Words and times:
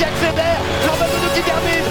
qui 0.00 0.06
accélère, 0.06 0.60
qui 1.34 1.42
termine, 1.42 1.84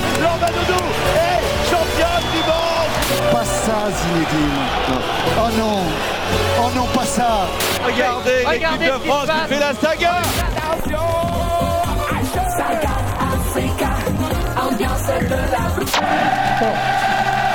est 1.16 1.40
championne 1.70 2.26
du 2.34 2.42
monde. 2.50 2.90
Pas 3.32 3.46
ça 3.46 3.78
Zinedine 3.96 4.60
Oh 5.38 5.50
non 5.58 5.82
Oh 6.60 6.70
non, 6.76 6.86
pas 6.88 7.06
ça 7.06 7.48
Regardez, 7.86 8.46
Regardez 8.46 8.86
l'équipe 8.86 9.04
de 9.04 9.10
France 9.10 9.28
qui 9.30 9.54
fait 9.54 9.60
la 9.60 9.74
saga. 9.76 10.22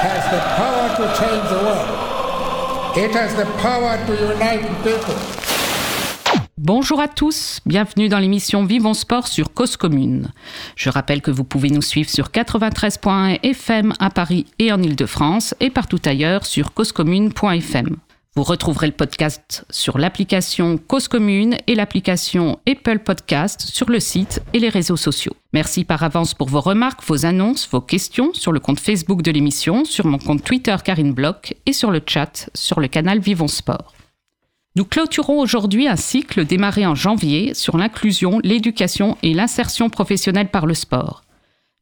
Has 0.05 0.25
the 0.31 0.41
power 0.57 0.87
to 0.97 1.05
change 1.19 1.49
the 1.49 1.59
world. 1.65 1.89
It 2.97 3.13
has 3.15 3.35
the 3.35 3.47
power 3.59 3.97
to 4.07 4.13
unite 4.35 4.67
people. 4.85 5.44
Bonjour 6.67 6.99
à 6.99 7.09
tous, 7.09 7.61
bienvenue 7.67 8.09
dans 8.09 8.19
l'émission 8.19 8.65
Vivons 8.65 8.95
Sport 8.95 9.29
sur 9.29 9.53
Cause 9.53 9.77
Commune. 9.77 10.33
Je 10.77 10.89
rappelle 10.89 11.21
que 11.21 11.31
vous 11.31 11.45
pouvez 11.45 11.69
nous 11.69 11.83
suivre 11.83 12.09
sur 12.09 12.29
93.1 12.29 13.39
FM 13.43 13.93
à 13.99 14.09
Paris 14.09 14.47
et 14.59 14.73
en 14.73 14.83
Ile-de-France 14.83 15.55
et 15.61 15.69
partout 15.69 16.01
ailleurs 16.07 16.47
sur 16.47 16.73
causecommune.fm. 16.73 17.99
Vous 18.35 18.43
retrouverez 18.43 18.87
le 18.87 18.95
podcast 18.95 19.67
sur 19.69 19.99
l'application 19.99 20.79
Cause 20.79 21.07
Commune 21.07 21.59
et 21.67 21.75
l'application 21.75 22.59
Apple 22.67 23.01
Podcast 23.01 23.61
sur 23.61 23.91
le 23.91 24.01
site 24.01 24.41
et 24.55 24.59
les 24.59 24.71
réseaux 24.71 24.97
sociaux. 24.97 25.37
Merci 25.53 25.85
par 25.85 26.03
avance 26.03 26.33
pour 26.33 26.49
vos 26.49 26.63
remarques, 26.63 27.05
vos 27.07 27.27
annonces, 27.27 27.69
vos 27.71 27.83
questions 27.83 28.33
sur 28.33 28.53
le 28.53 28.59
compte 28.59 28.81
Facebook 28.81 29.21
de 29.21 29.31
l'émission, 29.31 29.85
sur 29.85 30.07
mon 30.07 30.17
compte 30.17 30.43
Twitter 30.43 30.77
Karine 30.83 31.13
Bloch 31.13 31.53
et 31.67 31.75
sur 31.75 31.91
le 31.91 32.01
chat 32.07 32.49
sur 32.55 32.81
le 32.81 32.89
canal 32.89 33.19
Vivons 33.19 33.49
Sport. 33.49 33.94
Nous 34.77 34.85
clôturons 34.85 35.39
aujourd'hui 35.41 35.87
un 35.87 35.95
cycle 35.95 36.45
démarré 36.45 36.85
en 36.85 36.97
janvier 36.97 37.55
sur 37.55 37.79
l'inclusion, 37.79 38.41
l'éducation 38.43 39.17
et 39.23 39.33
l'insertion 39.33 39.89
professionnelle 39.89 40.51
par 40.51 40.67
le 40.67 40.75
sport. 40.75 41.23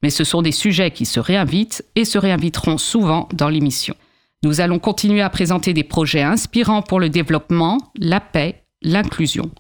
Mais 0.03 0.11
ce 0.11 0.25
sont 0.25 0.43
des 0.43 0.53
sujets 0.53 0.91
qui 0.91 1.07
se 1.07 1.19
réinvitent 1.19 1.87
et 1.97 2.05
se 2.05 2.19
réinviteront 2.19 2.77
souvent 2.77 3.31
dans 3.33 3.49
l'émission. 3.49 3.95
Nous 4.43 4.61
allons 4.61 4.79
continuer 4.79 5.23
à 5.23 5.31
présenter 5.31 5.73
des 5.73 5.85
projets 5.85 6.21
inspirants 6.21 6.83
pour 6.83 7.01
le 7.01 7.09
développement, 7.09 7.79
la 7.97 8.21
paix, 8.21 8.65
l'inclusion. 8.83 9.51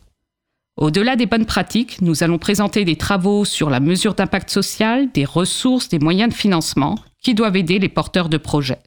Au-delà 0.76 1.16
des 1.16 1.26
bonnes 1.26 1.46
pratiques, 1.46 2.02
nous 2.02 2.22
allons 2.22 2.38
présenter 2.38 2.84
des 2.84 2.96
travaux 2.96 3.46
sur 3.46 3.70
la 3.70 3.80
mesure 3.80 4.14
d'impact 4.14 4.50
social, 4.50 5.10
des 5.10 5.24
ressources, 5.24 5.88
des 5.88 6.00
moyens 6.00 6.30
de 6.30 6.38
financement 6.38 6.96
qui 7.22 7.34
doivent 7.34 7.56
aider 7.56 7.78
les 7.78 7.88
porteurs 7.88 8.28
de 8.28 8.36
projets. 8.36 8.82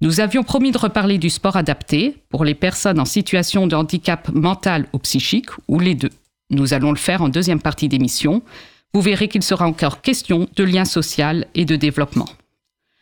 Nous 0.00 0.20
avions 0.20 0.42
promis 0.42 0.72
de 0.72 0.78
reparler 0.78 1.18
du 1.18 1.30
sport 1.30 1.56
adapté 1.56 2.16
pour 2.28 2.44
les 2.44 2.54
personnes 2.54 3.00
en 3.00 3.04
situation 3.04 3.66
de 3.66 3.76
handicap 3.76 4.28
mental 4.32 4.86
ou 4.92 4.98
psychique, 4.98 5.50
ou 5.68 5.78
les 5.78 5.94
deux. 5.94 6.10
Nous 6.50 6.74
allons 6.74 6.90
le 6.90 6.98
faire 6.98 7.22
en 7.22 7.28
deuxième 7.28 7.60
partie 7.60 7.88
d'émission. 7.88 8.42
Vous 8.92 9.00
verrez 9.00 9.28
qu'il 9.28 9.42
sera 9.42 9.66
encore 9.66 10.02
question 10.02 10.48
de 10.56 10.64
lien 10.64 10.84
social 10.84 11.46
et 11.54 11.64
de 11.64 11.76
développement. 11.76 12.28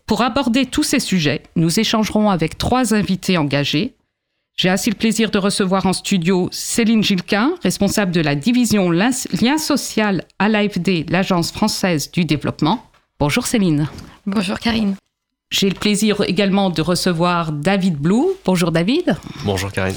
Pour 0.07 0.23
aborder 0.23 0.67
tous 0.67 0.83
ces 0.83 1.01
sujets, 1.01 1.43
nous 1.57 1.81
échangerons 1.81 2.31
avec 2.31 2.59
trois 2.59 2.95
invités 2.95 3.39
engagés. 3.39 3.95
J'ai 4.57 4.69
ainsi 4.69 4.91
le 4.91 4.97
plaisir 4.97 5.31
de 5.31 5.39
recevoir 5.39 5.87
en 5.87 5.95
studio 5.95 6.49
Céline 6.53 7.03
Gilquin, 7.03 7.55
responsable 7.63 8.13
de 8.13 8.21
la 8.21 8.35
division 8.35 8.91
Lien 8.91 9.59
social 9.59 10.25
à 10.39 10.49
l'AFD, 10.49 11.07
l'Agence 11.09 11.51
française 11.51 12.11
du 12.11 12.27
développement. 12.27 12.85
Bonjour 13.19 13.47
Céline. 13.47 13.89
Bonjour 14.27 14.59
Karine. 14.59 14.95
J'ai 15.53 15.69
le 15.69 15.75
plaisir 15.75 16.23
également 16.27 16.71
de 16.71 16.81
recevoir 16.81 17.53
David 17.53 17.99
Blue. 17.99 18.25
Bonjour 18.47 18.73
David. 18.73 19.17
Bonjour 19.45 19.71
Karine. 19.71 19.95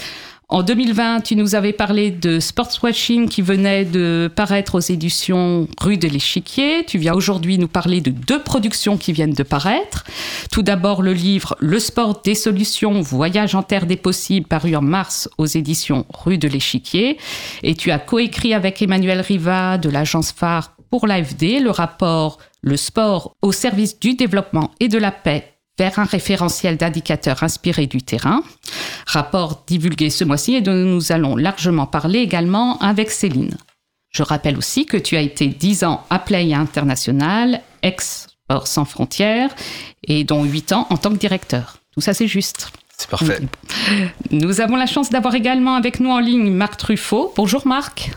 En 0.49 0.63
2020, 0.63 1.21
tu 1.21 1.37
nous 1.37 1.55
avais 1.55 1.71
parlé 1.71 2.11
de 2.11 2.41
Sportswashing 2.41 3.29
qui 3.29 3.41
venait 3.41 3.85
de 3.85 4.29
paraître 4.35 4.75
aux 4.75 4.79
éditions 4.79 5.67
Rue 5.79 5.97
de 5.97 6.09
l'Échiquier. 6.09 6.83
Tu 6.85 6.97
viens 6.97 7.13
aujourd'hui 7.13 7.57
nous 7.57 7.69
parler 7.69 8.01
de 8.01 8.11
deux 8.11 8.43
productions 8.43 8.97
qui 8.97 9.13
viennent 9.13 9.33
de 9.33 9.43
paraître. 9.43 10.03
Tout 10.51 10.61
d'abord 10.61 11.01
le 11.01 11.13
livre 11.13 11.55
Le 11.61 11.79
sport 11.79 12.21
des 12.21 12.35
solutions, 12.35 12.99
voyage 12.99 13.55
en 13.55 13.63
terre 13.63 13.85
des 13.85 13.95
possibles, 13.95 14.45
paru 14.47 14.75
en 14.75 14.81
mars 14.81 15.29
aux 15.37 15.47
éditions 15.47 16.05
Rue 16.13 16.37
de 16.37 16.49
l'Échiquier. 16.49 17.17
Et 17.63 17.75
tu 17.75 17.91
as 17.91 17.97
coécrit 17.99 18.53
avec 18.53 18.81
Emmanuel 18.81 19.21
Riva 19.21 19.77
de 19.77 19.89
l'agence 19.89 20.33
phare 20.33 20.74
pour 20.95 21.07
l'AFD 21.07 21.59
le 21.59 21.71
rapport 21.71 22.37
Le 22.61 22.77
sport 22.77 23.35
au 23.41 23.51
service 23.51 23.99
du 23.99 24.13
développement 24.13 24.71
et 24.79 24.87
de 24.87 24.97
la 24.97 25.11
paix 25.11 25.57
vers 25.77 25.99
un 25.99 26.05
référentiel 26.05 26.77
d'indicateurs 26.77 27.43
inspirés 27.43 27.85
du 27.85 28.01
terrain, 28.01 28.41
rapport 29.05 29.65
divulgué 29.67 30.09
ce 30.09 30.23
mois-ci 30.23 30.55
et 30.55 30.61
dont 30.61 30.71
nous 30.71 31.11
allons 31.11 31.35
largement 31.35 31.85
parler 31.85 32.19
également 32.19 32.77
avec 32.77 33.11
Céline. 33.11 33.57
Je 34.13 34.23
rappelle 34.23 34.57
aussi 34.57 34.85
que 34.85 34.95
tu 34.95 35.17
as 35.17 35.21
été 35.21 35.47
10 35.47 35.83
ans 35.83 36.05
à 36.09 36.17
Play 36.17 36.53
International, 36.53 37.59
ex-Sport 37.83 38.65
sans 38.65 38.85
frontières, 38.85 39.53
et 40.07 40.23
dont 40.23 40.45
8 40.45 40.71
ans 40.71 40.87
en 40.91 40.95
tant 40.95 41.09
que 41.09 41.17
directeur. 41.17 41.79
Tout 41.93 41.99
ça, 41.99 42.13
c'est 42.13 42.29
juste. 42.29 42.71
C'est 42.97 43.09
parfait. 43.09 43.41
Nous 44.31 44.61
avons 44.61 44.77
la 44.77 44.85
chance 44.85 45.09
d'avoir 45.09 45.35
également 45.35 45.75
avec 45.75 45.99
nous 45.99 46.11
en 46.11 46.19
ligne 46.19 46.51
Marc 46.51 46.77
Truffaut. 46.77 47.33
Bonjour 47.35 47.67
Marc. 47.67 48.11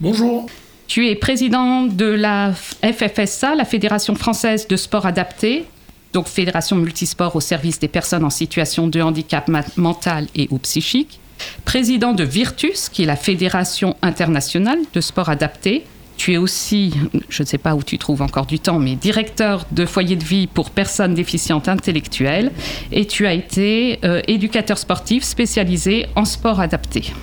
Bonjour. 0.00 0.48
Tu 0.92 1.08
es 1.08 1.14
président 1.14 1.86
de 1.86 2.04
la 2.04 2.52
FFSA, 2.52 3.54
la 3.54 3.64
Fédération 3.64 4.14
française 4.14 4.68
de 4.68 4.76
sport 4.76 5.06
adapté, 5.06 5.64
donc 6.12 6.26
Fédération 6.26 6.76
Multisport 6.76 7.34
au 7.34 7.40
service 7.40 7.80
des 7.80 7.88
personnes 7.88 8.26
en 8.26 8.28
situation 8.28 8.88
de 8.88 9.00
handicap 9.00 9.50
mental 9.78 10.26
et 10.34 10.48
ou 10.50 10.58
psychique, 10.58 11.18
président 11.64 12.12
de 12.12 12.24
Virtus, 12.24 12.90
qui 12.90 13.04
est 13.04 13.06
la 13.06 13.16
Fédération 13.16 13.96
internationale 14.02 14.80
de 14.92 15.00
sport 15.00 15.30
adapté. 15.30 15.86
Tu 16.18 16.34
es 16.34 16.36
aussi, 16.36 16.92
je 17.30 17.42
ne 17.42 17.48
sais 17.48 17.56
pas 17.56 17.74
où 17.74 17.82
tu 17.82 17.96
trouves 17.96 18.20
encore 18.20 18.44
du 18.44 18.58
temps, 18.58 18.78
mais 18.78 18.94
directeur 18.94 19.64
de 19.70 19.86
foyer 19.86 20.16
de 20.16 20.24
vie 20.24 20.46
pour 20.46 20.68
personnes 20.68 21.14
déficientes 21.14 21.68
intellectuelles. 21.68 22.52
Et 22.90 23.06
tu 23.06 23.26
as 23.26 23.32
été 23.32 23.98
euh, 24.04 24.20
éducateur 24.28 24.76
sportif 24.76 25.24
spécialisé 25.24 26.04
en 26.16 26.26
sport 26.26 26.60
adapté. 26.60 27.14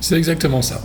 C'est 0.00 0.16
exactement 0.16 0.62
ça. 0.62 0.80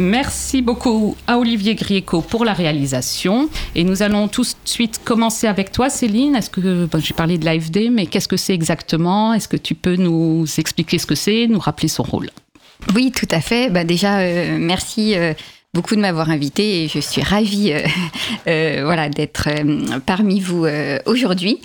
Merci 0.00 0.62
beaucoup 0.62 1.14
à 1.26 1.36
Olivier 1.36 1.74
Grieco 1.74 2.22
pour 2.22 2.46
la 2.46 2.54
réalisation. 2.54 3.50
Et 3.74 3.84
nous 3.84 4.02
allons 4.02 4.28
tout 4.28 4.44
de 4.44 4.48
suite 4.64 4.98
commencer 5.04 5.46
avec 5.46 5.72
toi, 5.72 5.90
Céline. 5.90 6.34
Est-ce 6.34 6.48
que 6.48 6.88
j'ai 7.00 7.12
parlé 7.12 7.36
de 7.36 7.44
l'AFD, 7.44 7.90
mais 7.92 8.06
qu'est-ce 8.06 8.26
que 8.26 8.38
c'est 8.38 8.54
exactement? 8.54 9.34
Est-ce 9.34 9.46
que 9.46 9.58
tu 9.58 9.74
peux 9.74 9.96
nous 9.96 10.46
expliquer 10.56 10.98
ce 10.98 11.04
que 11.04 11.14
c'est, 11.14 11.46
nous 11.48 11.58
rappeler 11.58 11.88
son 11.88 12.02
rôle? 12.02 12.30
Oui, 12.94 13.12
tout 13.14 13.28
à 13.30 13.42
fait. 13.42 13.68
Bah, 13.68 13.84
déjà, 13.84 14.20
euh, 14.20 14.56
merci. 14.58 15.14
Euh, 15.14 15.34
beaucoup 15.72 15.94
de 15.94 16.00
m'avoir 16.00 16.30
invité 16.30 16.82
et 16.82 16.88
je 16.88 16.98
suis 16.98 17.22
ravie 17.22 17.72
euh, 17.72 17.82
euh, 18.48 19.08
d'être 19.08 19.48
euh, 19.48 19.98
parmi 20.04 20.40
vous 20.40 20.66
aujourd'hui. 21.06 21.60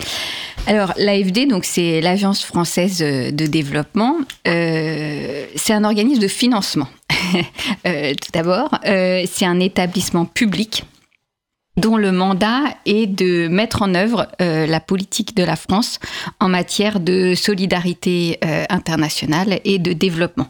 Alors 0.68 0.94
l'AFD, 0.98 1.48
donc 1.48 1.66
c'est 1.66 2.02
l'Agence 2.02 2.44
française 2.44 3.00
de 3.00 3.46
développement. 3.46 4.18
C'est 4.46 5.74
un 5.74 5.84
organisme 5.84 6.22
de 6.22 6.28
financement. 6.28 6.88
Tout 7.84 8.32
d'abord, 8.34 8.80
c'est 8.84 9.46
un 9.46 9.60
établissement 9.60 10.26
public 10.26 10.84
dont 11.78 11.98
le 11.98 12.12
mandat 12.12 12.64
est 12.88 13.06
de 13.06 13.48
mettre 13.48 13.84
en 13.84 13.94
œuvre 13.94 14.28
la 14.40 14.80
politique 14.80 15.36
de 15.36 15.44
la 15.44 15.56
France 15.56 16.00
en 16.40 16.50
matière 16.50 17.00
de 17.00 17.36
solidarité 17.36 18.40
internationale 18.70 19.60
et 19.66 19.78
de 19.78 19.94
développement. 19.94 20.48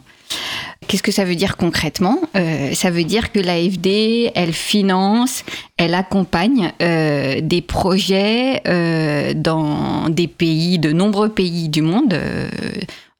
Qu'est-ce 0.86 1.02
que 1.02 1.12
ça 1.12 1.24
veut 1.24 1.34
dire 1.34 1.56
concrètement? 1.56 2.20
Euh, 2.36 2.72
Ça 2.74 2.90
veut 2.90 3.04
dire 3.04 3.32
que 3.32 3.40
l'AFD, 3.40 4.30
elle 4.34 4.52
finance, 4.52 5.42
elle 5.76 5.94
accompagne 5.94 6.72
euh, 6.80 7.40
des 7.42 7.60
projets 7.60 8.62
euh, 8.68 9.34
dans 9.34 10.08
des 10.08 10.28
pays, 10.28 10.78
de 10.78 10.92
nombreux 10.92 11.28
pays 11.28 11.68
du 11.68 11.82
monde. 11.82 12.18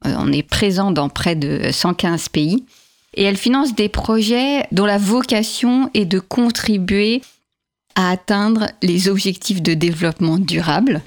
On 0.05 0.33
est 0.33 0.45
présent 0.45 0.93
dans 0.93 1.09
près 1.09 1.35
de 1.35 1.71
115 1.73 2.29
pays. 2.29 2.65
Et 3.15 3.25
elle 3.25 3.37
finance 3.37 3.75
des 3.75 3.89
projets 3.89 4.67
dont 4.73 4.85
la 4.85 4.99
vocation 4.99 5.91
est 5.95 6.05
de 6.05 6.21
contribuer 6.21 7.23
à 7.97 8.11
atteindre 8.11 8.69
les 8.83 9.09
objectifs 9.09 9.63
de 9.63 9.75
développement 9.75 10.39
durable. 10.39 11.03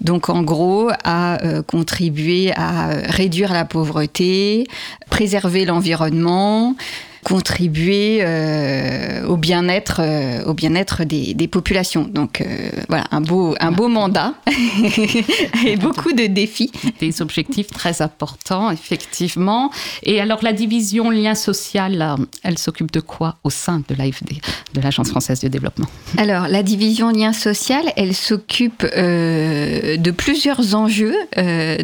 Donc 0.00 0.30
en 0.30 0.42
gros, 0.42 0.90
à 1.04 1.44
euh, 1.44 1.62
contribuer 1.62 2.52
à 2.54 2.90
euh, 2.90 3.02
réduire 3.08 3.52
la 3.52 3.64
pauvreté, 3.64 4.66
préserver 5.10 5.66
l'environnement, 5.66 6.76
contribuer 7.24 8.20
euh, 8.22 9.26
au 9.26 9.36
bien-être 9.36 10.00
euh, 10.00 10.44
au 10.44 10.54
bien-être 10.54 11.04
des, 11.04 11.34
des 11.34 11.48
populations. 11.48 12.04
Donc 12.04 12.40
euh, 12.40 12.70
voilà, 12.88 13.04
un 13.10 13.20
beau 13.20 13.54
un 13.60 13.72
beau 13.72 13.88
mandat 13.88 14.34
et 15.66 15.76
beaucoup 15.76 16.12
de 16.12 16.26
défis. 16.26 16.70
Des 17.00 17.22
objectifs 17.22 17.68
très 17.68 18.02
importants, 18.02 18.70
effectivement. 18.70 19.70
Et 20.02 20.20
alors, 20.20 20.40
la 20.42 20.52
division 20.52 21.10
lien 21.10 21.34
social, 21.34 22.16
elle 22.42 22.58
s'occupe 22.58 22.90
de 22.90 23.00
quoi 23.00 23.36
au 23.44 23.50
sein 23.50 23.82
de 23.88 23.94
l'AFD, 23.94 24.40
de 24.74 24.80
l'Agence 24.80 25.10
française 25.10 25.40
de 25.40 25.48
développement? 25.48 25.86
Alors, 26.16 26.48
la 26.48 26.62
division 26.62 27.10
lien 27.10 27.32
social, 27.32 27.84
elle 27.96 28.14
s'occupe 28.14 28.82
de 28.84 30.10
plusieurs 30.10 30.74
enjeux 30.74 31.14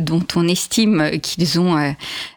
dont 0.00 0.25
on 0.37 0.48
estime 0.48 1.10
qu'ils 1.22 1.60
ont 1.60 1.94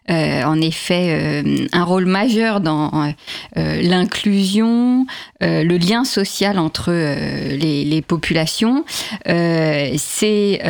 en 0.08 0.60
effet 0.60 1.42
un 1.72 1.84
rôle 1.84 2.06
majeur 2.06 2.60
dans, 2.60 2.87
dans 2.92 3.14
l'inclusion, 3.54 5.06
le 5.40 5.76
lien 5.76 6.04
social 6.04 6.58
entre 6.58 6.92
les, 6.92 7.84
les, 7.84 8.02
populations. 8.02 8.84
c'est 9.26 10.60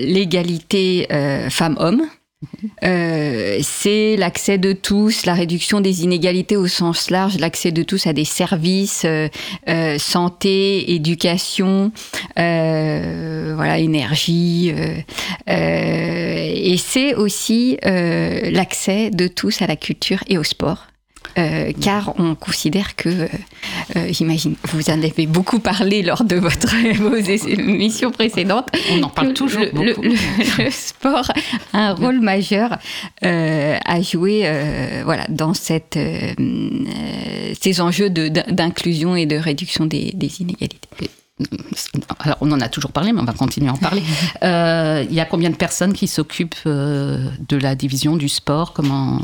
l'égalité 0.00 1.06
femmes-hommes. 1.50 2.02
Euh, 2.84 3.58
c'est 3.62 4.16
l'accès 4.16 4.58
de 4.58 4.72
tous, 4.72 5.26
la 5.26 5.34
réduction 5.34 5.80
des 5.80 6.02
inégalités 6.02 6.56
au 6.56 6.66
sens 6.66 7.10
large, 7.10 7.38
l'accès 7.38 7.70
de 7.70 7.82
tous 7.82 8.06
à 8.06 8.12
des 8.12 8.24
services, 8.24 9.02
euh, 9.04 9.28
euh, 9.68 9.98
santé, 9.98 10.92
éducation, 10.92 11.92
voilà, 12.36 13.78
énergie. 13.78 14.72
et 15.46 16.76
c'est 16.76 17.14
aussi 17.14 17.78
l'accès 17.82 19.10
de 19.10 19.28
tous 19.28 19.62
à 19.62 19.66
la 19.66 19.76
culture 19.76 20.24
et 20.28 20.38
au 20.38 20.44
sport. 20.44 20.91
Euh, 21.38 21.72
car 21.80 22.14
on 22.18 22.34
considère 22.34 22.94
que, 22.94 23.08
euh, 23.08 23.28
euh, 23.96 24.06
j'imagine, 24.10 24.54
vous 24.64 24.90
en 24.90 25.02
avez 25.02 25.26
beaucoup 25.26 25.60
parlé 25.60 26.02
lors 26.02 26.24
de 26.24 26.36
votre, 26.36 26.74
vos 26.96 27.16
émissions 27.16 28.10
précédentes. 28.10 28.68
On 28.90 29.02
en 29.02 29.08
parle 29.08 29.32
toujours 29.32 29.62
le, 29.62 29.70
beaucoup. 29.70 30.02
Le, 30.02 30.70
sport 30.70 31.30
a 31.72 31.88
un 31.88 31.94
rôle 31.94 32.20
majeur 32.20 32.78
à 33.22 34.02
jouer 34.02 34.46
voilà, 35.04 35.26
dans 35.28 35.54
cette, 35.54 35.98
ces 37.60 37.80
enjeux 37.80 38.10
d'inclusion 38.10 39.16
et 39.16 39.26
de 39.26 39.36
réduction 39.36 39.86
des, 39.86 40.12
des 40.14 40.42
inégalités 40.42 40.88
alors 42.20 42.36
on 42.40 42.52
en 42.52 42.60
a 42.60 42.68
toujours 42.68 42.92
parlé, 42.92 43.12
mais 43.12 43.20
on 43.20 43.24
va 43.24 43.32
continuer 43.32 43.68
à 43.68 43.72
en 43.72 43.76
parler. 43.76 44.02
Euh, 44.42 45.04
il 45.08 45.14
y 45.14 45.20
a 45.20 45.24
combien 45.24 45.50
de 45.50 45.56
personnes 45.56 45.92
qui 45.92 46.08
s'occupent 46.08 46.54
euh, 46.66 47.28
de 47.48 47.56
la 47.56 47.74
division 47.74 48.16
du 48.16 48.28
sport? 48.28 48.72
Comment? 48.72 49.20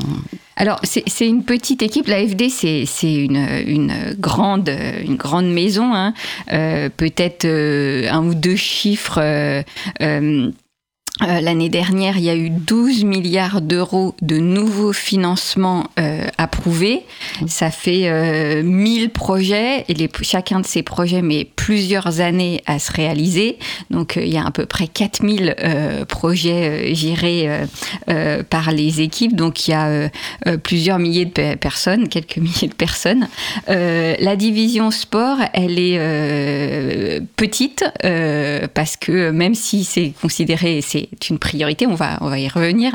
Alors, 0.57 0.81
c'est 0.85 1.27
une 1.27 1.45
petite 1.45 1.83
équipe. 1.83 2.07
L'AFD, 2.07 2.49
c'est 2.51 3.15
une, 3.15 3.37
une, 3.67 4.15
grande, 4.19 4.71
une 5.05 5.17
grande 5.17 5.51
maison. 5.51 5.93
Hein. 5.95 6.15
Euh, 6.53 6.89
peut-être 6.89 7.47
un 7.47 8.25
ou 8.25 8.35
deux 8.35 8.57
chiffres. 8.57 9.21
Euh, 11.23 11.41
l'année 11.41 11.69
dernière, 11.69 12.17
il 12.17 12.25
y 12.25 12.31
a 12.31 12.37
eu 12.37 12.51
12 12.51 13.05
milliards 13.05 13.61
d'euros 13.61 14.15
de 14.23 14.39
nouveaux 14.39 14.93
financements 14.93 15.85
euh, 15.99 16.27
approuvés. 16.39 17.03
Ça 17.49 17.71
fait 17.71 18.09
euh, 18.09 18.63
1000 18.63 19.11
projets 19.11 19.85
et 19.89 20.09
chacun 20.23 20.61
de 20.61 20.67
ces 20.67 20.83
projets 20.83 21.23
met 21.23 21.49
plusieurs 21.57 22.21
années 22.21 22.63
à 22.67 22.79
se 22.79 22.93
réaliser. 22.93 23.59
Donc 23.91 24.17
euh, 24.17 24.25
il 24.25 24.33
y 24.33 24.39
a 24.39 24.47
à 24.47 24.51
peu 24.53 24.67
près 24.67 24.87
4000 24.87 25.57
projets 26.09 26.95
gérés 26.95 27.49
par 28.51 28.71
les 28.73 29.01
équipes. 29.01 29.35
Donc 29.35 29.67
il 29.67 29.73
y 29.73 29.75
a 29.75 30.11
plusieurs 30.63 30.99
milliers 30.99 31.25
de 31.25 31.55
personnes, 31.57 32.09
quelques 32.09 32.37
milliers 32.39 32.69
de 32.69 32.75
personnes. 32.75 33.29
la 33.67 34.37
division 34.37 34.91
sport, 34.91 35.39
elle 35.53 35.79
est 35.79 37.21
petite 37.37 37.85
parce 38.75 38.97
que 38.97 39.31
même 39.31 39.55
si 39.55 39.85
c'est 39.85 40.13
considéré, 40.21 40.81
c'est 40.83 41.08
c'est 41.11 41.31
une 41.31 41.39
priorité, 41.39 41.87
on 41.87 41.95
va, 41.95 42.19
on 42.21 42.29
va 42.29 42.39
y 42.39 42.49
revenir. 42.49 42.93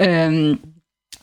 Euh, 0.00 0.54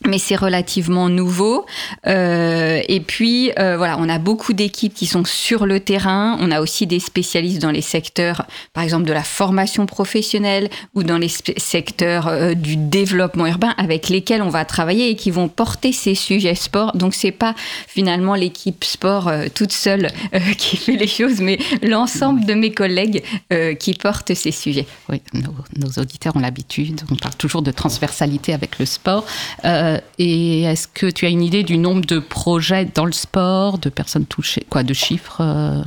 mais 0.07 0.17
c'est 0.17 0.35
relativement 0.35 1.09
nouveau. 1.09 1.65
Euh, 2.07 2.81
et 2.87 2.99
puis, 2.99 3.51
euh, 3.59 3.77
voilà, 3.77 3.97
on 3.99 4.09
a 4.09 4.19
beaucoup 4.19 4.53
d'équipes 4.53 4.93
qui 4.93 5.05
sont 5.05 5.25
sur 5.25 5.65
le 5.65 5.79
terrain. 5.79 6.37
On 6.39 6.51
a 6.51 6.61
aussi 6.61 6.87
des 6.87 6.99
spécialistes 6.99 7.61
dans 7.61 7.71
les 7.71 7.81
secteurs, 7.81 8.45
par 8.73 8.83
exemple, 8.83 9.05
de 9.05 9.13
la 9.13 9.23
formation 9.23 9.85
professionnelle 9.85 10.69
ou 10.93 11.03
dans 11.03 11.17
les 11.17 11.29
secteurs 11.29 12.27
euh, 12.27 12.53
du 12.53 12.75
développement 12.75 13.47
urbain 13.47 13.73
avec 13.77 14.09
lesquels 14.09 14.41
on 14.41 14.49
va 14.49 14.65
travailler 14.65 15.09
et 15.09 15.15
qui 15.15 15.31
vont 15.31 15.47
porter 15.47 15.91
ces 15.91 16.15
sujets 16.15 16.55
sport. 16.55 16.95
Donc, 16.95 17.13
c'est 17.13 17.31
pas 17.31 17.55
finalement 17.87 18.35
l'équipe 18.35 18.83
sport 18.83 19.27
euh, 19.27 19.47
toute 19.53 19.71
seule 19.71 20.09
euh, 20.33 20.39
qui 20.57 20.77
fait 20.77 20.95
les 20.95 21.07
choses, 21.07 21.39
mais 21.39 21.57
l'ensemble 21.81 22.45
de 22.45 22.53
mes 22.53 22.71
collègues 22.71 23.23
qui 23.79 23.93
portent 23.93 24.33
ces 24.33 24.51
sujets. 24.51 24.85
Oui, 25.09 25.21
nos, 25.33 25.53
nos 25.77 26.01
auditeurs 26.01 26.35
ont 26.35 26.39
l'habitude. 26.39 27.01
On 27.11 27.15
parle 27.15 27.35
toujours 27.35 27.61
de 27.61 27.71
transversalité 27.71 28.53
avec 28.53 28.79
le 28.79 28.85
sport. 28.85 29.25
Euh, 29.65 29.92
et 30.19 30.63
est-ce 30.63 30.87
que 30.87 31.07
tu 31.07 31.25
as 31.25 31.29
une 31.29 31.41
idée 31.41 31.63
du 31.63 31.77
nombre 31.77 32.05
de 32.05 32.19
projets 32.19 32.85
dans 32.85 33.05
le 33.05 33.11
sport, 33.11 33.77
de 33.77 33.89
personnes 33.89 34.25
touchées, 34.25 34.65
quoi, 34.69 34.83
de 34.83 34.93
chiffres 34.93 35.41
euh 35.41 35.81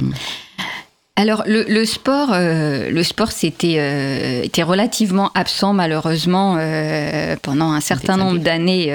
alors 1.19 1.45
le, 1.47 1.65
le, 1.67 1.87
sport, 1.87 2.29
euh, 2.33 2.91
le 2.91 3.03
sport 3.03 3.33
c'était 3.33 3.77
euh, 3.79 4.43
était 4.43 4.63
relativement 4.63 5.31
absent 5.35 5.73
malheureusement 5.73 6.57
euh, 6.59 7.37
pendant 7.43 7.73
un 7.73 7.81
certain 7.81 8.19
nombre 8.19 8.39
d'années. 8.39 8.93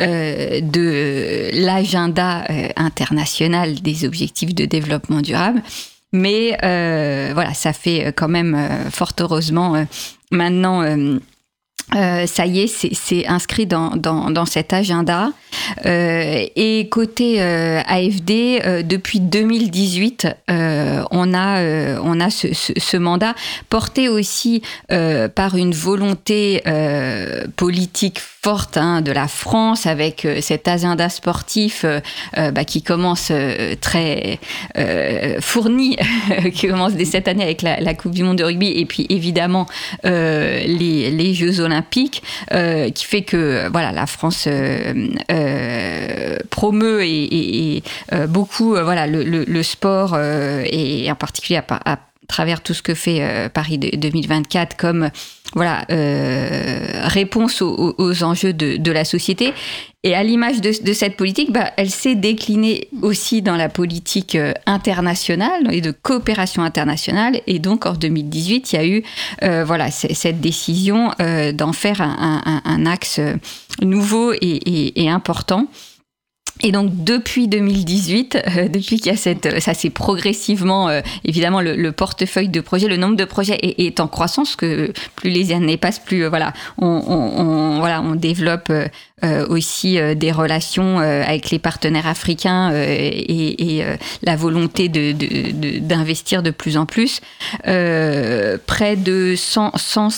de 0.00 1.50
l'agenda 1.64 2.44
international 2.74 3.74
des 3.82 4.04
objectifs 4.04 4.52
de 4.52 4.64
développement 4.64 5.20
durable. 5.20 5.62
Mais 6.12 6.56
voilà, 6.60 7.54
ça 7.54 7.72
fait 7.72 8.12
quand 8.16 8.28
même, 8.28 8.58
fort 8.90 9.12
heureusement, 9.20 9.86
maintenant 10.32 10.82
euh, 11.94 12.26
ça 12.26 12.46
y 12.46 12.60
est, 12.60 12.94
c'est 12.94 13.26
inscrit 13.26 13.66
dans, 13.66 13.90
dans, 13.90 14.30
dans, 14.30 14.46
cet 14.46 14.72
agenda. 14.72 15.32
Euh, 15.86 16.46
et 16.56 16.88
côté 16.90 17.42
euh, 17.42 17.80
AFD, 17.86 18.60
euh, 18.64 18.82
depuis 18.82 19.20
2018, 19.20 20.28
euh, 20.50 21.02
on 21.10 21.34
a, 21.34 21.62
on 22.00 22.20
a 22.20 22.30
ce, 22.30 22.54
ce, 22.54 22.72
ce, 22.76 22.96
mandat 22.96 23.34
porté 23.68 24.08
aussi 24.08 24.62
par 24.88 25.56
une 25.56 25.72
volonté 25.72 26.62
politique 27.56 28.20
forte 28.44 28.76
hein, 28.76 29.02
de 29.02 29.12
la 29.12 29.28
France 29.28 29.86
avec 29.86 30.26
cet 30.40 30.68
agenda 30.68 31.08
sportif 31.08 31.84
bah, 32.36 32.64
qui 32.64 32.82
commence 32.82 33.32
très 33.80 34.38
fourni, 35.40 35.96
qui 36.54 36.68
commence 36.68 36.94
dès 36.94 37.04
cette 37.04 37.28
année 37.28 37.42
avec 37.42 37.62
la, 37.62 37.94
Coupe 37.94 38.12
du 38.12 38.24
Monde 38.24 38.38
de 38.38 38.44
rugby 38.44 38.68
et 38.68 38.86
puis 38.86 39.06
évidemment 39.10 39.66
les, 40.04 41.34
Jeux 41.34 41.60
olympiques 41.60 41.72
olympique, 41.72 42.22
euh, 42.52 42.90
qui 42.90 43.04
fait 43.04 43.22
que 43.22 43.68
voilà 43.70 43.92
la 43.92 44.06
France 44.06 44.44
euh, 44.46 45.08
euh, 45.30 46.38
promeut 46.50 47.02
et, 47.04 47.82
euh, 48.12 48.26
beaucoup 48.26 48.74
euh, 48.74 48.84
voilà 48.84 49.06
le, 49.06 49.62
sport 49.62 50.18
et 50.18 51.10
en 51.10 51.14
particulier 51.14 51.60
à, 51.68 51.98
travers 52.28 52.62
tout 52.62 52.74
ce 52.74 52.82
que 52.82 52.94
fait 52.94 53.48
Paris 53.52 53.78
2024 53.78 54.76
comme 54.76 55.10
voilà 55.54 55.84
réponse 57.08 57.62
aux, 57.62 58.22
enjeux 58.22 58.52
de, 58.52 58.76
de 58.76 58.92
la 58.92 59.04
société 59.04 59.52
et 60.04 60.16
à 60.16 60.24
l'image 60.24 60.60
de, 60.60 60.72
de, 60.82 60.92
cette 60.92 61.16
politique, 61.16 61.52
bah, 61.52 61.70
elle 61.76 61.90
s'est 61.90 62.16
déclinée 62.16 62.88
aussi 63.02 63.40
dans 63.40 63.54
la 63.54 63.68
politique 63.68 64.34
euh, 64.34 64.52
internationale 64.66 65.72
et 65.72 65.80
de 65.80 65.92
coopération 65.92 66.64
internationale. 66.64 67.40
Et 67.46 67.60
donc 67.60 67.86
en 67.86 67.92
2018, 67.92 68.72
il 68.72 68.76
y 68.76 68.78
a 68.78 68.86
eu 68.86 69.02
euh, 69.44 69.64
voilà, 69.64 69.92
cette 69.92 70.40
décision 70.40 71.12
euh, 71.20 71.52
d'en 71.52 71.72
faire 71.72 72.00
un, 72.00 72.42
un, 72.44 72.62
un, 72.64 72.86
axe 72.86 73.20
nouveau 73.80 74.32
et, 74.32 74.38
et, 74.40 75.04
et 75.04 75.08
important. 75.08 75.68
Et 76.62 76.70
donc 76.70 76.90
depuis 77.04 77.48
2018, 77.48 78.36
euh, 78.36 78.68
depuis 78.68 78.98
qu'il 78.98 79.06
y 79.06 79.14
a 79.14 79.16
cette, 79.16 79.60
ça 79.60 79.74
s'est 79.74 79.90
progressivement, 79.90 80.88
euh, 80.88 81.00
évidemment, 81.24 81.60
le, 81.60 81.74
le, 81.74 81.92
portefeuille 81.92 82.48
de 82.48 82.60
projets, 82.60 82.88
le 82.88 82.96
nombre 82.96 83.16
de 83.16 83.24
projets 83.24 83.58
est, 83.62 83.80
est 83.80 84.00
en 84.00 84.06
croissance, 84.06 84.54
que 84.54 84.92
plus 85.16 85.30
les 85.30 85.52
années 85.52 85.76
passent, 85.76 85.98
plus 85.98 86.24
euh, 86.24 86.28
voilà, 86.28 86.52
on, 86.78 86.86
on, 86.86 87.40
on, 87.40 87.78
voilà, 87.80 88.00
on 88.00 88.14
développe 88.14 88.70
euh, 89.24 89.46
aussi 89.46 90.00
euh, 90.00 90.16
des 90.16 90.32
relations 90.32 90.98
euh, 90.98 91.22
avec 91.22 91.50
les 91.50 91.60
partenaires 91.60 92.08
africains 92.08 92.72
et, 92.74 93.78
et 93.78 93.84
la 94.22 94.34
volonté 94.34 94.88
de, 94.88 95.12
d'investir 95.78 96.42
de, 96.42 96.50
de, 96.50 96.54
plus 96.54 96.76
en 96.76 96.86
plus. 96.86 97.20
près 97.62 98.96
de 98.96 99.34
100, 99.36 99.72
100, 99.76 100.08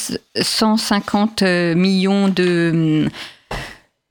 150 0.41 1.43
millions 1.77 2.29
de 2.29 2.73
euh, 2.75 3.09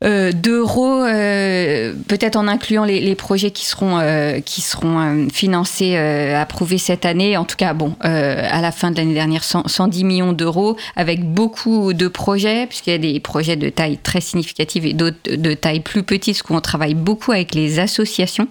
d'euros, 0.04 1.04
euh, 1.04 1.94
peut-être 2.08 2.36
en 2.36 2.48
incluant 2.48 2.86
les, 2.86 3.16
projets 3.16 3.52
qui 3.52 3.66
seront, 3.66 4.00
euh, 4.00 4.40
qui 4.40 4.62
seront 4.62 5.00
euh, 5.00 5.28
financés, 5.32 5.96
euh, 5.96 6.40
approuvés 6.40 6.78
cette 6.78 7.06
année. 7.06 7.38
En 7.38 7.46
tout 7.46 7.56
cas, 7.56 7.74
bon, 7.74 7.96
à 8.02 8.62
la 8.62 8.72
fin 8.72 8.92
de 8.92 8.98
l'année 8.98 9.14
dernière, 9.14 9.44
100, 9.44 9.68
110 9.68 10.04
millions 10.04 10.34
d'euros, 10.34 10.78
avec 10.96 11.24
beaucoup 11.24 11.94
de 11.94 12.08
projets, 12.08 12.68
puisqu'il 12.68 12.92
y 12.92 12.96
a 12.96 13.00
des 13.00 13.20
projets 13.20 13.56
de 13.56 13.70
taille 13.70 13.98
très 13.98 14.22
significative 14.22 14.86
et 14.86 14.94
d'autres 14.94 15.18
de 15.26 15.54
taille 15.54 15.80
plus 15.80 16.04
petite, 16.04 16.36
parce 16.36 16.42
qu'on 16.44 16.62
travaille 16.62 16.96
beaucoup 16.96 17.32
avec 17.32 17.56
les 17.56 17.80
associations, 17.80 18.48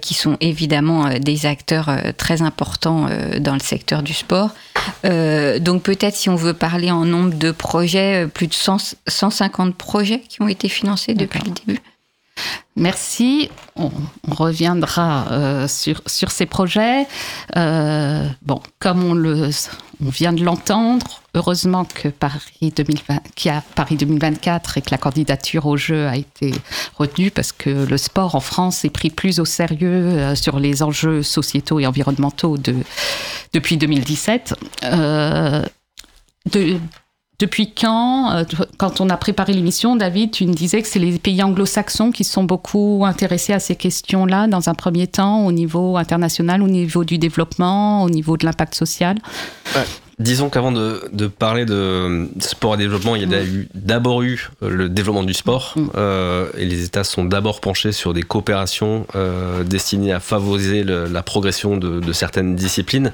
qui 0.00 0.14
sont 0.14 0.36
évidemment 0.40 1.08
des 1.18 1.46
acteurs 1.46 1.90
très 2.16 2.42
importants 2.42 3.06
dans 3.40 3.54
le 3.54 3.60
secteur 3.60 4.02
du 4.02 4.14
sport. 4.14 4.50
donc 5.04 5.82
peut-être 5.82 6.14
si 6.14 6.28
on 6.28 6.36
veut 6.36 6.54
parler 6.54 6.90
en 6.90 7.04
nombre 7.04 7.34
de 7.34 7.50
projets, 7.50 8.26
plus 8.32 8.46
de 8.46 8.54
100, 8.54 8.96
150 9.06 9.74
projets 9.74 10.20
qui 10.28 10.42
ont 10.42 10.48
été 10.48 10.61
financés 10.68 11.14
depuis 11.14 11.40
le 11.44 11.50
début. 11.50 11.80
Merci. 12.76 13.50
On, 13.76 13.90
on 14.28 14.34
reviendra 14.34 15.26
euh, 15.30 15.68
sur, 15.68 16.00
sur 16.06 16.30
ces 16.30 16.46
projets. 16.46 17.06
Euh, 17.56 18.26
bon, 18.42 18.62
comme 18.78 19.04
on, 19.04 19.14
le, 19.14 19.50
on 20.04 20.08
vient 20.08 20.32
de 20.32 20.42
l'entendre, 20.42 21.22
heureusement 21.34 21.84
que 21.84 22.08
Paris 22.08 22.72
2020, 22.74 23.18
qu'il 23.34 23.52
y 23.52 23.54
a 23.54 23.62
Paris 23.74 23.96
2024 23.96 24.78
et 24.78 24.82
que 24.82 24.90
la 24.90 24.98
candidature 24.98 25.66
au 25.66 25.76
jeu 25.76 26.06
a 26.06 26.16
été 26.16 26.52
retenue 26.96 27.30
parce 27.30 27.52
que 27.52 27.70
le 27.70 27.96
sport 27.98 28.34
en 28.34 28.40
France 28.40 28.84
est 28.84 28.90
pris 28.90 29.10
plus 29.10 29.38
au 29.38 29.44
sérieux 29.44 29.88
euh, 29.88 30.34
sur 30.34 30.58
les 30.58 30.82
enjeux 30.82 31.22
sociétaux 31.22 31.78
et 31.78 31.86
environnementaux 31.86 32.56
de, 32.56 32.74
depuis 33.52 33.76
2017. 33.76 34.54
Euh, 34.84 35.62
de, 36.50 36.78
depuis 37.38 37.72
quand, 37.72 38.32
euh, 38.32 38.44
quand 38.78 39.00
on 39.00 39.10
a 39.10 39.16
préparé 39.16 39.52
l'émission, 39.52 39.96
David, 39.96 40.30
tu 40.30 40.46
me 40.46 40.52
disais 40.52 40.80
que 40.80 40.86
c'est 40.86 41.00
les 41.00 41.18
pays 41.18 41.42
anglo-saxons 41.42 42.12
qui 42.12 42.24
sont 42.24 42.44
beaucoup 42.44 43.02
intéressés 43.04 43.52
à 43.52 43.58
ces 43.58 43.74
questions-là 43.74 44.46
dans 44.46 44.68
un 44.68 44.74
premier 44.74 45.08
temps, 45.08 45.44
au 45.44 45.50
niveau 45.50 45.96
international, 45.96 46.62
au 46.62 46.68
niveau 46.68 47.04
du 47.04 47.18
développement, 47.18 48.04
au 48.04 48.10
niveau 48.10 48.36
de 48.36 48.44
l'impact 48.44 48.74
social. 48.74 49.16
Disons 50.22 50.50
qu'avant 50.50 50.72
de, 50.72 51.02
de, 51.12 51.26
parler 51.26 51.64
de 51.64 52.28
sport 52.38 52.74
et 52.74 52.78
développement, 52.78 53.16
il 53.16 53.28
y 53.28 53.34
a 53.34 53.42
eu, 53.42 53.68
d'abord 53.74 54.22
eu 54.22 54.50
le 54.60 54.88
développement 54.88 55.24
du 55.24 55.34
sport 55.34 55.74
mm. 55.76 55.90
euh, 55.96 56.46
et 56.56 56.64
les 56.64 56.84
États 56.84 57.04
sont 57.04 57.24
d'abord 57.24 57.60
penchés 57.60 57.92
sur 57.92 58.14
des 58.14 58.22
coopérations 58.22 59.06
euh, 59.16 59.64
destinées 59.64 60.12
à 60.12 60.20
favoriser 60.20 60.84
le, 60.84 61.06
la 61.06 61.22
progression 61.22 61.76
de, 61.76 61.98
de, 62.00 62.12
certaines 62.12 62.54
disciplines 62.54 63.12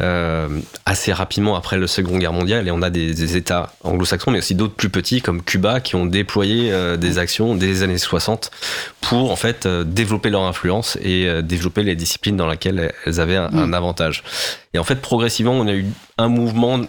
euh, 0.00 0.48
assez 0.84 1.12
rapidement 1.12 1.54
après 1.54 1.78
la 1.78 1.86
Seconde 1.86 2.18
Guerre 2.18 2.32
mondiale. 2.32 2.66
Et 2.66 2.70
on 2.70 2.82
a 2.82 2.90
des, 2.90 3.14
des 3.14 3.36
États 3.36 3.72
anglo-saxons, 3.84 4.32
mais 4.32 4.38
aussi 4.38 4.54
d'autres 4.54 4.74
plus 4.74 4.90
petits 4.90 5.22
comme 5.22 5.42
Cuba 5.42 5.80
qui 5.80 5.94
ont 5.94 6.06
déployé 6.06 6.72
euh, 6.72 6.96
des 6.96 7.18
actions 7.18 7.54
dès 7.54 7.66
les 7.66 7.82
années 7.82 7.98
60 7.98 8.50
pour 9.00 9.30
en 9.30 9.36
fait 9.36 9.66
euh, 9.66 9.84
développer 9.84 10.30
leur 10.30 10.42
influence 10.42 10.96
et 11.02 11.26
euh, 11.26 11.42
développer 11.42 11.82
les 11.82 11.94
disciplines 11.94 12.36
dans 12.36 12.48
lesquelles 12.48 12.92
elles 13.06 13.20
avaient 13.20 13.36
un, 13.36 13.48
mm. 13.50 13.58
un 13.58 13.72
avantage. 13.72 14.22
Et 14.74 14.78
en 14.78 14.84
fait, 14.84 14.96
progressivement, 14.96 15.52
on 15.52 15.66
a 15.66 15.72
eu 15.72 15.86
un 16.18 16.28
mouvement 16.28 16.80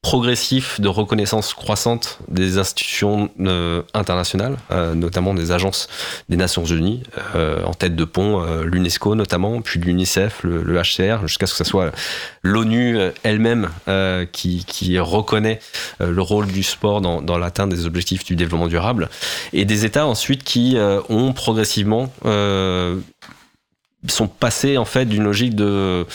progressif 0.00 0.80
de 0.80 0.86
reconnaissance 0.86 1.54
croissante 1.54 2.20
des 2.28 2.56
institutions 2.58 3.30
euh, 3.40 3.82
internationales, 3.94 4.56
euh, 4.70 4.94
notamment 4.94 5.34
des 5.34 5.50
agences 5.50 5.88
des 6.28 6.36
Nations 6.36 6.64
Unies, 6.64 7.02
euh, 7.34 7.64
en 7.64 7.74
tête 7.74 7.96
de 7.96 8.04
pont 8.04 8.40
l'UNESCO 8.62 9.16
notamment, 9.16 9.60
puis 9.60 9.80
l'UNICEF, 9.80 10.44
le, 10.44 10.80
HCR, 10.80 11.26
jusqu'à 11.26 11.46
ce 11.46 11.52
que 11.52 11.58
ce 11.58 11.64
soit 11.64 11.90
l'ONU 12.42 12.96
elle-même 13.24 13.68
qui, 14.32 14.64
qui, 14.64 14.98
reconnaît 14.98 15.58
le 16.00 16.22
rôle 16.22 16.46
du 16.46 16.62
sport 16.62 17.00
dans, 17.00 17.20
dans 17.20 17.36
l'atteinte 17.36 17.70
des 17.70 17.84
objectifs 17.84 18.24
du 18.24 18.36
développement 18.36 18.68
durable, 18.68 19.08
et 19.52 19.64
des 19.64 19.84
États 19.84 20.06
ensuite 20.06 20.44
qui 20.44 20.76
ont 21.08 21.32
progressivement 21.32 22.12
sont 24.06 24.28
passés 24.28 24.78
en 24.78 24.84
fait 24.84 25.06
d'une 25.06 25.24
logique 25.24 25.56
de 25.56 26.06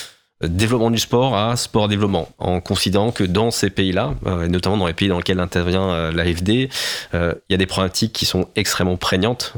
développement 0.47 0.91
du 0.91 0.97
sport 0.97 1.35
à 1.37 1.55
sport 1.55 1.87
développement, 1.87 2.29
en 2.37 2.59
considérant 2.61 3.11
que 3.11 3.23
dans 3.23 3.51
ces 3.51 3.69
pays-là, 3.69 4.13
euh, 4.25 4.45
et 4.45 4.47
notamment 4.47 4.77
dans 4.77 4.87
les 4.87 4.93
pays 4.93 5.07
dans 5.07 5.17
lesquels 5.17 5.39
intervient 5.39 5.89
euh, 5.89 6.11
l'AFD, 6.11 6.69
euh, 7.13 7.33
il 7.49 7.53
y 7.53 7.55
a 7.55 7.57
des 7.57 7.65
problématiques 7.65 8.13
qui 8.13 8.25
sont 8.25 8.47
extrêmement 8.55 8.97
prégnantes 8.97 9.53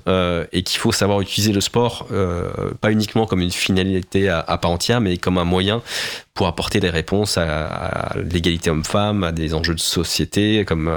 et 0.51 0.63
qu'il 0.63 0.79
faut 0.79 0.91
savoir 0.91 1.21
utiliser 1.21 1.51
le 1.51 1.61
sport 1.61 2.07
pas 2.81 2.91
uniquement 2.91 3.25
comme 3.25 3.41
une 3.41 3.51
finalité 3.51 4.29
à, 4.29 4.57
part 4.57 4.71
entière, 4.71 5.01
mais 5.01 5.17
comme 5.17 5.37
un 5.37 5.43
moyen 5.43 5.81
pour 6.33 6.47
apporter 6.47 6.79
des 6.79 6.89
réponses 6.89 7.37
à, 7.37 8.13
l'égalité 8.31 8.69
homme-femme, 8.69 9.23
à 9.23 9.31
des 9.31 9.53
enjeux 9.53 9.73
de 9.73 9.79
société 9.79 10.65
comme 10.65 10.91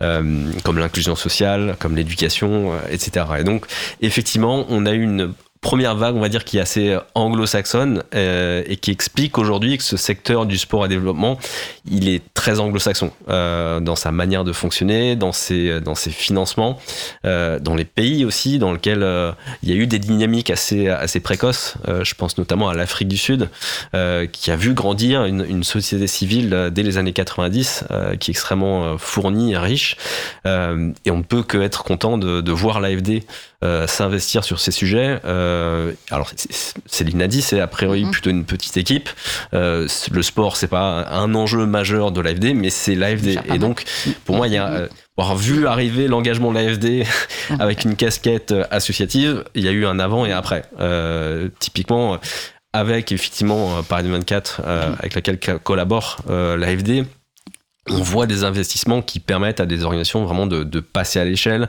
comme 0.00 0.78
l'inclusion 0.78 1.16
sociale, 1.16 1.76
comme 1.78 1.96
l'éducation, 1.96 2.72
etc. 2.90 3.26
Et 3.38 3.44
donc 3.44 3.66
effectivement, 4.00 4.66
on 4.68 4.86
a 4.86 4.92
eu 4.92 5.02
une 5.02 5.34
première 5.66 5.96
vague, 5.96 6.14
on 6.14 6.20
va 6.20 6.28
dire, 6.28 6.44
qui 6.44 6.58
est 6.58 6.60
assez 6.60 6.96
anglo-saxonne 7.16 8.04
euh, 8.14 8.62
et 8.68 8.76
qui 8.76 8.92
explique 8.92 9.36
aujourd'hui 9.36 9.76
que 9.76 9.82
ce 9.82 9.96
secteur 9.96 10.46
du 10.46 10.58
sport 10.58 10.86
et 10.86 10.88
développement, 10.88 11.40
il 11.90 12.08
est 12.08 12.22
très 12.34 12.60
anglo-saxon 12.60 13.10
euh, 13.28 13.80
dans 13.80 13.96
sa 13.96 14.12
manière 14.12 14.44
de 14.44 14.52
fonctionner, 14.52 15.16
dans 15.16 15.32
ses, 15.32 15.80
dans 15.80 15.96
ses 15.96 16.10
financements, 16.10 16.78
euh, 17.24 17.58
dans 17.58 17.74
les 17.74 17.84
pays 17.84 18.24
aussi 18.24 18.60
dans 18.60 18.72
lesquels 18.72 19.02
euh, 19.02 19.32
il 19.64 19.68
y 19.68 19.72
a 19.72 19.74
eu 19.74 19.88
des 19.88 19.98
dynamiques 19.98 20.50
assez, 20.50 20.88
assez 20.88 21.18
précoces. 21.18 21.74
Euh, 21.88 22.04
je 22.04 22.14
pense 22.14 22.38
notamment 22.38 22.68
à 22.68 22.74
l'Afrique 22.74 23.08
du 23.08 23.16
Sud, 23.16 23.48
euh, 23.96 24.26
qui 24.26 24.52
a 24.52 24.56
vu 24.56 24.72
grandir 24.72 25.24
une, 25.24 25.64
société 25.64 26.06
civile 26.06 26.70
dès 26.70 26.84
les 26.84 26.96
années 26.96 27.12
90, 27.12 27.84
qui 28.20 28.30
est 28.30 28.32
extrêmement 28.32 28.98
fournie 28.98 29.54
et 29.54 29.58
riche. 29.58 29.96
et 30.44 31.10
on 31.10 31.16
ne 31.16 31.22
peut 31.22 31.42
que 31.42 31.58
être 31.58 31.82
content 31.82 32.18
de, 32.18 32.52
voir 32.52 32.78
l'AFD 32.78 33.24
euh, 33.64 33.86
s'investir 33.86 34.44
sur 34.44 34.60
ces 34.60 34.70
sujets. 34.70 35.18
Euh, 35.24 35.55
alors, 36.10 36.30
Céline 36.86 37.22
a 37.22 37.26
dit, 37.26 37.42
c'est 37.42 37.60
a 37.60 37.66
priori 37.66 38.04
mm 38.04 38.08
-hmm. 38.08 38.10
plutôt 38.12 38.30
une 38.30 38.44
petite 38.44 38.76
équipe. 38.76 39.08
Euh, 39.54 39.88
le 40.10 40.22
sport, 40.22 40.56
c'est 40.56 40.68
pas 40.68 41.06
un 41.10 41.34
enjeu 41.34 41.66
majeur 41.66 42.12
de 42.12 42.20
l'AFD, 42.20 42.54
mais 42.54 42.70
c'est 42.70 42.94
l'AFD. 42.94 43.38
Et 43.54 43.58
donc, 43.58 43.84
pour 44.24 44.36
moi, 44.36 44.46
il 44.48 44.54
y 44.54 44.58
a 44.58 44.68
euh, 44.68 44.88
avoir 45.16 45.36
vu 45.36 45.66
arriver 45.66 46.08
l'engagement 46.08 46.52
de 46.52 46.58
l'AFD 46.58 47.06
avec 47.58 47.84
une 47.84 47.96
casquette 47.96 48.54
associative, 48.70 49.44
il 49.54 49.64
y 49.64 49.68
a 49.68 49.72
eu 49.72 49.86
un 49.86 49.98
avant 49.98 50.26
et 50.26 50.32
après. 50.32 50.62
Euh, 50.80 51.48
typiquement, 51.58 52.18
avec 52.76 53.12
effectivement 53.12 53.82
Paris 53.82 54.08
24, 54.08 54.60
euh, 54.64 54.92
avec 54.98 55.14
laquelle 55.14 55.38
collabore 55.60 56.18
euh, 56.28 56.56
l'AFD, 56.56 57.04
on 57.90 58.02
voit 58.02 58.26
des 58.26 58.44
investissements 58.44 59.02
qui 59.02 59.20
permettent 59.20 59.60
à 59.60 59.66
des 59.66 59.84
organisations 59.84 60.24
vraiment 60.24 60.46
de, 60.46 60.80
passer 60.80 61.18
à 61.18 61.24
l'échelle, 61.24 61.68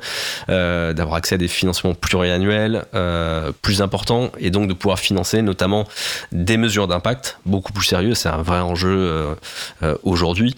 euh, 0.50 0.94
d'avoir 0.94 1.18
accès 1.18 1.36
à 1.36 1.38
des 1.38 1.48
financements 1.48 1.94
pluriannuels 1.94 2.86
euh, 2.94 3.52
plus 3.62 3.82
importants 3.82 4.32
et 4.40 4.50
donc 4.50 4.68
de 4.68 4.74
pouvoir 4.74 5.00
financer 5.00 5.42
notamment 5.42 5.88
des 6.32 6.58
mesures 6.58 6.88
d'impact 6.88 7.40
beaucoup 7.46 7.74
plus 7.74 7.86
sérieux. 7.86 8.16
C'est 8.16 8.30
un 8.30 8.42
vrai 8.42 8.60
enjeu 8.60 9.38
euh, 9.84 9.96
aujourd'hui. 10.04 10.56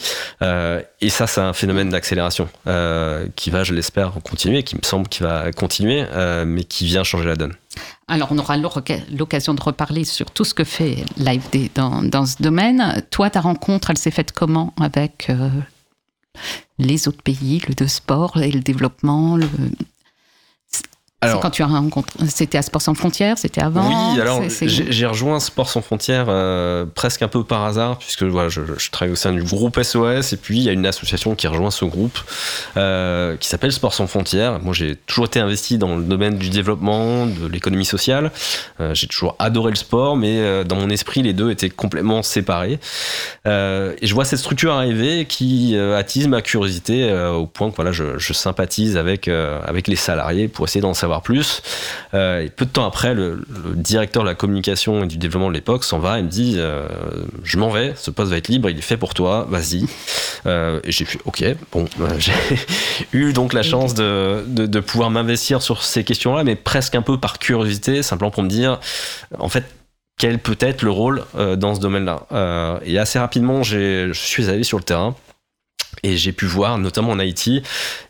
Et 1.01 1.10
ça, 1.10 1.28
c'est 1.28 1.42
un 1.42 1.54
phénomène 1.54 1.89
d'accélération 1.89 2.50
qui 3.36 3.50
va, 3.50 3.63
je 3.63 3.74
l'espère, 3.74 4.13
continuer, 4.24 4.63
qui 4.63 4.75
me 4.75 4.82
semble 4.84 5.08
qu'il 5.08 5.25
va 5.25 5.51
continuer, 5.51 6.06
mais 6.46 6.63
qui 6.63 6.86
vient 6.86 7.04
changer 7.04 7.28
la 7.28 7.36
donne. 7.36 7.54
Alors, 8.08 8.30
on 8.32 8.38
aura 8.38 8.58
l'occasion 8.58 9.54
de 9.54 9.62
reparler 9.62 10.04
sur 10.04 10.32
tout 10.32 10.44
ce 10.44 10.54
que 10.54 10.64
fait 10.64 11.06
l'AFD 11.18 11.70
dans, 11.76 12.26
ce 12.26 12.42
domaine. 12.42 13.04
Toi, 13.12 13.30
ta 13.30 13.42
rencontre, 13.42 13.92
elle 13.92 13.98
s'est 13.98 14.12
faite 14.12 14.32
comment 14.32 14.74
avec 14.80 15.30
euh, 15.30 15.50
les 16.80 17.08
autres 17.08 17.22
pays, 17.22 17.62
le 17.68 17.88
sport 17.88 18.38
et 18.38 18.52
le 18.52 18.62
développement. 18.62 19.38
Alors, 21.22 21.42
quand 21.42 21.50
tu 21.50 21.64
as 21.64 21.68
rencontré, 21.68 22.18
c'était 22.28 22.58
à 22.58 22.62
Sport 22.62 22.82
sans 22.82 22.94
frontières, 22.94 23.38
c'était 23.38 23.62
avant. 23.62 24.14
Oui, 24.14 24.22
alors 24.22 24.42
j'ai 24.62 25.06
rejoint 25.06 25.42
Sport 25.42 25.70
sans 25.70 25.82
frontières 25.82 26.28
euh, 26.30 26.86
presque 26.86 27.22
un 27.22 27.28
peu 27.28 27.44
par 27.44 27.66
hasard 27.66 27.98
puisque 27.98 28.24
voilà, 28.24 28.48
je, 28.48 28.62
je, 28.78 28.90
travaille 28.90 29.12
au 29.12 29.18
sein 29.18 29.34
du 29.34 29.44
groupe 29.44 29.82
SOS 29.82 30.32
et 30.32 30.38
puis 30.38 30.60
il 30.60 30.64
y 30.64 30.70
a 30.70 30.72
une 30.72 30.86
association 30.86 31.36
qui 31.36 31.48
rejoint 31.48 31.72
ce 31.72 31.84
groupe 31.84 32.18
euh, 32.78 33.36
qui 33.36 33.50
s'appelle 33.50 33.74
Sport 33.74 33.94
sans 33.94 34.08
frontières. 34.08 34.62
Moi, 34.62 34.74
j'ai 34.74 34.96
toujours 34.96 35.26
été 35.26 35.42
investi 35.42 35.78
dans 35.78 35.98
le 35.98 36.04
domaine 36.04 36.38
du 36.38 36.50
développement, 36.50 37.26
de 37.26 37.48
l'économie 37.48 37.84
sociale. 37.84 38.32
Euh, 38.80 38.94
j'ai 38.94 39.08
toujours 39.08 39.36
adoré 39.40 39.72
le 39.72 39.76
sport, 39.76 40.16
mais 40.16 40.64
dans 40.64 40.78
mon 40.78 40.90
esprit, 40.90 41.22
les 41.22 41.34
deux 41.34 41.52
étaient 41.52 41.70
complètement 41.70 42.24
séparés. 42.24 42.80
Et 43.46 44.08
je 44.08 44.14
vois 44.14 44.24
cette 44.24 44.40
structure 44.40 44.72
arriver 44.72 45.26
qui 45.26 45.78
attise 45.78 46.30
ma 46.30 46.42
curiosité 46.42 47.12
au 47.12 47.46
point 47.46 47.72
que 47.72 47.76
voilà, 47.76 47.92
je, 47.92 48.18
je 48.18 48.32
sympathise 48.32 48.96
avec 48.96 49.28
avec 49.28 49.88
les 49.88 49.96
salariés 49.98 50.48
pour 50.48 50.66
essayer 50.66 50.82
d'en 50.82 50.94
savoir 50.94 51.09
plus. 51.18 51.62
Euh, 52.13 52.48
peu 52.56 52.66
de 52.66 52.70
temps 52.70 52.86
après, 52.86 53.13
le, 53.13 53.44
directeur 53.75 54.24
de 54.24 54.28
la 54.28 54.36
communication 54.36 55.04
et 55.04 55.08
du 55.08 55.18
développement 55.18 55.50
de 55.50 55.54
l'époque 55.54 55.84
s'en 55.84 56.00
va 56.00 56.20
et 56.20 56.24
me 56.24 56.30
dit 56.30 56.56
euh, 56.58 56.88
Je 57.44 57.58
m'en 57.58 57.70
vais, 57.70 57.94
ce 57.96 58.12
poste 58.12 58.32
va 58.32 58.38
être 58.38 58.48
libre, 58.48 58.70
il 58.70 58.78
est 58.78 58.82
fait 58.82 58.98
pour 58.98 59.13
toi, 59.13 59.48
vas-y. 59.50 59.86
Euh, 60.46 60.80
et 60.84 60.92
j'ai 60.92 61.06
fait 61.06 61.20
Ok, 61.25 61.44
bon, 61.72 61.86
j'ai 62.18 62.34
eu 63.13 63.34
donc 63.34 63.54
la 63.54 63.63
chance 63.63 63.94
de, 63.94 64.44
de, 64.48 64.66
de 64.66 64.80
pouvoir 64.80 65.10
m'investir 65.10 65.62
sur 65.62 65.84
ces 65.84 66.04
questions-là, 66.04 66.44
mais 66.44 66.56
presque 66.56 66.96
un 66.96 67.01
peu 67.01 67.18
par 67.18 67.39
curiosité, 67.39 68.04
simplement 68.04 68.32
pour 68.32 68.44
me 68.44 68.50
dire 68.50 68.80
En 69.39 69.50
fait, 69.50 69.66
quel 70.18 70.39
peut 70.39 70.58
être 70.60 70.82
le 70.84 70.92
rôle 70.92 71.24
dans 71.58 71.75
ce 71.75 71.80
domaine-là 71.80 72.80
Et 72.86 73.00
assez 73.00 73.20
rapidement, 73.20 73.63
je 73.63 74.12
suis 74.13 74.50
allé 74.50 74.63
sur 74.63 74.78
le 74.78 74.84
terrain. 74.84 75.16
Et 76.03 76.17
j'ai 76.17 76.31
pu 76.31 76.46
voir, 76.46 76.77
notamment 76.77 77.12
en 77.12 77.19
Haïti, 77.19 77.62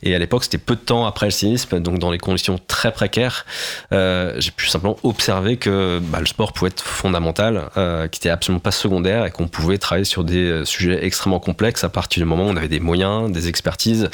et 0.04 0.16
à 0.16 0.20
l'époque 0.20 0.44
c'était 0.44 0.58
peu 0.58 0.76
de 0.76 0.82
temps 0.82 1.06
après 1.06 1.26
le 1.26 1.32
séisme, 1.32 1.80
donc 1.80 2.00
dans 2.00 2.12
les 2.12 2.18
conditions 2.18 2.60
très 2.68 2.92
précaires, 2.92 3.46
euh, 3.94 4.36
j'ai 4.38 4.52
pu 4.52 4.68
simplement 4.68 4.98
observer 5.04 5.58
que 5.58 6.00
bah, 6.02 6.20
le 6.20 6.26
sport 6.26 6.54
pouvait 6.54 6.70
être 6.70 6.84
fondamental, 6.84 7.70
euh, 7.78 8.08
qui 8.08 8.20
était 8.20 8.30
absolument 8.30 8.60
pas 8.60 8.72
secondaire, 8.72 9.26
et 9.26 9.32
qu'on 9.32 9.48
pouvait 9.48 9.78
travailler 9.78 10.06
sur 10.06 10.24
des 10.24 10.64
sujets 10.66 11.04
extrêmement 11.06 11.40
complexes 11.40 11.84
à 11.84 11.90
partir 11.90 12.22
du 12.22 12.30
moment 12.30 12.46
où 12.46 12.50
on 12.50 12.58
avait 12.58 12.68
des 12.68 12.80
moyens, 12.80 13.32
des 13.32 13.48
expertises, 13.48 14.10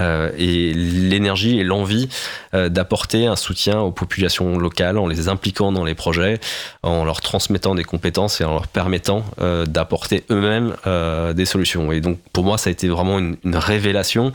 euh, 0.00 0.30
et 0.36 0.72
l'énergie 0.74 1.58
et 1.58 1.64
l'envie 1.64 2.08
euh, 2.54 2.68
d'apporter 2.68 3.26
un 3.26 3.36
soutien 3.36 3.80
aux 3.80 3.92
populations 3.92 4.58
locales 4.58 4.98
en 4.98 5.06
les 5.06 5.28
impliquant 5.28 5.72
dans 5.72 5.84
les 5.84 5.94
projets, 5.94 6.40
en 6.82 7.04
leur 7.04 7.20
transmettant 7.20 7.74
des 7.74 7.84
compétences 7.84 8.40
et 8.40 8.44
en 8.44 8.52
leur 8.52 8.66
permettant 8.66 9.24
euh, 9.40 9.66
d'apporter 9.66 10.24
eux-mêmes 10.30 10.74
euh, 10.86 11.32
des 11.32 11.44
solutions. 11.44 11.92
Et 11.92 12.00
donc 12.00 12.18
pour 12.32 12.44
moi 12.44 12.58
ça 12.58 12.68
a 12.68 12.72
été 12.72 12.88
vraiment 12.88 13.09
vraiment 13.10 13.18
une, 13.18 13.36
une 13.44 13.56
révélation. 13.56 14.32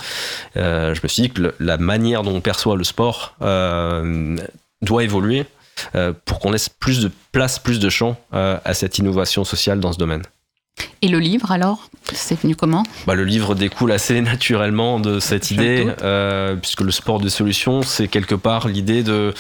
Euh, 0.58 0.94
je 0.94 1.02
me 1.04 1.08
suis 1.08 1.24
dit 1.24 1.30
que 1.30 1.42
le- 1.42 1.56
la 1.60 1.78
manière 1.78 2.24
dont 2.24 2.36
on 2.36 2.42
perçoit 2.42 2.76
le 2.76 2.84
sport 2.84 3.36
euh, 3.42 4.38
doit 4.82 5.04
évoluer 5.04 5.46
euh, 5.96 6.14
pour 6.26 6.40
qu'on 6.40 6.52
laisse 6.52 6.70
plus 6.70 7.00
de 7.02 7.12
place, 7.32 7.60
plus 7.60 7.80
de 7.80 7.90
champ 7.90 8.18
à 8.32 8.74
cette 8.74 8.98
innovation 8.98 9.44
sociale 9.44 9.80
dans 9.80 9.92
ce 9.94 9.98
domaine. 9.98 10.24
Et 11.02 11.08
le 11.08 11.20
livre 11.20 11.52
alors? 11.52 11.90
C'est 12.14 12.40
venu 12.40 12.56
comment? 12.56 12.84
Bah, 13.08 13.16
le 13.16 13.24
livre 13.24 13.56
découle 13.56 13.92
assez 13.94 14.20
naturellement 14.22 15.00
de 15.00 15.20
cette 15.20 15.52
idée, 15.52 15.88
euh, 16.02 16.56
puisque 16.56 16.82
le 16.82 16.92
sport 16.92 17.20
de 17.20 17.30
solution, 17.30 17.82
c'est 17.82 18.08
quelque 18.10 18.36
part 18.36 18.68
l'idée 18.68 19.02
de 19.04 19.34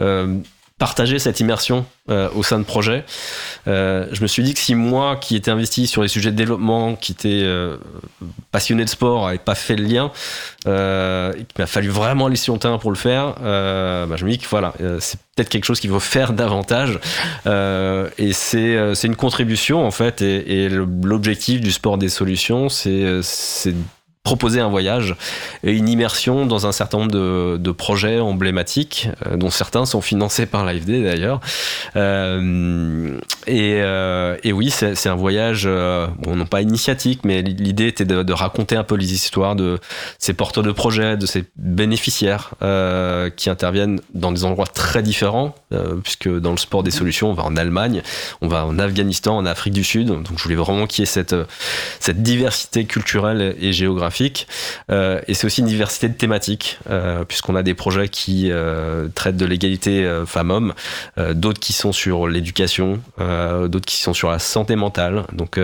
euh, 0.00 0.36
partager 0.80 1.18
cette 1.18 1.40
immersion 1.40 1.84
euh, 2.08 2.30
au 2.34 2.42
sein 2.42 2.58
de 2.58 2.64
projets. 2.64 3.04
Euh, 3.68 4.06
je 4.12 4.22
me 4.22 4.26
suis 4.26 4.42
dit 4.42 4.54
que 4.54 4.58
si 4.58 4.74
moi, 4.74 5.16
qui 5.16 5.36
étais 5.36 5.50
investi 5.50 5.86
sur 5.86 6.00
les 6.00 6.08
sujets 6.08 6.30
de 6.30 6.36
développement, 6.36 6.96
qui 6.96 7.12
était 7.12 7.42
euh, 7.44 7.76
passionné 8.50 8.84
de 8.86 8.88
sport, 8.88 9.26
n'avais 9.26 9.38
pas 9.38 9.54
fait 9.54 9.76
le 9.76 9.84
lien, 9.84 10.10
qu'il 10.64 11.58
m'a 11.58 11.66
fallu 11.66 11.90
vraiment 11.90 12.26
aller 12.26 12.36
sur 12.36 12.54
le 12.54 12.60
terrain 12.60 12.78
pour 12.78 12.90
le 12.90 12.96
faire, 12.96 13.34
bah, 13.34 14.16
je 14.16 14.24
me 14.24 14.30
dis 14.30 14.38
que 14.38 14.48
voilà, 14.48 14.72
c'est 15.00 15.20
peut-être 15.36 15.50
quelque 15.50 15.66
chose 15.66 15.80
qu'il 15.80 15.90
faut 15.90 16.00
faire 16.00 16.32
davantage. 16.32 16.98
Et 17.44 18.32
c'est 18.32 19.04
une 19.04 19.16
contribution 19.16 19.86
en 19.86 19.90
fait. 19.90 20.22
Et, 20.22 20.64
et 20.64 20.68
l'objectif 20.70 21.60
du 21.60 21.72
sport 21.72 21.98
des 21.98 22.08
solutions, 22.08 22.70
c'est 22.70 23.20
proposer 24.22 24.60
un 24.60 24.68
voyage 24.68 25.16
et 25.64 25.72
une 25.72 25.88
immersion 25.88 26.44
dans 26.44 26.66
un 26.66 26.72
certain 26.72 26.98
nombre 26.98 27.10
de, 27.10 27.70
projets 27.72 28.20
emblématiques, 28.20 29.08
euh, 29.26 29.36
dont 29.36 29.48
certains 29.48 29.86
sont 29.86 30.02
financés 30.02 30.44
par 30.44 30.64
l'AFD 30.64 31.02
d'ailleurs. 31.02 31.40
Euh, 31.96 33.18
et, 33.46 33.80
euh, 33.80 34.36
et 34.44 34.52
oui, 34.52 34.70
c'est 34.70 35.08
un 35.08 35.14
voyage, 35.14 35.66
non 35.66 36.46
pas 36.46 36.60
initiatique, 36.60 37.20
mais 37.24 37.40
l'idée 37.42 37.86
était 37.86 38.04
de, 38.04 38.32
raconter 38.32 38.76
un 38.76 38.84
peu 38.84 38.96
les 38.96 39.12
histoires 39.14 39.56
de 39.56 39.78
ces 40.18 40.34
porteurs 40.34 40.62
de 40.64 40.72
projets, 40.72 41.16
de 41.16 41.26
ces 41.26 41.44
bénéficiaires 41.56 42.50
qui 43.36 43.50
interviennent 43.50 44.00
dans 44.14 44.32
des 44.32 44.44
endroits 44.44 44.66
très 44.66 45.02
différents, 45.02 45.54
puisque 46.02 46.28
dans 46.28 46.52
le 46.52 46.58
sport 46.58 46.82
des 46.82 46.90
solutions, 46.90 47.30
on 47.30 47.34
va 47.34 47.44
en 47.44 47.56
Allemagne, 47.56 48.02
on 48.40 48.48
va 48.48 48.66
en 48.66 48.78
Afghanistan, 48.78 49.36
en 49.36 49.46
Afrique 49.46 49.74
du 49.74 49.84
Sud. 49.84 50.08
Donc 50.08 50.36
je 50.36 50.42
voulais 50.42 50.54
vraiment 50.56 50.86
qu'il 50.86 51.02
y 51.04 51.08
ait 51.08 51.24
cette 52.00 52.22
diversité 52.22 52.84
culturelle 52.84 53.56
et 53.60 53.72
géographique. 53.72 54.09
Euh, 54.90 55.20
et 55.28 55.34
c'est 55.34 55.46
aussi 55.46 55.60
une 55.60 55.66
diversité 55.66 56.08
de 56.08 56.14
thématiques, 56.14 56.78
euh, 56.88 57.24
puisqu'on 57.24 57.54
a 57.56 57.62
des 57.62 57.74
projets 57.74 58.08
qui 58.08 58.50
euh, 58.50 59.08
traitent 59.14 59.36
de 59.36 59.46
l'égalité 59.46 60.08
femmes-hommes, 60.26 60.74
d'autres 61.34 61.60
qui 61.60 61.72
sont 61.72 61.92
sur 61.92 62.26
l'éducation, 62.26 63.00
d'autres 63.18 63.86
qui 63.86 63.96
sont 63.96 64.12
sur 64.12 64.30
la 64.30 64.38
santé 64.38 64.76
mentale. 64.76 65.24
Donc 65.32 65.58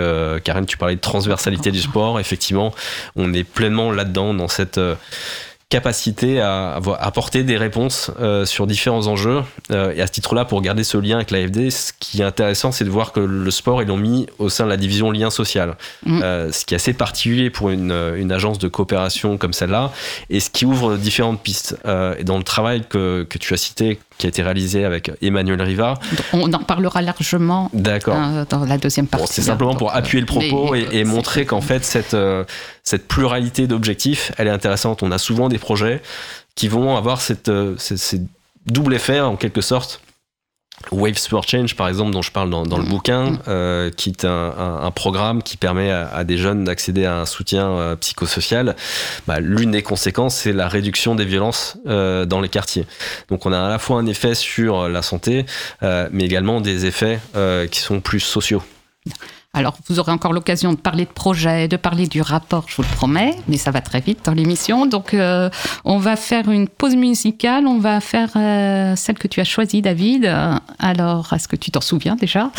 Karen, 0.45 0.67
tu 0.67 0.77
parlais 0.77 0.97
de 0.97 1.01
transversalité 1.01 1.71
du 1.71 1.81
sport. 1.81 2.21
Effectivement, 2.21 2.75
on 3.17 3.33
est 3.33 3.45
pleinement 3.45 3.91
là-dedans, 3.91 4.35
dans 4.35 4.49
cette... 4.49 4.81
capacité 5.69 6.41
à 6.41 6.79
apporter 7.01 7.43
des 7.43 7.57
réponses 7.57 8.13
euh, 8.21 8.45
sur 8.45 8.69
différents 8.69 9.09
enjeux. 9.09 9.43
Euh, 9.73 9.93
et 9.97 10.01
à 10.01 10.07
ce 10.07 10.13
titre-là, 10.13 10.45
pour 10.45 10.63
garder 10.63 10.85
ce 10.85 10.97
lien 10.97 11.17
avec 11.17 11.33
l'AFD, 11.33 11.71
ce 11.71 11.93
qui 11.99 12.21
est 12.21 12.25
intéressant, 12.25 12.71
c'est 12.71 12.85
de 12.85 12.91
voir 12.91 13.11
que 13.11 13.19
le 13.19 13.51
sport, 13.51 13.83
ils 13.83 13.89
l'ont 13.89 13.97
mis 13.97 14.29
au 14.39 14.49
sein 14.49 14.65
de 14.65 14.71
la 14.71 14.77
division 14.77 15.11
lien 15.11 15.29
social. 15.29 15.77
Mm. 16.05 16.23
Euh, 16.23 16.53
ce 16.53 16.65
qui 16.65 16.75
est 16.75 16.77
assez 16.77 16.93
particulier 16.93 17.51
pour 17.51 17.71
une, 17.71 17.93
une 18.17 18.31
agence 18.31 18.61
de 18.61 18.69
coopération 18.69 19.39
comme 19.39 19.53
celle-là, 19.53 19.93
et 20.31 20.39
ce 20.39 20.51
qui 20.51 20.67
ouvre 20.67 20.97
différentes 20.97 21.43
pistes. 21.43 21.77
Et 22.19 22.25
dans 22.25 22.39
le 22.39 22.45
travail 22.45 22.83
que, 22.89 23.27
que 23.29 23.39
tu 23.39 23.53
as 23.53 23.57
cité, 23.57 23.99
qui 24.19 24.27
a 24.27 24.29
été 24.31 24.43
réalisé 24.43 24.85
avec 24.85 25.11
Emmanuel 25.23 25.61
Riva, 25.63 25.95
On 26.33 26.53
en 26.53 26.59
parlera 26.61 27.03
largement 27.03 27.71
euh, 27.75 28.45
dans 28.49 28.65
la 28.65 28.79
deuxième 28.79 29.07
Bon, 29.07 29.19
partie. 29.19 29.35
c'est 29.35 29.43
simplement 29.43 29.75
pour 29.75 29.95
appuyer 29.95 30.21
le 30.21 30.27
propos 30.27 30.75
et, 30.75 30.85
euh, 30.87 30.91
et 30.93 31.05
montrer 31.05 31.45
qu'en 31.45 31.61
fait 31.61 31.85
cette, 31.85 32.15
euh, 32.15 32.45
cette 32.83 33.07
pluralité 33.09 33.67
d'objectifs, 33.67 34.33
elle 34.39 34.47
est 34.47 34.51
intéressante. 34.51 35.03
On 35.03 35.13
a 35.13 35.19
souvent 35.19 35.49
des 35.49 35.59
projets 35.59 36.01
qui 36.55 36.69
vont 36.69 36.97
avoir 36.97 37.21
cette, 37.21 37.49
euh, 37.51 37.75
ce- 37.79 37.97
ce 37.97 38.17
double 38.67 38.95
effet 38.95 39.21
en 39.21 39.37
quelque 39.37 39.61
sorte. 39.61 40.01
Wave 40.93 41.19
Sport 41.19 41.47
Change, 41.49 41.75
par 41.75 41.89
exemple, 41.89 42.13
dont 42.13 42.23
je 42.23 42.31
parle 42.31 42.51
dans, 42.51 42.63
dans 42.65 42.79
le 42.79 42.85
Mm. 42.85 42.89
bouquin, 42.89 43.39
euh, 43.49 43.91
qui 43.91 44.11
est 44.11 44.25
un, 44.25 44.31
un- 44.31 44.85
un 44.85 44.91
programme 44.91 45.43
qui 45.43 45.57
permet 45.57 45.91
à, 45.91 46.09
à 46.09 46.25
des 46.25 46.39
jeunes 46.39 46.65
d'accéder 46.65 47.05
à 47.05 47.17
un 47.19 47.27
soutien 47.27 47.69
euh, 47.71 47.97
psychosocial. 47.97 48.77
Bah, 49.27 49.41
L'une 49.41 49.73
des 49.73 49.83
conséquences, 49.83 50.37
c'est 50.37 50.53
la 50.53 50.69
réduction 50.69 51.15
des 51.15 51.25
violences 51.25 51.77
euh, 51.87 52.25
dans 52.25 52.41
les 52.41 52.49
quartiers. 52.49 52.87
Donc, 53.31 53.47
on 53.47 53.53
a 53.53 53.61
à 53.61 53.69
la 53.69 53.79
fois 53.79 53.99
un 53.99 54.07
effet 54.07 54.35
sur 54.35 54.89
la 54.89 55.03
santé, 55.03 55.45
euh, 55.83 56.09
mais 56.13 56.25
également 56.25 56.61
des 56.61 56.87
effets 56.87 57.19
euh, 57.35 57.67
qui 57.67 57.81
sont 57.81 58.01
plus 58.01 58.21
sociaux. 58.21 58.63
Alors, 59.57 59.79
vous 59.89 59.99
aurez 59.99 60.13
encore 60.13 60.35
l'occasion 60.35 60.73
de 60.75 60.79
parler 60.79 61.07
de 61.07 61.11
projet, 61.11 61.67
de 61.67 61.79
parler 61.79 62.07
du 62.07 62.21
rapport, 62.21 62.67
je 62.69 62.77
vous 62.77 62.83
le 62.83 62.89
promets, 62.95 63.35
mais 63.49 63.57
ça 63.57 63.71
va 63.71 63.81
très 63.81 64.01
vite 64.01 64.19
dans 64.27 64.35
l'émission. 64.35 64.85
Donc, 64.85 65.15
euh, 65.15 65.49
on 65.87 65.97
va 65.99 66.17
faire 66.17 66.51
une 66.51 66.69
pause 66.69 66.95
musicale. 66.95 67.67
On 67.67 67.79
va 67.79 68.01
faire 68.01 68.29
euh, 68.37 68.95
celle 68.97 69.17
que 69.19 69.27
tu 69.29 69.41
as 69.41 69.45
choisie, 69.45 69.81
David. 69.81 70.27
Euh, 70.27 70.55
Alors, 70.79 71.33
est-ce 71.33 71.49
que 71.49 71.57
tu 71.57 71.71
t'en 71.71 71.81
souviens 71.81 72.17
déjà? 72.17 72.51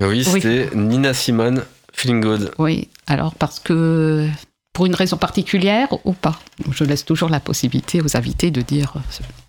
Oui, 0.00 0.06
Oui. 0.08 0.24
c'était 0.24 0.70
Nina 0.72 1.14
Simone, 1.14 1.64
Feeling 1.92 2.20
Good. 2.20 2.52
Oui. 2.58 2.88
Alors, 3.08 3.34
parce 3.34 3.58
que 3.58 4.28
pour 4.72 4.86
une 4.86 4.94
raison 4.94 5.16
particulière 5.16 5.88
ou 6.04 6.12
pas? 6.12 6.38
Je 6.70 6.84
laisse 6.84 7.04
toujours 7.04 7.28
la 7.28 7.40
possibilité 7.40 8.00
aux 8.00 8.16
invités 8.16 8.52
de 8.52 8.60
dire. 8.62 8.94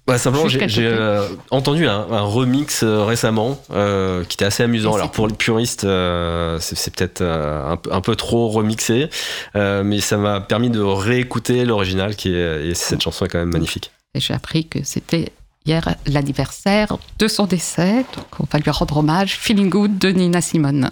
Ouais, 0.07 0.17
simplement, 0.17 0.47
j'ai 0.47 0.87
euh, 0.87 1.27
entendu 1.51 1.87
un, 1.87 2.07
un 2.11 2.21
remix 2.21 2.81
euh, 2.83 3.03
récemment 3.05 3.61
euh, 3.71 4.23
qui 4.25 4.33
était 4.35 4.45
assez 4.45 4.63
amusant. 4.63 4.93
Alors 4.95 5.11
pour 5.11 5.27
les 5.27 5.35
puristes, 5.35 5.83
euh, 5.83 6.57
c'est 6.59 6.93
peut-être 6.93 7.21
euh, 7.21 7.71
un, 7.71 7.77
peu- 7.77 7.93
un 7.93 8.01
peu 8.01 8.15
trop 8.15 8.49
remixé, 8.49 9.09
euh, 9.55 9.83
mais 9.83 10.01
ça 10.01 10.17
m'a 10.17 10.41
permis 10.41 10.69
de 10.71 10.79
réécouter 10.81 11.63
l'original 11.65 12.15
qui 12.15 12.33
est 12.33 12.67
et 12.67 12.73
cette 12.73 13.01
chanson 13.01 13.25
est 13.25 13.29
quand 13.29 13.37
même 13.39 13.53
magnifique. 13.53 13.91
Et 14.15 14.19
j'ai 14.19 14.33
appris 14.33 14.67
que 14.67 14.79
c'était 14.83 15.31
hier 15.65 15.95
l'anniversaire 16.07 16.97
de 17.19 17.27
son 17.27 17.45
décès. 17.45 18.03
Donc, 18.15 18.25
on 18.39 18.47
va 18.51 18.59
lui 18.59 18.71
rendre 18.71 18.97
hommage. 18.97 19.37
Feeling 19.37 19.69
Good 19.69 19.99
de 19.99 20.09
Nina 20.09 20.41
Simone. 20.41 20.89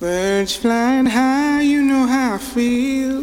Birds 0.00 0.52
flying 0.60 1.06
high, 1.06 1.62
you 1.64 1.80
know 1.80 2.06
how 2.06 2.34
I 2.34 2.38
feel. 2.38 3.22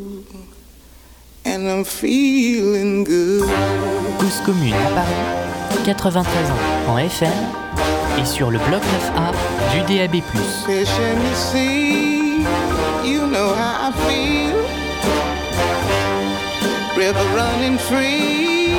And 1.53 1.67
I'm 1.67 1.83
feeling 1.83 3.03
good. 3.03 3.49
Cause 4.19 4.39
commune 4.45 4.73
à 4.73 4.89
Paris, 4.95 5.83
93 5.83 6.49
ans 6.49 6.55
en 6.87 6.97
FM 6.97 7.29
et 8.17 8.25
sur 8.25 8.51
le 8.51 8.57
bloc 8.57 8.81
9A 8.81 9.33
du 9.73 9.97
DAB+. 9.97 10.15
You 13.03 13.27
know 13.27 13.53
how 13.53 13.89
I 13.89 13.91
feel. 14.07 14.55
River 16.95 17.25
running 17.35 17.77
free, 17.77 18.69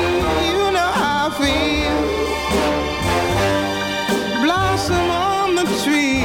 you 0.49 0.71
know 0.71 0.91
how 0.95 1.27
I 1.27 1.31
feel. 1.37 1.97
Blossom 4.41 5.09
on 5.11 5.55
the 5.55 5.65
tree, 5.83 6.23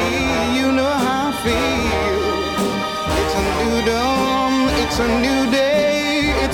you 0.58 0.72
know 0.72 0.88
how 0.88 1.28
I 1.28 1.32
feel. 1.44 1.88
It's 3.20 3.34
a 3.34 3.42
new 3.58 3.76
dawn, 3.84 4.52
it's 4.82 4.98
a 4.98 5.08
new 5.20 5.40
day, 5.50 5.67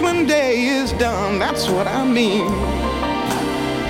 when 0.00 0.26
day 0.26 0.64
is 0.64 0.92
done, 0.92 1.38
that's 1.38 1.68
what 1.68 1.86
I 1.86 2.04
mean. 2.04 2.48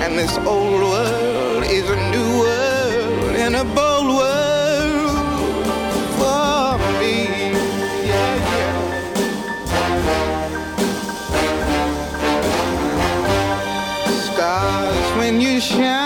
And 0.03 0.17
this 0.17 0.37
old 0.39 0.81
world 0.81 1.63
is 1.65 1.89
a 1.89 1.95
new 2.11 2.39
world 2.39 3.35
and 3.37 3.55
a 3.55 3.63
bold 3.63 4.17
world 4.17 5.65
for 6.19 6.77
me. 6.99 7.15
Yeah, 8.09 8.35
yeah. 8.53 8.75
Stars 14.33 15.17
when 15.17 15.39
you 15.39 15.59
shine. 15.61 16.02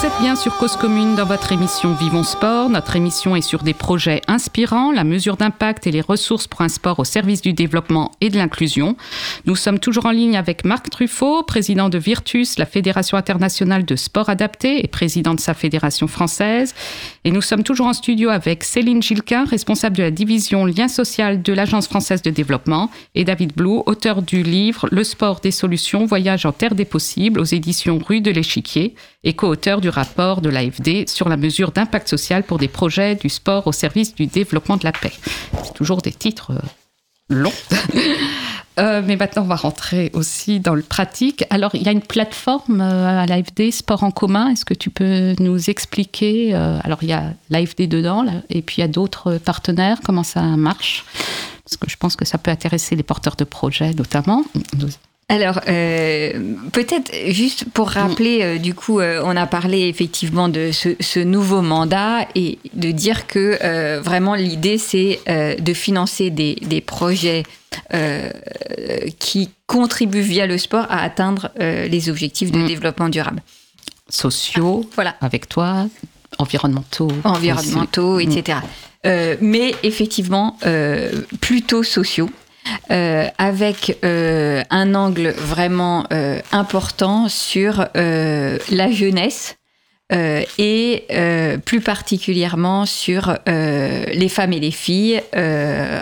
Vous 0.00 0.06
êtes 0.06 0.18
bien 0.18 0.34
sur 0.34 0.56
Cause 0.56 0.78
Commune 0.78 1.14
dans 1.14 1.26
votre 1.26 1.52
émission 1.52 1.92
Vivons 1.92 2.22
Sport. 2.22 2.70
Notre 2.70 2.96
émission 2.96 3.36
est 3.36 3.42
sur 3.42 3.62
des 3.62 3.74
projets 3.74 4.22
inspirants, 4.28 4.92
la 4.92 5.04
mesure 5.04 5.36
d'impact 5.36 5.86
et 5.86 5.90
les 5.90 6.00
ressources 6.00 6.46
pour 6.46 6.62
un 6.62 6.70
sport 6.70 7.00
au 7.00 7.04
service 7.04 7.42
du 7.42 7.52
développement 7.52 8.10
et 8.22 8.30
de 8.30 8.38
l'inclusion. 8.38 8.96
Nous 9.44 9.56
sommes 9.56 9.78
toujours 9.78 10.06
en 10.06 10.10
ligne 10.10 10.38
avec 10.38 10.64
Marc 10.64 10.88
Truffaut, 10.88 11.42
président 11.42 11.90
de 11.90 11.98
Virtus, 11.98 12.58
la 12.58 12.64
Fédération 12.64 13.18
internationale 13.18 13.84
de 13.84 13.94
sport 13.94 14.30
adapté 14.30 14.82
et 14.82 14.88
président 14.88 15.34
de 15.34 15.40
sa 15.40 15.52
fédération 15.52 16.06
française. 16.06 16.74
Et 17.24 17.30
nous 17.30 17.42
sommes 17.42 17.64
toujours 17.64 17.86
en 17.86 17.92
studio 17.92 18.30
avec 18.30 18.64
Céline 18.64 19.02
Gilquin, 19.02 19.44
responsable 19.44 19.96
de 19.96 20.02
la 20.02 20.10
division 20.10 20.64
lien 20.64 20.88
social 20.88 21.42
de 21.42 21.52
l'Agence 21.52 21.86
française 21.86 22.22
de 22.22 22.30
développement, 22.30 22.90
et 23.14 23.24
David 23.24 23.54
Blou, 23.54 23.82
auteur 23.84 24.22
du 24.22 24.42
livre 24.42 24.88
Le 24.90 25.04
sport 25.04 25.40
des 25.40 25.50
solutions, 25.50 26.06
voyage 26.06 26.46
en 26.46 26.52
terre 26.52 26.74
des 26.74 26.86
possibles 26.86 27.38
aux 27.38 27.44
éditions 27.44 27.98
Rue 27.98 28.22
de 28.22 28.30
l'Échiquier 28.30 28.94
et 29.22 29.34
co-auteur 29.34 29.82
du 29.82 29.90
rapport 29.90 30.40
de 30.40 30.48
l'AFD 30.48 31.06
sur 31.08 31.28
la 31.28 31.36
mesure 31.36 31.72
d'impact 31.72 32.08
social 32.08 32.42
pour 32.42 32.56
des 32.56 32.68
projets 32.68 33.16
du 33.16 33.28
sport 33.28 33.66
au 33.66 33.72
service 33.72 34.14
du 34.14 34.26
développement 34.26 34.78
de 34.78 34.84
la 34.84 34.92
paix. 34.92 35.12
C'est 35.62 35.74
toujours 35.74 36.00
des 36.00 36.12
titres 36.12 36.52
euh, 36.52 37.34
longs. 37.34 37.52
Euh, 38.78 39.02
mais 39.04 39.16
maintenant, 39.16 39.42
on 39.42 39.46
va 39.46 39.56
rentrer 39.56 40.10
aussi 40.14 40.60
dans 40.60 40.74
le 40.74 40.82
pratique. 40.82 41.44
Alors, 41.50 41.74
il 41.74 41.82
y 41.82 41.88
a 41.88 41.92
une 41.92 42.02
plateforme 42.02 42.80
euh, 42.80 43.20
à 43.20 43.26
l'AFD, 43.26 43.70
Sport 43.70 44.04
en 44.04 44.10
commun. 44.10 44.48
Est-ce 44.50 44.64
que 44.64 44.74
tu 44.74 44.90
peux 44.90 45.34
nous 45.38 45.68
expliquer 45.68 46.54
euh, 46.54 46.78
Alors, 46.84 46.98
il 47.02 47.08
y 47.08 47.12
a 47.12 47.34
l'AFD 47.50 47.88
dedans, 47.88 48.24
et 48.48 48.62
puis 48.62 48.76
il 48.78 48.80
y 48.80 48.84
a 48.84 48.88
d'autres 48.88 49.38
partenaires. 49.38 49.98
Comment 50.04 50.22
ça 50.22 50.42
marche? 50.42 51.04
Parce 51.64 51.76
que 51.76 51.90
je 51.90 51.96
pense 51.96 52.16
que 52.16 52.24
ça 52.24 52.38
peut 52.38 52.50
intéresser 52.50 52.96
les 52.96 53.02
porteurs 53.02 53.36
de 53.36 53.44
projets, 53.44 53.92
notamment. 53.92 54.44
Alors, 55.30 55.60
euh, 55.68 56.32
peut-être 56.72 57.12
juste 57.28 57.64
pour 57.72 57.90
rappeler, 57.90 58.40
euh, 58.42 58.58
du 58.58 58.74
coup, 58.74 58.98
euh, 58.98 59.22
on 59.24 59.36
a 59.36 59.46
parlé 59.46 59.82
effectivement 59.86 60.48
de 60.48 60.72
ce, 60.72 60.88
ce 60.98 61.20
nouveau 61.20 61.62
mandat 61.62 62.26
et 62.34 62.58
de 62.74 62.90
dire 62.90 63.28
que 63.28 63.56
vraiment 64.02 64.34
l'idée, 64.34 64.76
c'est 64.76 65.20
de 65.28 65.72
financer 65.72 66.30
des, 66.30 66.56
des 66.62 66.80
projets 66.80 67.44
qui 69.20 69.50
contribuent 69.68 70.20
via 70.20 70.46
le 70.48 70.58
sport 70.58 70.86
à 70.90 71.02
atteindre 71.02 71.50
les 71.58 72.10
objectifs 72.10 72.50
de 72.50 72.58
Mm. 72.58 72.66
développement 72.66 73.08
durable. 73.08 73.40
Sociaux, 74.08 74.88
Voilà. 74.96 75.14
avec 75.20 75.48
toi, 75.48 75.86
environnementaux. 76.38 77.08
environnementaux, 77.22 78.16
aussi. 78.16 78.38
etc. 78.38 78.58
Euh, 79.06 79.36
mais 79.40 79.74
effectivement, 79.84 80.56
plutôt 81.40 81.82
sociaux. 81.84 82.28
Euh, 82.90 83.26
avec 83.38 83.98
euh, 84.04 84.62
un 84.70 84.94
angle 84.94 85.28
vraiment 85.30 86.04
euh, 86.12 86.40
important 86.52 87.28
sur 87.28 87.86
la 87.94 88.90
jeunesse 88.90 89.56
et 90.58 91.04
plus 91.64 91.80
particulièrement 91.80 92.84
sur 92.84 93.38
les 93.46 94.28
femmes 94.28 94.52
et 94.52 94.58
les 94.58 94.72
filles 94.72 95.22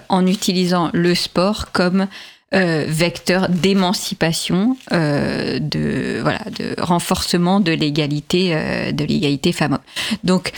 en 0.09 0.27
utilisant 0.27 0.89
le 0.95 1.15
sport 1.15 1.73
comme 1.73 2.07
euh, 2.55 2.87
vecteur 2.89 3.49
d'émancipation, 3.51 4.77
euh, 4.93 5.59
de 5.61 6.21
voilà, 6.23 6.41
de 6.59 6.75
renforcement 6.81 7.61
de 7.61 7.73
l'égalité, 7.73 8.53
euh, 8.55 8.91
de 8.93 9.05
l'égalité 9.05 9.53
femmes-hommes. 9.53 9.81
Donc 10.25 10.53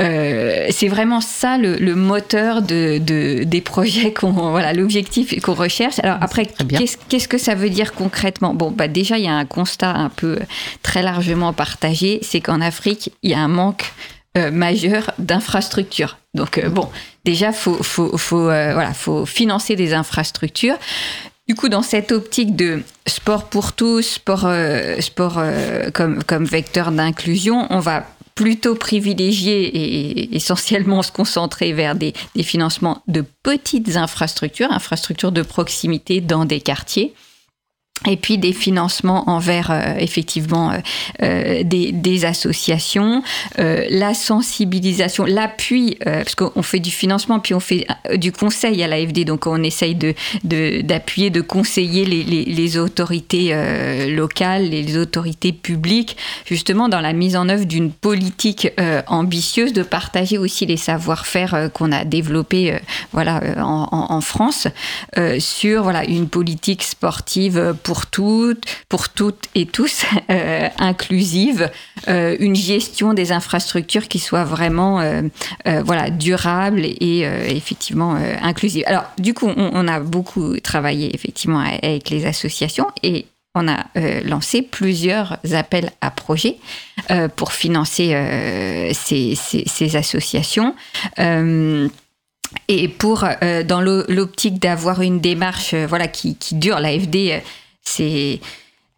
euh, 0.00 0.66
c'est 0.70 0.88
vraiment 0.88 1.20
ça 1.20 1.58
le, 1.58 1.76
le 1.76 1.94
moteur 1.96 2.62
de, 2.62 2.98
de- 2.98 3.42
des 3.44 3.60
projets 3.60 4.12
qu'on 4.18 4.30
voilà 4.30 4.72
l'objectif 4.72 5.40
qu'on 5.40 5.54
recherche. 5.54 5.98
Alors 6.02 6.18
après 6.20 6.46
qu'est-ce 6.46 6.96
qu'est-ce 7.08 7.26
que 7.28 7.38
ça 7.38 7.54
veut 7.56 7.70
dire 7.70 7.92
concrètement? 7.92 8.54
Bon 8.54 8.70
bah 8.70 8.86
déjà 8.88 9.18
il 9.18 9.24
y 9.24 9.28
a 9.28 9.34
un 9.34 9.44
constat 9.44 9.90
un 9.90 10.10
peu 10.10 10.38
très 10.82 11.02
largement 11.02 11.52
partagé, 11.52 12.20
c'est 12.22 12.40
qu'en 12.40 12.60
Afrique 12.60 13.10
il 13.24 13.30
y 13.30 13.34
a 13.34 13.40
un 13.40 13.48
manque 13.48 13.92
euh, 14.38 14.50
majeur 14.52 15.12
d'infrastructures. 15.18 16.18
Donc 16.34 16.58
euh, 16.58 16.68
bon 16.68 16.88
déjà 17.24 17.52
faut 17.52 17.82
faut 17.82 18.16
faut 18.16 18.48
euh, 18.48 18.72
voilà 18.74 18.94
faut 18.94 19.26
financer 19.26 19.74
des 19.76 19.92
infrastructures. 19.92 20.76
Du 21.48 21.56
coup, 21.56 21.68
dans 21.68 21.82
cette 21.82 22.12
optique 22.12 22.54
de 22.54 22.82
sport 23.06 23.48
pour 23.48 23.72
tous, 23.72 24.02
sport, 24.02 24.46
euh, 24.46 24.98
euh, 25.18 25.90
comme, 25.90 26.44
vecteur 26.44 26.92
d'inclusion, 26.92 27.66
on 27.70 27.80
va 27.80 28.06
plutôt 28.34 28.74
privilégier 28.74 29.64
et 29.64 30.36
essentiellement 30.36 31.02
se 31.02 31.12
concentrer 31.12 31.72
vers 31.72 31.94
des 31.94 32.14
financements 32.42 33.02
de 33.08 33.24
petites 33.42 33.96
infrastructures, 33.96 34.72
infrastructures 34.72 35.32
de 35.32 35.42
proximité 35.42 36.20
dans 36.20 36.44
des 36.44 36.60
quartiers. 36.60 37.12
Et 38.10 38.16
puis 38.16 38.36
des 38.36 38.52
financements 38.52 39.30
envers 39.30 39.70
euh, 39.70 39.94
effectivement 39.98 40.72
euh, 40.72 40.78
euh, 41.22 41.62
des, 41.62 41.92
des 41.92 42.24
associations, 42.24 43.22
euh, 43.60 43.86
la 43.90 44.12
sensibilisation, 44.12 45.24
l'appui, 45.24 45.98
euh, 46.08 46.24
parce 46.24 46.34
qu'on 46.34 46.62
fait 46.62 46.80
du 46.80 46.90
financement 46.90 47.38
puis 47.38 47.54
on 47.54 47.60
fait 47.60 47.86
euh, 48.10 48.16
du 48.16 48.32
conseil 48.32 48.82
à 48.82 48.88
l'AFD, 48.88 49.24
donc 49.24 49.46
on 49.46 49.62
essaye 49.62 49.94
de 49.94 50.14
de- 50.42 50.80
d'appuyer, 50.80 51.30
de, 51.30 51.42
conseiller 51.42 52.04
les, 52.04 52.24
les, 52.24 52.44
les 52.44 52.76
autorités 52.76 53.54
locales, 54.08 54.68
les 54.68 54.96
autorités 54.96 55.52
publiques, 55.52 56.16
justement 56.44 56.88
dans 56.88 57.00
la 57.00 57.12
mise 57.12 57.36
en 57.36 57.48
œuvre 57.48 57.66
d'une 57.66 57.92
politique 57.92 58.68
ambitieuse, 59.06 59.72
de 59.72 59.84
partager 59.84 60.38
aussi 60.38 60.66
les 60.66 60.76
savoir-faire 60.76 61.70
qu'on 61.72 61.92
a 61.92 62.04
développés, 62.04 62.80
voilà, 63.12 63.40
en, 63.58 63.86
en- 63.92 64.12
en 64.12 64.20
France, 64.20 64.66
sur 65.38 65.84
voilà 65.84 66.04
une 66.04 66.28
politique 66.28 66.82
sportive 66.82 67.74
toutes, 68.06 68.64
pour 68.88 69.08
toutes 69.08 69.44
et 69.54 69.66
tous, 69.66 70.04
euh, 70.30 70.68
inclusive, 70.78 71.70
euh, 72.08 72.36
une 72.40 72.56
gestion 72.56 73.14
des 73.14 73.32
infrastructures 73.32 74.08
qui 74.08 74.18
soit 74.18 74.44
vraiment 74.44 75.00
euh, 75.00 75.22
voilà 75.84 76.10
durable 76.10 76.84
et 76.84 77.20
effectivement 77.48 78.16
inclusive. 78.42 78.84
Alors 78.86 79.04
du 79.18 79.34
coup, 79.34 79.48
on, 79.56 79.88
a 79.88 80.00
beaucoup 80.00 80.58
travaillé 80.60 81.14
effectivement 81.14 81.60
avec 81.60 82.10
les 82.10 82.26
associations 82.26 82.86
et 83.02 83.26
on 83.54 83.68
a 83.68 83.84
lancé 84.24 84.62
plusieurs 84.62 85.36
appels 85.52 85.90
à 86.00 86.10
projets 86.10 86.56
pour 87.36 87.52
financer 87.52 88.08
ces, 88.94 89.96
associations. 89.96 90.74
Et 92.68 92.88
pour, 92.88 93.24
dans 93.66 93.80
l'o- 93.80 94.04
l'optique 94.08 94.58
d'avoir 94.58 95.02
une 95.02 95.20
démarche 95.20 95.74
voilà, 95.74 96.08
qui, 96.08 96.36
dure, 96.52 96.80
l'AFD, 96.80 97.42
c'est 97.84 98.40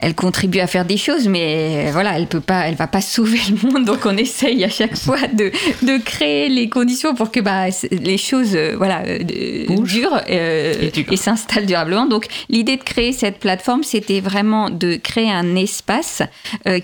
elle 0.00 0.14
contribue 0.14 0.58
à 0.58 0.66
faire 0.66 0.84
des 0.84 0.98
choses, 0.98 1.28
mais 1.28 1.90
voilà, 1.92 2.18
elle 2.18 2.26
peut 2.26 2.40
pas, 2.40 2.68
elle 2.68 2.74
va 2.74 2.86
pas 2.86 3.00
sauver 3.14 3.38
le 3.48 3.70
monde. 3.70 3.84
Donc 3.86 4.04
on 4.04 4.16
essaye 4.16 4.62
à 4.64 4.68
chaque 4.68 4.96
fois 4.96 5.28
de, 5.28 5.50
de 5.82 6.02
créer 6.02 6.48
les 6.48 6.68
conditions 6.68 7.14
pour 7.14 7.30
que 7.30 7.40
bah, 7.40 7.66
les 7.90 8.18
choses 8.18 8.54
euh, 8.54 8.74
voilà 8.76 9.02
euh, 9.06 9.64
durent 9.82 10.20
euh, 10.28 10.90
Et 11.10 11.16
s'installent 11.16 11.66
durablement. 11.66 12.06
Donc 12.06 12.26
l'idée 12.50 12.76
de 12.76 12.82
créer 12.82 13.12
cette 13.12 13.38
plateforme, 13.38 13.82
c'était 13.82 14.20
vraiment 14.20 14.68
de 14.68 14.96
créer 14.96 15.30
un 15.30 15.56
espace 15.56 16.22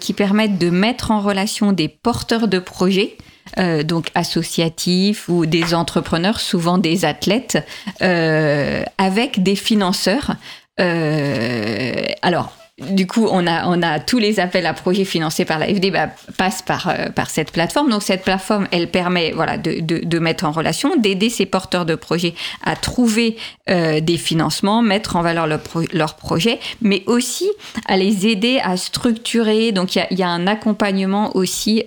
qui 0.01 0.13
permette 0.15 0.57
de 0.59 0.71
mettre 0.71 1.11
en 1.11 1.21
relation 1.21 1.73
des 1.73 1.89
porteurs 1.89 2.49
de 2.49 2.59
projets. 2.59 3.17
euh, 3.59 3.83
donc 3.83 4.11
associatifs 4.15 5.29
ou 5.29 5.47
des 5.47 5.75
entrepreneurs, 5.75 6.41
souvent 6.41 6.79
des 6.79 7.05
athlètes, 7.05 7.59
euh, 8.03 8.85
avec 8.99 9.43
des 9.43 9.57
financeurs. 9.57 10.37
Euh, 10.81 12.07
alors, 12.23 12.53
du 12.79 13.07
coup, 13.07 13.29
on 13.31 13.47
a, 13.47 14.01
tous 14.01 14.19
les 14.19 14.41
appels 14.41 14.65
à 14.65 14.73
projets 14.73 15.05
financés 15.05 15.45
par 15.45 15.59
l'AFD 15.59 15.91
bah, 15.91 16.09
passent 16.39 16.63
par, 16.63 16.89
euh, 16.89 17.11
par 17.11 17.29
cette 17.29 17.53
plateforme. 17.53 17.91
Donc, 17.91 18.03
cette 18.03 18.25
plateforme, 18.25 18.69
elle 18.73 18.91
permet 18.91 19.33
de, 19.33 20.19
mettre 20.19 20.45
en 20.45 20.51
relation, 20.51 20.97
d'aider 20.97 21.29
ces 21.29 21.45
porteurs 21.45 21.85
de 21.85 21.95
projets 21.95 22.33
à 22.65 22.77
trouver 22.77 23.37
euh, 23.69 24.01
des 24.01 24.17
financements, 24.17 24.81
mettre 24.81 25.17
en 25.17 25.23
valeur 25.23 25.47
leur, 25.47 25.61
pro- 25.61 25.85
leur 25.93 26.15
projet, 26.15 26.59
mais 26.81 27.03
aussi 27.07 27.51
à 27.87 27.99
les 27.99 28.27
aider 28.27 28.61
à 28.63 28.79
structurer. 28.79 29.73
Donc, 29.73 29.95
il 29.95 30.19
y 30.19 30.23
a, 30.23 30.29
un 30.29 30.47
accompagnement 30.47 31.37
aussi 31.37 31.85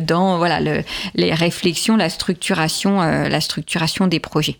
dans 0.00 0.42
les 1.14 1.34
réflexions, 1.34 1.96
la 1.96 2.08
structuration 2.08 4.06
des 4.08 4.20
projets. 4.20 4.56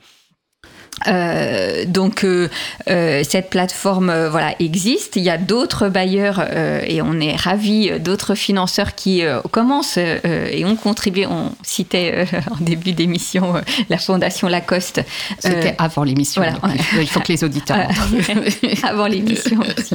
Euh, 1.09 1.85
donc 1.85 2.23
euh, 2.23 2.49
euh, 2.89 3.25
cette 3.29 3.51
plateforme 3.51 4.09
euh, 4.11 4.31
voilà 4.31 4.55
existe. 4.61 5.17
Il 5.17 5.23
y 5.23 5.31
a 5.31 5.39
d'autres 5.39 5.89
bailleurs 5.89 6.41
euh, 6.49 6.81
et 6.87 7.03
on 7.03 7.19
est 7.21 7.35
ravis 7.35 7.91
euh, 7.91 7.99
d'autres 7.99 8.35
financeurs 8.37 8.95
qui 8.95 9.25
euh, 9.25 9.41
commencent 9.51 9.99
euh, 9.99 10.47
et 10.51 10.65
ont 10.65 10.77
contribué. 10.77 11.27
On 11.27 11.53
citait 11.63 12.13
euh, 12.33 12.41
en 12.53 12.63
début 12.63 12.93
d'émission 12.93 13.57
euh, 13.57 13.61
la 13.89 13.99
fondation 13.99 14.47
Lacoste. 14.49 15.01
C'était 15.41 15.75
avant 15.79 16.05
l'émission. 16.05 16.41
voilà. 16.43 16.57
il 17.01 17.09
faut- 17.09 17.21
que 17.21 17.33
les 17.33 17.43
auditeurs. 17.43 17.79
avant 18.85 19.07
l'émission 19.07 19.59
aussi. 19.61 19.95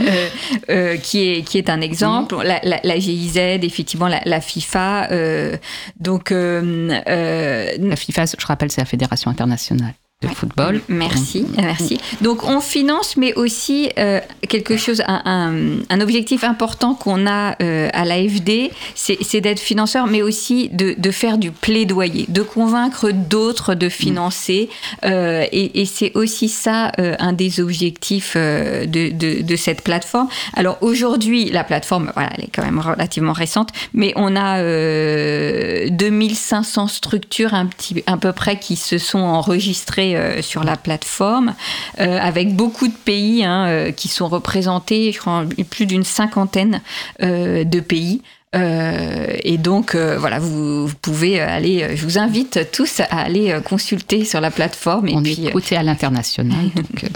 Euh, 0.00 0.28
euh, 0.70 0.96
qui 0.96 1.28
est 1.30 1.42
qui 1.42 1.58
est 1.58 1.70
un 1.70 1.80
exemple 1.80 2.36
la, 2.42 2.58
la, 2.64 2.80
la 2.82 2.98
GIZ 2.98 3.36
effectivement 3.62 4.08
la, 4.08 4.20
la 4.24 4.40
FIFA 4.40 5.08
euh, 5.12 5.56
donc 6.00 6.32
euh, 6.32 7.00
euh, 7.08 7.70
La 7.80 7.96
FIFA, 7.96 8.24
je 8.38 8.46
rappelle, 8.46 8.70
c'est 8.72 8.80
la 8.80 8.86
Fédération 8.86 9.30
internationale 9.30 9.94
de 10.22 10.28
football. 10.28 10.80
Merci, 10.88 11.44
merci. 11.56 11.98
Donc 12.20 12.44
on 12.44 12.60
finance, 12.60 13.16
mais 13.16 13.34
aussi 13.34 13.90
euh, 13.98 14.20
quelque 14.48 14.76
chose, 14.76 15.02
un, 15.06 15.22
un- 15.24 15.80
un 15.90 16.00
objectif 16.00 16.44
important 16.44 16.94
qu'on 16.94 17.26
a 17.26 17.56
euh, 17.62 17.88
à 17.92 18.04
l'AFD, 18.04 18.70
c'est 18.94 19.40
d'être 19.40 19.60
financeur, 19.60 20.06
mais 20.06 20.22
aussi 20.22 20.68
de, 20.70 20.94
de 20.96 21.10
faire 21.10 21.38
du 21.38 21.50
plaidoyer, 21.50 22.26
de 22.28 22.42
convaincre 22.42 23.10
d'autres 23.10 23.74
de 23.74 23.88
financer. 23.88 24.68
Euh, 25.04 25.44
et 25.52 25.80
et 25.80 25.84
c'est 25.86 26.12
aussi 26.14 26.48
ça 26.48 26.92
euh, 26.98 27.14
un 27.18 27.32
des 27.32 27.60
objectifs 27.60 28.36
de, 28.36 28.86
de, 29.10 29.42
de 29.42 29.56
cette 29.56 29.82
plateforme. 29.82 30.28
Alors 30.54 30.78
aujourd'hui, 30.80 31.50
la 31.50 31.64
plateforme, 31.64 32.10
voilà, 32.14 32.30
elle 32.36 32.44
est 32.44 32.50
quand 32.54 32.62
même 32.64 32.78
relativement 32.78 33.32
récente, 33.32 33.70
mais 33.94 34.12
on 34.16 34.36
a 34.36 34.60
euh, 34.60 35.88
2500 35.90 36.86
structures 36.88 37.54
un 37.54 37.66
petit, 37.66 38.02
à 38.06 38.16
peu 38.16 38.32
près 38.32 38.58
qui 38.58 38.76
se 38.76 38.98
sont 38.98 39.18
enregistrées 39.20 40.11
euh, 40.16 40.42
sur 40.42 40.64
la 40.64 40.76
plateforme, 40.76 41.54
euh, 42.00 42.18
avec 42.20 42.54
beaucoup 42.54 42.88
de 42.88 42.92
pays 42.92 43.44
hein, 43.44 43.66
euh, 43.66 43.92
qui 43.92 44.08
sont 44.08 44.28
représentés, 44.28 45.12
je 45.12 45.18
crois 45.18 45.44
plus 45.70 45.86
d'une 45.86 46.04
cinquantaine 46.04 46.80
de 47.20 47.80
pays. 47.80 48.22
Euh, 48.54 49.28
et 49.44 49.56
donc 49.56 49.94
euh, 49.94 50.18
voilà, 50.18 50.38
vous, 50.38 50.86
vous 50.86 50.94
pouvez 51.00 51.40
aller. 51.40 51.82
euh, 51.82 51.96
Je 51.96 52.04
vous 52.04 52.18
invite 52.18 52.70
tous 52.70 53.00
à 53.00 53.04
aller 53.04 53.58
consulter 53.64 54.26
sur 54.26 54.42
la 54.42 54.50
plateforme. 54.50 55.08
Et 55.08 55.14
On 55.14 55.22
puis, 55.22 55.46
est 55.46 55.76
à 55.76 55.82
l'international, 55.82 56.66
donc 56.76 57.06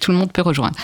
tout 0.00 0.10
le 0.10 0.16
monde 0.16 0.32
peut 0.32 0.42
rejoindre. 0.42 0.76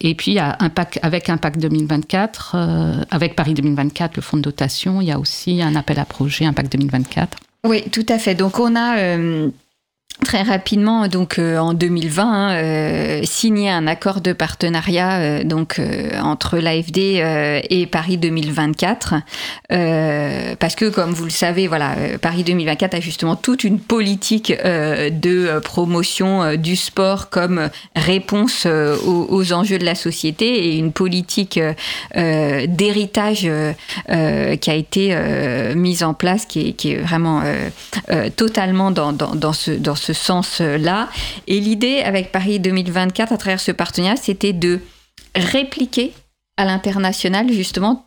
Et 0.00 0.14
puis, 0.14 0.30
il 0.30 0.34
y 0.34 0.38
a 0.38 0.56
Impact, 0.60 1.00
avec 1.02 1.28
Impact 1.28 1.58
2024, 1.60 2.52
euh, 2.54 2.94
avec 3.10 3.36
Paris 3.36 3.54
2024, 3.54 4.16
le 4.16 4.22
fonds 4.22 4.36
de 4.36 4.42
dotation, 4.42 5.00
il 5.00 5.08
y 5.08 5.12
a 5.12 5.18
aussi 5.18 5.60
un 5.60 5.74
appel 5.76 5.98
à 5.98 6.04
projet 6.04 6.44
Impact 6.44 6.72
2024. 6.72 7.38
Oui, 7.64 7.82
tout 7.90 8.06
à 8.08 8.18
fait. 8.18 8.34
Donc 8.34 8.58
on 8.58 8.74
a 8.74 8.98
euh, 8.98 9.50
très 10.20 10.42
rapidement, 10.42 11.08
donc 11.08 11.38
euh, 11.38 11.58
en 11.58 11.74
2020, 11.74 12.22
hein, 12.22 12.52
euh, 12.52 13.20
signé 13.24 13.70
un 13.70 13.86
accord 13.86 14.20
de 14.20 14.32
partenariat 14.32 15.20
euh, 15.20 15.44
donc 15.44 15.78
euh, 15.78 16.10
entre 16.20 16.58
l'AFD 16.58 16.98
euh, 16.98 17.60
et 17.68 17.86
Paris 17.86 18.18
2024, 18.18 19.14
euh, 19.72 20.54
parce 20.58 20.74
que 20.74 20.88
comme 20.88 21.12
vous 21.12 21.24
le 21.24 21.30
savez, 21.30 21.66
voilà, 21.66 21.94
Paris 22.20 22.44
2024 22.44 22.94
a 22.94 23.00
justement 23.00 23.36
toute 23.36 23.64
une 23.64 23.80
politique 23.80 24.52
de 24.52 25.58
promotion 25.60 26.56
du 26.56 26.76
sport 26.76 27.30
comme 27.30 27.70
réponse 27.96 28.66
aux, 28.66 29.52
enjeux 29.52 29.78
de 29.78 29.84
la 29.84 29.94
société 29.94 30.68
et 30.68 30.78
une 30.78 30.92
politique 30.92 31.58
d'héritage 32.14 33.48
qui 34.60 34.70
a 34.70 34.74
été 34.74 35.14
mise 35.74 36.02
en 36.02 36.14
place, 36.14 36.46
qui 36.46 36.68
est, 36.68 36.72
qui 36.72 36.92
est 36.92 36.96
vraiment 36.96 37.42
totalement 38.36 38.90
dans, 38.90 39.12
dans, 39.12 39.34
dans 39.34 39.52
ce, 39.52 39.70
dans 39.70 39.94
ce 39.94 40.09
sens-là. 40.12 41.08
Et 41.46 41.60
l'idée 41.60 42.00
avec 42.00 42.32
Paris 42.32 42.60
2024, 42.60 43.32
à 43.32 43.36
travers 43.36 43.60
ce 43.60 43.72
partenariat, 43.72 44.16
c'était 44.16 44.52
de 44.52 44.80
répliquer 45.34 46.12
à 46.56 46.64
l'international 46.64 47.52
justement 47.52 48.06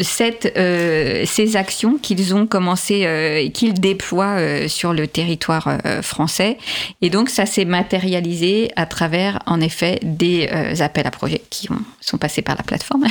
cette, 0.00 0.54
euh, 0.56 1.24
ces 1.26 1.56
actions 1.56 1.98
qu'ils 1.98 2.34
ont 2.34 2.46
commencé 2.46 3.04
euh, 3.04 3.50
qu'ils 3.50 3.74
déploient 3.74 4.38
euh, 4.38 4.68
sur 4.68 4.94
le 4.94 5.06
territoire 5.06 5.78
euh, 5.84 6.00
français. 6.00 6.56
Et 7.02 7.10
donc, 7.10 7.28
ça 7.28 7.44
s'est 7.44 7.66
matérialisé 7.66 8.70
à 8.76 8.86
travers, 8.86 9.40
en 9.46 9.60
effet, 9.60 9.98
des 10.02 10.48
appels 10.80 11.06
à 11.06 11.10
projets 11.10 11.42
qui 11.50 11.70
ont, 11.70 11.82
sont 12.00 12.16
passés 12.18 12.42
par 12.42 12.56
la 12.56 12.62
plateforme. 12.62 13.04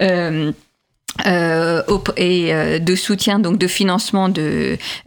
Et 2.18 2.52
de 2.80 2.94
soutien, 2.94 3.38
donc 3.38 3.56
de 3.56 3.66
financement 3.66 4.28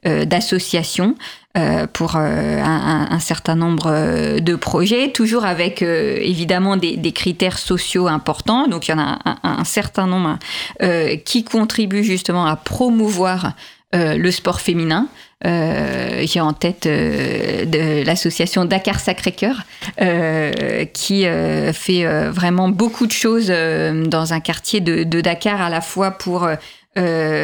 d'associations 0.03 1.15
euh, 1.59 1.87
pour 1.91 2.15
euh, 2.15 2.61
un, 2.63 3.19
certain 3.19 3.55
nombre 3.55 3.87
euh, 3.87 4.39
de 4.39 4.55
projets, 4.55 5.11
toujours 5.11 5.45
avec 5.45 5.81
évidemment 5.81 6.77
des, 6.77 7.11
critères 7.11 7.57
sociaux 7.57 8.07
importants. 8.07 8.67
Donc 8.67 8.87
il 8.87 8.91
y 8.91 8.93
en 8.93 8.99
a 8.99 9.19
un, 9.43 9.63
certain 9.63 10.07
nombre 10.07 10.37
qui 11.25 11.43
contribuent 11.43 12.03
justement 12.03 12.45
à 12.45 12.55
promouvoir 12.55 13.53
le 13.93 14.31
sport 14.31 14.61
féminin. 14.61 15.07
Euh, 15.45 16.23
J'ai 16.25 16.39
en 16.39 16.53
tête 16.53 16.87
l'association 18.05 18.65
Dakar 18.65 18.99
Sacré-Cœur 18.99 19.63
qui 20.93 21.25
fait 21.73 22.29
vraiment 22.29 22.69
beaucoup 22.69 23.07
de 23.07 23.11
choses 23.11 23.47
dans 23.49 24.33
un 24.33 24.39
quartier 24.39 24.79
de 24.81 25.21
Dakar 25.21 25.61
à 25.61 25.69
la 25.69 25.81
fois 25.81 26.11
pour 26.11 26.47
euh, 26.97 27.39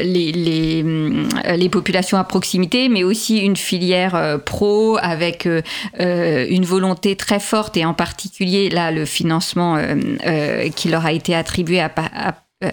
euh, 0.00 0.02
les, 0.02 0.32
les, 0.32 0.82
hum, 0.82 1.28
les 1.56 1.68
populations 1.68 2.18
à 2.18 2.24
proximité, 2.24 2.88
mais 2.88 3.04
aussi 3.04 3.38
une 3.38 3.56
filière 3.56 4.14
euh, 4.14 4.38
pro 4.38 4.98
avec 5.00 5.46
euh, 5.46 5.62
euh, 6.00 6.46
une 6.48 6.64
volonté 6.64 7.16
très 7.16 7.40
forte 7.40 7.76
et 7.76 7.84
en 7.84 7.94
particulier 7.94 8.70
là 8.70 8.90
le 8.90 9.04
financement 9.04 9.76
euh, 9.76 9.94
euh, 10.26 10.68
qui 10.70 10.88
leur 10.88 11.06
a 11.06 11.12
été 11.12 11.34
attribué 11.34 11.80
à 11.80 11.88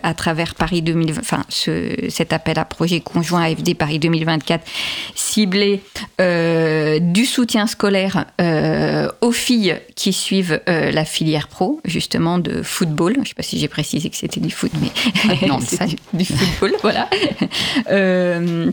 à 0.04 0.14
travers 0.14 0.54
Paris 0.56 0.82
2020, 0.82 1.22
enfin 1.22 1.46
ce, 1.48 1.94
cet 2.10 2.34
appel 2.34 2.60
à 2.60 2.66
projet 2.66 3.00
conjoint 3.00 3.44
AFD 3.44 3.74
Paris 3.74 4.00
2024 4.00 4.66
ciblé 5.16 5.82
euh, 6.20 7.00
du 7.00 7.26
soutien 7.26 7.68
scolaire 7.68 8.26
euh, 8.42 9.08
aux 9.22 9.32
filles 9.32 9.78
qui 9.96 10.12
suivent 10.12 10.60
euh, 10.68 10.92
la 10.92 11.06
filière 11.06 11.48
pro 11.48 11.80
justement 11.86 12.38
de 12.38 12.62
football. 12.64 13.14
Je 13.16 13.20
ne 13.22 13.26
sais 13.28 13.34
pas 13.34 13.44
si 13.44 13.60
j'ai 13.60 13.70
précisé 13.70 14.10
que 14.10 14.18
c'était 14.18 14.42
du 14.42 14.52
foot, 14.52 14.72
mais 14.82 14.90
Ah, 15.30 15.46
non, 15.48 15.60
c'est 15.66 15.86
du, 15.86 15.96
du 16.14 16.26
football, 16.26 16.74
voilà. 16.82 17.10
Euh, 17.90 18.70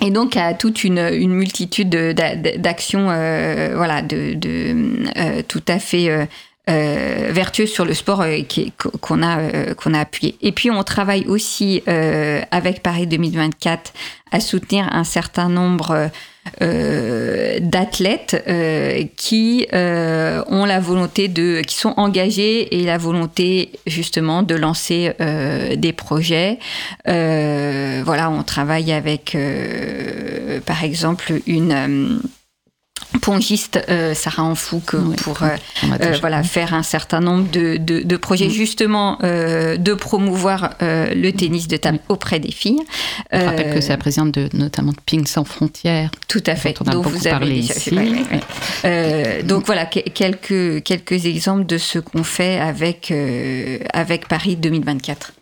et 0.00 0.10
donc 0.10 0.38
à 0.38 0.54
toute 0.54 0.84
une, 0.84 0.98
une 1.12 1.32
multitude 1.34 1.90
de- 1.90 2.12
d'a- 2.12 2.34
d'actions, 2.56 3.08
euh, 3.10 3.74
voilà, 3.76 4.00
de, 4.00 4.32
de 4.32 4.74
euh, 5.18 5.42
tout 5.46 5.62
à 5.68 5.78
fait 5.78 6.08
euh, 6.68 7.30
vertueuses 7.30 7.70
sur 7.70 7.84
le 7.84 7.94
sport 7.94 8.22
euh, 8.22 8.40
qu'on 9.00 9.22
a 9.22 9.38
euh, 9.38 9.74
qu'on 9.74 9.94
a 9.94 10.00
appuyé. 10.00 10.36
Et 10.42 10.50
puis 10.52 10.70
on 10.70 10.82
travaille 10.82 11.24
aussi 11.26 11.82
euh, 11.86 12.40
avec 12.50 12.82
Paris 12.82 13.06
2024 13.06 13.92
à 14.32 14.40
soutenir 14.40 14.88
un 14.92 15.04
certain 15.04 15.48
nombre 15.48 16.10
d'athlètes 17.60 18.44
qui 19.16 19.66
ont 19.72 20.64
la 20.64 20.80
volonté 20.80 21.28
de, 21.28 21.60
qui 21.66 21.76
sont 21.76 21.94
engagés 21.96 22.80
et 22.80 22.84
la 22.84 22.98
volonté 22.98 23.70
justement 23.86 24.42
de 24.42 24.54
lancer 24.54 25.12
des 25.76 25.92
projets. 25.92 26.58
Voilà, 27.04 28.30
on 28.30 28.42
travaille 28.42 28.92
avec, 28.92 29.36
par 30.66 30.84
exemple, 30.84 31.40
une 31.46 32.20
pongiste 33.22 33.80
euh, 33.88 34.14
Sarah 34.14 34.44
Anfouk 34.44 34.92
Oui, 34.94 35.16
pour 35.16 35.42
euh, 35.42 35.48
euh, 35.84 35.98
déjà- 35.98 36.20
voilà 36.20 36.42
faire 36.42 36.74
un 36.74 36.82
certain 36.82 37.20
nombre 37.20 37.50
de, 37.50 37.76
de, 37.76 38.00
de 38.00 38.16
projets 38.16 38.46
Mm. 38.48 38.50
justement 38.50 39.18
euh, 39.22 39.76
de 39.76 39.94
promouvoir 39.94 40.74
euh, 40.82 41.12
le 41.14 41.32
tennis 41.32 41.66
de 41.68 41.76
table 41.76 41.98
auprès 42.08 42.38
des 42.40 42.52
filles. 42.52 42.80
Je 43.32 43.38
rappelle 43.38 43.74
que 43.74 43.80
c'est 43.80 43.88
la 43.90 43.96
présidente 43.96 44.32
de, 44.32 44.48
notamment 44.52 44.92
de 44.92 44.98
Ping 45.06 45.26
Sans 45.26 45.44
Frontières. 45.44 46.10
tout 46.28 46.42
à 46.46 46.54
fait. 46.56 46.74
dont 46.78 46.84
on 46.84 46.88
a 46.88 46.92
dont 46.92 47.02
vous 47.02 47.26
avez 47.26 47.30
parlé 47.30 47.60
déjà- 47.60 47.74
ici. 47.74 49.44
donc 49.44 49.66
voilà 49.66 49.86
que- 49.86 50.08
quelques 50.10 50.82
quelques 50.84 51.26
exemples 51.26 51.66
de 51.66 51.78
ce 51.78 51.98
qu'on 51.98 52.24
fait 52.24 52.58
avec 52.58 53.12
avec 53.92 54.28
Paris 54.28 54.56
2024. 54.56 55.32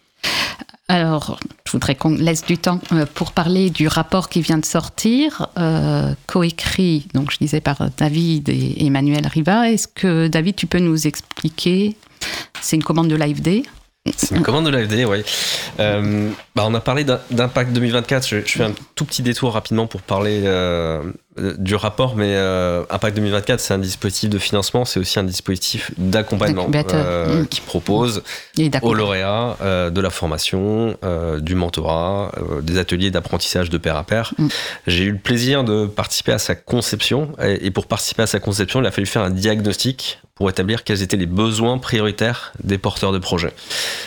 Alors, 0.88 1.38
je 1.66 1.72
voudrais 1.72 1.94
qu'on 1.94 2.10
laisse 2.10 2.44
du 2.44 2.58
temps 2.58 2.78
euh, 2.92 3.06
pour 3.14 3.32
parler 3.32 3.70
du 3.70 3.88
rapport 3.88 4.28
qui 4.28 4.42
vient 4.42 4.58
de 4.58 4.66
sortir, 4.66 5.48
euh, 5.58 6.12
coécrit, 6.26 7.06
donc 7.14 7.30
je 7.30 7.38
disais 7.38 7.62
par 7.62 7.88
David 7.96 8.50
et 8.50 8.84
Emmanuel 8.84 9.26
Riva. 9.26 9.70
Est-ce 9.70 9.88
que 9.88 10.28
David, 10.28 10.56
tu 10.56 10.66
peux 10.66 10.80
nous 10.80 11.06
expliquer? 11.06 11.96
C'est 12.60 12.76
une 12.76 12.84
commande 12.84 13.08
de 13.08 13.16
l'AFD 13.16 13.62
C'est 14.14 14.36
une 14.36 14.42
commande 14.42 14.66
de 14.66 14.70
l'AFD, 14.70 15.06
oui. 15.06 15.22
Euh, 15.80 16.30
bah, 16.54 16.64
on 16.66 16.74
a 16.74 16.80
parlé 16.80 17.04
d'impact 17.04 17.72
2024. 17.72 18.28
Je, 18.28 18.40
fais 18.40 18.64
un 18.64 18.74
tout 18.94 19.06
petit 19.06 19.22
détour 19.22 19.54
rapidement 19.54 19.86
pour 19.86 20.02
parler 20.02 20.42
du 21.58 21.74
rapport, 21.74 22.14
mais 22.16 22.34
euh, 22.36 22.84
Impact 22.90 23.16
2024, 23.16 23.58
c'est 23.60 23.74
un 23.74 23.78
dispositif 23.78 24.30
de 24.30 24.38
financement, 24.38 24.84
c'est 24.84 25.00
aussi 25.00 25.18
un 25.18 25.24
dispositif 25.24 25.90
d'accompagnement 25.98 26.68
D'accompagnateur. 26.68 27.04
euh, 27.06 27.42
Mm. 27.42 27.46
qui 27.48 27.60
propose 27.60 28.22
aux 28.82 28.94
lauréats 28.94 29.56
euh, 29.60 29.90
de 29.90 30.00
la 30.00 30.10
formation, 30.10 30.96
euh, 31.04 31.40
du 31.40 31.54
mentorat, 31.54 32.30
euh, 32.38 32.60
des 32.60 32.78
ateliers 32.78 33.10
d'apprentissage 33.10 33.68
de 33.70 33.78
pair 33.78 33.96
à 33.96 34.04
pair. 34.04 34.32
Mm. 34.38 34.46
J'ai 34.86 35.04
eu 35.04 35.12
le 35.12 35.18
plaisir 35.18 35.64
de 35.64 35.86
participer 35.86 36.32
à 36.32 36.38
sa 36.38 36.54
conception 36.54 37.32
et, 37.42 37.66
et 37.66 37.70
pour 37.70 37.86
participer 37.86 38.22
à 38.22 38.26
sa 38.28 38.38
conception, 38.38 38.80
il 38.80 38.86
a 38.86 38.90
fallu 38.92 39.06
faire 39.06 39.22
un 39.22 39.30
diagnostic 39.30 40.20
pour 40.36 40.50
établir 40.50 40.82
quels 40.82 41.00
étaient 41.02 41.16
les 41.16 41.26
besoins 41.26 41.78
prioritaires 41.78 42.52
des 42.64 42.76
porteurs 42.76 43.12
de 43.12 43.18
projets. 43.20 43.52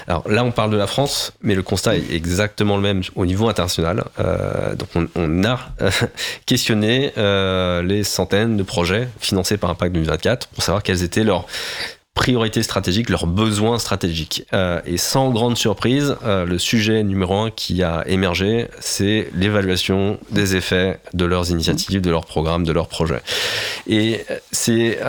Alors 0.08 0.28
là, 0.30 0.44
on 0.44 0.52
parle 0.52 0.72
de 0.72 0.76
la 0.78 0.86
France, 0.88 1.32
mais 1.42 1.56
le 1.56 1.64
constat 1.64 1.96
est 1.96 2.12
exactement 2.12 2.76
le 2.76 2.82
même 2.82 3.02
au 3.16 3.26
niveau 3.26 3.48
international. 3.48 4.04
Euh, 4.20 4.76
donc 4.76 4.90
on, 4.96 5.08
on 5.16 5.44
a 5.46 5.58
euh, 5.82 5.90
questionné 6.46 7.14
euh, 7.18 7.82
les 7.82 8.04
centaines 8.04 8.58
de 8.58 8.64
projets 8.64 9.08
financés 9.20 9.58
par 9.58 9.70
Impact 9.70 9.94
2024 9.94 10.48
pour 10.48 10.64
savoir 10.64 10.84
quelles 10.84 11.04
étaient 11.04 11.24
leurs 11.24 11.46
priorités 12.14 12.64
stratégiques, 12.64 13.10
leurs 13.10 13.28
besoins 13.28 13.78
stratégiques. 13.78 14.46
Euh, 14.54 14.82
et 14.86 14.98
sans 14.98 15.30
grande 15.30 15.56
surprise, 15.56 16.16
euh, 16.24 16.46
le 16.46 16.58
sujet 16.58 17.04
numéro 17.04 17.36
un 17.36 17.52
qui 17.52 17.84
a 17.84 18.04
émergé, 18.08 18.68
c'est 18.80 19.30
l'évaluation 19.36 20.18
des 20.32 20.56
effets 20.56 21.00
de 21.14 21.26
leurs 21.26 21.52
initiatives, 21.52 22.02
de 22.02 22.10
leurs 22.10 22.26
programmes, 22.26 22.66
de 22.66 22.72
leurs 22.72 22.88
projets. 22.88 23.22
Et 23.88 24.26
c'est 24.52 25.00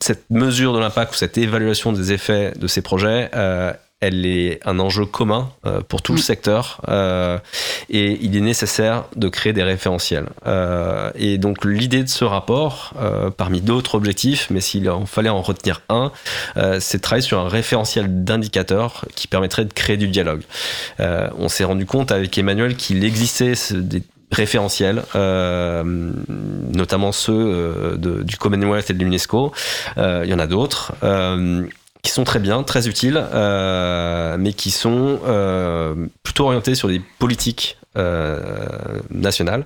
cette 0.00 0.30
mesure 0.30 0.72
de 0.72 0.78
l'impact 0.78 1.14
ou 1.14 1.16
cette 1.16 1.38
évaluation 1.38 1.92
des 1.92 2.12
effets 2.12 2.52
de 2.56 2.66
ces 2.68 2.82
projets. 2.82 3.30
Elle 4.00 4.26
est 4.26 4.60
un 4.64 4.78
enjeu 4.78 5.06
commun 5.06 5.50
euh, 5.66 5.80
pour 5.80 6.02
tout 6.02 6.12
le 6.12 6.18
secteur 6.20 6.80
euh, 6.88 7.38
et 7.90 8.16
il 8.22 8.36
est 8.36 8.40
nécessaire 8.40 9.04
de 9.16 9.28
créer 9.28 9.52
des 9.52 9.64
référentiels. 9.64 10.26
Euh, 10.46 11.10
et 11.16 11.36
donc 11.38 11.64
l'idée 11.64 12.04
de 12.04 12.08
ce 12.08 12.24
rapport, 12.24 12.92
euh, 13.00 13.30
parmi 13.30 13.60
d'autres 13.60 13.96
objectifs, 13.96 14.48
mais 14.50 14.60
s'il 14.60 14.88
en 14.88 15.04
fallait 15.06 15.28
en 15.30 15.42
retenir 15.42 15.82
un, 15.88 16.12
euh, 16.56 16.78
c'est 16.80 16.98
de 16.98 17.02
travailler 17.02 17.26
sur 17.26 17.40
un 17.40 17.48
référentiel 17.48 18.24
d'indicateurs 18.24 19.04
qui 19.16 19.26
permettrait 19.26 19.64
de 19.64 19.72
créer 19.72 19.96
du 19.96 20.06
dialogue. 20.08 20.42
Euh, 21.00 21.28
on 21.36 21.48
s'est 21.48 21.64
rendu 21.64 21.84
compte 21.86 22.12
avec 22.12 22.36
Emmanuel 22.38 22.76
qu'il 22.76 23.04
existait 23.04 23.54
des 23.72 24.02
référentiels, 24.30 25.02
euh, 25.16 25.82
notamment 26.72 27.12
ceux 27.12 27.96
de- 27.98 28.22
du 28.22 28.36
Commonwealth 28.36 28.90
et 28.90 28.92
de 28.92 28.98
l'UNESCO. 29.02 29.52
Euh, 29.96 30.20
il 30.24 30.30
y 30.30 30.34
en 30.34 30.38
a 30.38 30.46
d'autres. 30.46 30.92
euh, 31.02 31.66
qui 32.02 32.10
sont 32.10 32.24
très 32.24 32.38
bien, 32.38 32.62
très 32.62 32.88
utiles, 32.88 33.22
euh, 33.32 34.36
mais 34.38 34.52
qui 34.52 34.70
sont 34.70 35.20
euh, 35.26 35.94
plutôt 36.22 36.46
orientés 36.46 36.74
sur 36.74 36.88
des 36.88 37.00
politiques 37.18 37.78
euh, 37.96 39.00
nationales 39.10 39.64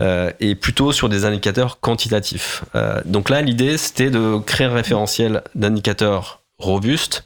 euh, 0.00 0.30
et 0.40 0.54
plutôt 0.54 0.92
sur 0.92 1.08
des 1.08 1.24
indicateurs 1.24 1.80
quantitatifs. 1.80 2.64
Euh, 2.74 3.02
donc 3.04 3.28
là, 3.28 3.42
l'idée, 3.42 3.76
c'était 3.76 4.08
de 4.08 4.38
créer 4.38 4.66
un 4.66 4.72
référentiel 4.72 5.42
d'indicateurs 5.54 6.40
robustes 6.58 7.24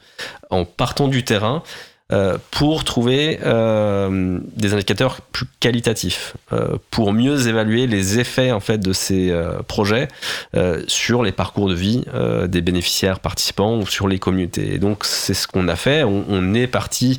en 0.51 0.65
partant 0.65 1.07
du 1.09 1.25
terrain 1.25 1.63
euh, 2.13 2.39
pour 2.51 2.83
trouver 2.83 3.39
euh, 3.45 4.41
des 4.57 4.75
indicateurs 4.75 5.21
plus 5.21 5.47
qualitatifs, 5.61 6.35
euh, 6.53 6.77
pour 6.91 7.13
mieux 7.13 7.47
évaluer 7.47 7.87
les 7.87 8.19
effets 8.19 8.51
en 8.51 8.59
fait 8.59 8.79
de 8.79 8.93
ces 8.93 9.33
projets 9.69 10.09
sur 10.87 11.23
les 11.23 11.33
parcours 11.33 11.69
de 11.69 11.75
vie 11.75 12.05
des 12.49 12.61
bénéficiaires 12.61 13.21
participants 13.21 13.79
ou 13.79 13.87
sur 13.87 14.09
les 14.09 14.19
communautés. 14.19 14.75
Et 14.75 14.79
donc 14.79 15.05
c'est 15.05 15.35
ce 15.35 15.47
qu'on 15.47 15.69
a 15.69 15.77
fait. 15.77 16.03
On, 16.03 16.25
on 16.29 16.55
est 16.55 16.67
parti 16.67 17.19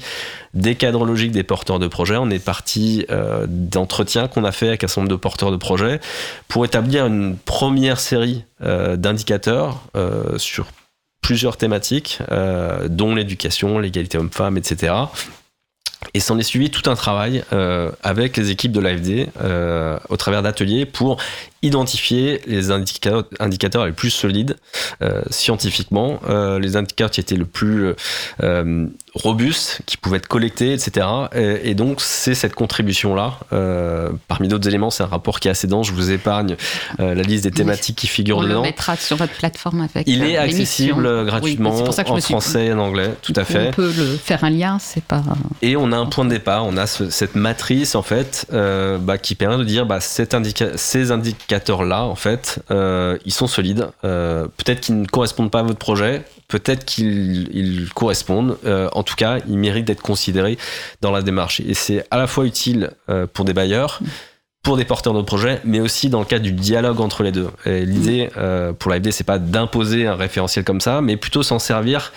des 0.53 0.75
cadres 0.75 1.05
logiques 1.05 1.31
des 1.31 1.43
porteurs 1.43 1.79
de 1.79 1.87
projets, 1.87 2.17
on 2.17 2.29
est 2.29 2.43
parti 2.43 3.05
d'entretiens 3.47 4.27
qu'on 4.27 4.43
a 4.43 4.51
fait 4.51 4.67
avec 4.67 4.83
un 4.83 4.87
certain 4.87 5.01
nombre 5.01 5.11
de 5.11 5.19
porteurs 5.19 5.51
de 5.51 5.57
projets 5.57 5.99
pour 6.47 6.65
établir 6.65 7.05
une 7.05 7.37
première 7.37 7.99
série 7.99 8.43
d'indicateurs 8.59 9.81
sur 10.37 10.67
plusieurs 11.21 11.57
thématiques, 11.57 12.19
euh, 12.31 12.87
dont 12.89 13.15
l'éducation, 13.15 13.79
l'égalité 13.79 14.17
homme-femme, 14.17 14.57
etc. 14.57 14.93
Et 16.15 16.19
s'en 16.19 16.39
est 16.39 16.43
suivi 16.43 16.71
tout 16.71 16.89
un 16.89 16.95
travail 16.95 17.43
euh, 17.53 17.91
avec 18.01 18.35
les 18.35 18.49
équipes 18.49 18.71
de 18.71 18.79
l'AFD 18.79 19.27
euh, 19.39 19.99
au 20.09 20.17
travers 20.17 20.41
d'ateliers 20.41 20.85
pour 20.87 21.17
identifier 21.61 22.41
les 22.47 22.71
indicateurs, 22.71 23.85
les 23.85 23.91
plus 23.91 24.09
solides 24.09 24.57
scientifiquement, 25.29 26.19
les 26.59 26.75
indicateurs 26.75 27.11
qui 27.11 27.19
étaient 27.19 27.35
le 27.35 27.45
plus 27.45 27.93
robustes, 29.13 29.81
qui 29.85 29.97
pouvaient 29.97 30.17
être 30.17 30.27
collectés, 30.27 30.73
etc. 30.73 31.05
Et, 31.35 31.71
et 31.71 31.75
donc 31.75 31.99
c'est 32.01 32.33
cette 32.33 32.55
contribution-là. 32.55 33.33
Euh, 33.51 34.09
parmi 34.27 34.47
d'autres 34.47 34.67
éléments, 34.67 34.89
c'est 34.89 35.03
un 35.03 35.07
rapport 35.07 35.39
qui 35.39 35.47
est 35.47 35.51
assez 35.51 35.67
dense. 35.67 35.87
Je 35.87 35.91
vous 35.93 36.11
épargne 36.11 36.55
euh, 36.99 37.13
la 37.13 37.21
liste 37.23 37.43
des 37.43 37.51
thématiques 37.51 37.97
qui 37.97 38.07
figurent 38.07 38.37
On 38.37 38.41
le 38.41 38.49
dedans. 38.49 38.61
mettra 38.61 38.95
sur 38.95 39.17
votre 39.17 39.33
plateforme 39.33 39.81
avec. 39.81 40.07
Il 40.07 40.21
euh, 40.23 40.27
est 40.27 40.37
accessible 40.37 41.03
l'émission. 41.03 41.25
gratuitement 41.25 41.69
Oui, 41.71 41.75
c'est 41.77 41.83
pour 41.83 41.93
ça 41.93 42.03
que 42.03 42.09
je 42.09 42.13
en 42.13 42.19
français 42.21 42.65
et 42.67 42.73
en 42.73 42.79
anglais, 42.79 43.13
tout 43.21 43.33
à 43.35 43.43
fait. 43.43 43.67
On 43.67 43.71
peut 43.71 43.91
le 43.97 44.17
faire 44.17 44.43
un 44.43 44.49
lien, 44.49 44.77
c'est 44.79 45.03
pas. 45.03 45.21
Et 45.61 45.75
on 45.75 45.91
a 45.91 45.97
un 45.97 46.05
point 46.05 46.23
de 46.25 46.29
départ, 46.29 46.65
on 46.65 46.77
a 46.77 46.87
ce- 46.87 47.09
cette 47.09 47.35
matrice 47.35 47.95
en 47.95 48.01
fait 48.03 48.45
euh, 48.53 48.97
bah, 48.97 49.17
qui 49.17 49.35
permet 49.35 49.57
de 49.57 49.63
dire 49.65 49.85
bah, 49.85 49.99
cet 49.99 50.33
indica- 50.33 50.77
ces 50.77 51.11
indicateurs-là 51.11 52.03
en 52.05 52.15
fait, 52.15 52.59
euh, 52.71 53.17
ils 53.25 53.33
sont 53.33 53.47
solides. 53.47 53.87
Euh, 54.05 54.47
peut-être 54.57 54.79
qu'ils 54.81 54.99
ne 55.01 55.05
correspondent 55.05 55.51
pas 55.51 55.59
à 55.59 55.63
votre 55.63 55.79
projet, 55.79 56.23
peut-être 56.51 56.85
qu'ils 56.85 57.49
ils 57.55 57.89
correspondent. 57.93 58.57
Euh, 58.65 58.89
en 58.93 59.03
tout 59.03 59.15
cas, 59.15 59.39
ils 59.47 59.57
méritent 59.57 59.85
d'être 59.85 60.01
considérés 60.01 60.57
dans 61.01 61.11
la 61.11 61.21
démarche. 61.21 61.61
Et 61.61 61.73
c'est 61.73 62.05
à 62.11 62.17
la 62.17 62.27
fois 62.27 62.45
utile 62.45 62.91
euh, 63.09 63.25
pour 63.31 63.45
des 63.45 63.53
bailleurs. 63.53 63.99
Pour 64.63 64.77
des 64.77 64.85
porteurs 64.85 65.15
de 65.15 65.23
projets, 65.23 65.59
mais 65.65 65.79
aussi 65.79 66.09
dans 66.09 66.19
le 66.19 66.25
cadre 66.25 66.43
du 66.43 66.51
dialogue 66.51 67.01
entre 67.01 67.23
les 67.23 67.31
deux. 67.31 67.49
L'idée 67.65 68.29
euh, 68.37 68.73
pour 68.73 68.91
l'AFD, 68.91 69.09
c'est 69.09 69.23
pas 69.23 69.39
d'imposer 69.39 70.05
un 70.05 70.13
référentiel 70.13 70.63
comme 70.63 70.81
ça, 70.81 71.01
mais 71.01 71.17
plutôt 71.17 71.41
s'en 71.41 71.57
servir 71.57 72.11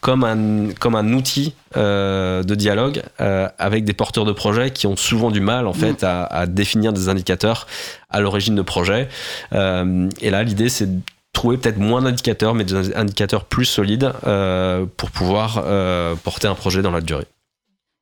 comme 0.00 0.24
un, 0.24 0.72
comme 0.78 0.94
un 0.94 1.12
outil 1.12 1.54
euh, 1.76 2.42
de 2.42 2.54
dialogue 2.54 3.02
euh, 3.20 3.48
avec 3.58 3.84
des 3.84 3.92
porteurs 3.92 4.24
de 4.24 4.32
projets 4.32 4.70
qui 4.70 4.86
ont 4.86 4.96
souvent 4.96 5.30
du 5.30 5.40
mal 5.40 5.66
en 5.66 5.74
fait 5.74 6.02
à, 6.02 6.24
à 6.24 6.46
définir 6.46 6.92
des 6.92 7.08
indicateurs 7.08 7.66
à 8.08 8.20
l'origine 8.20 8.54
de 8.54 8.62
projets. 8.62 9.08
Euh, 9.52 10.08
et 10.20 10.30
là, 10.30 10.42
l'idée, 10.42 10.70
c'est 10.70 10.86
de 10.86 11.00
trouver 11.32 11.56
peut-être 11.58 11.78
moins 11.78 12.02
d'indicateurs, 12.02 12.54
mais 12.54 12.64
des 12.64 12.94
indicateurs 12.94 13.44
plus 13.44 13.64
solides 13.64 14.12
euh, 14.26 14.84
pour 14.96 15.10
pouvoir 15.10 15.62
euh, 15.64 16.14
porter 16.16 16.48
un 16.48 16.54
projet 16.54 16.82
dans 16.82 16.90
la 16.90 17.00
durée. 17.00 17.26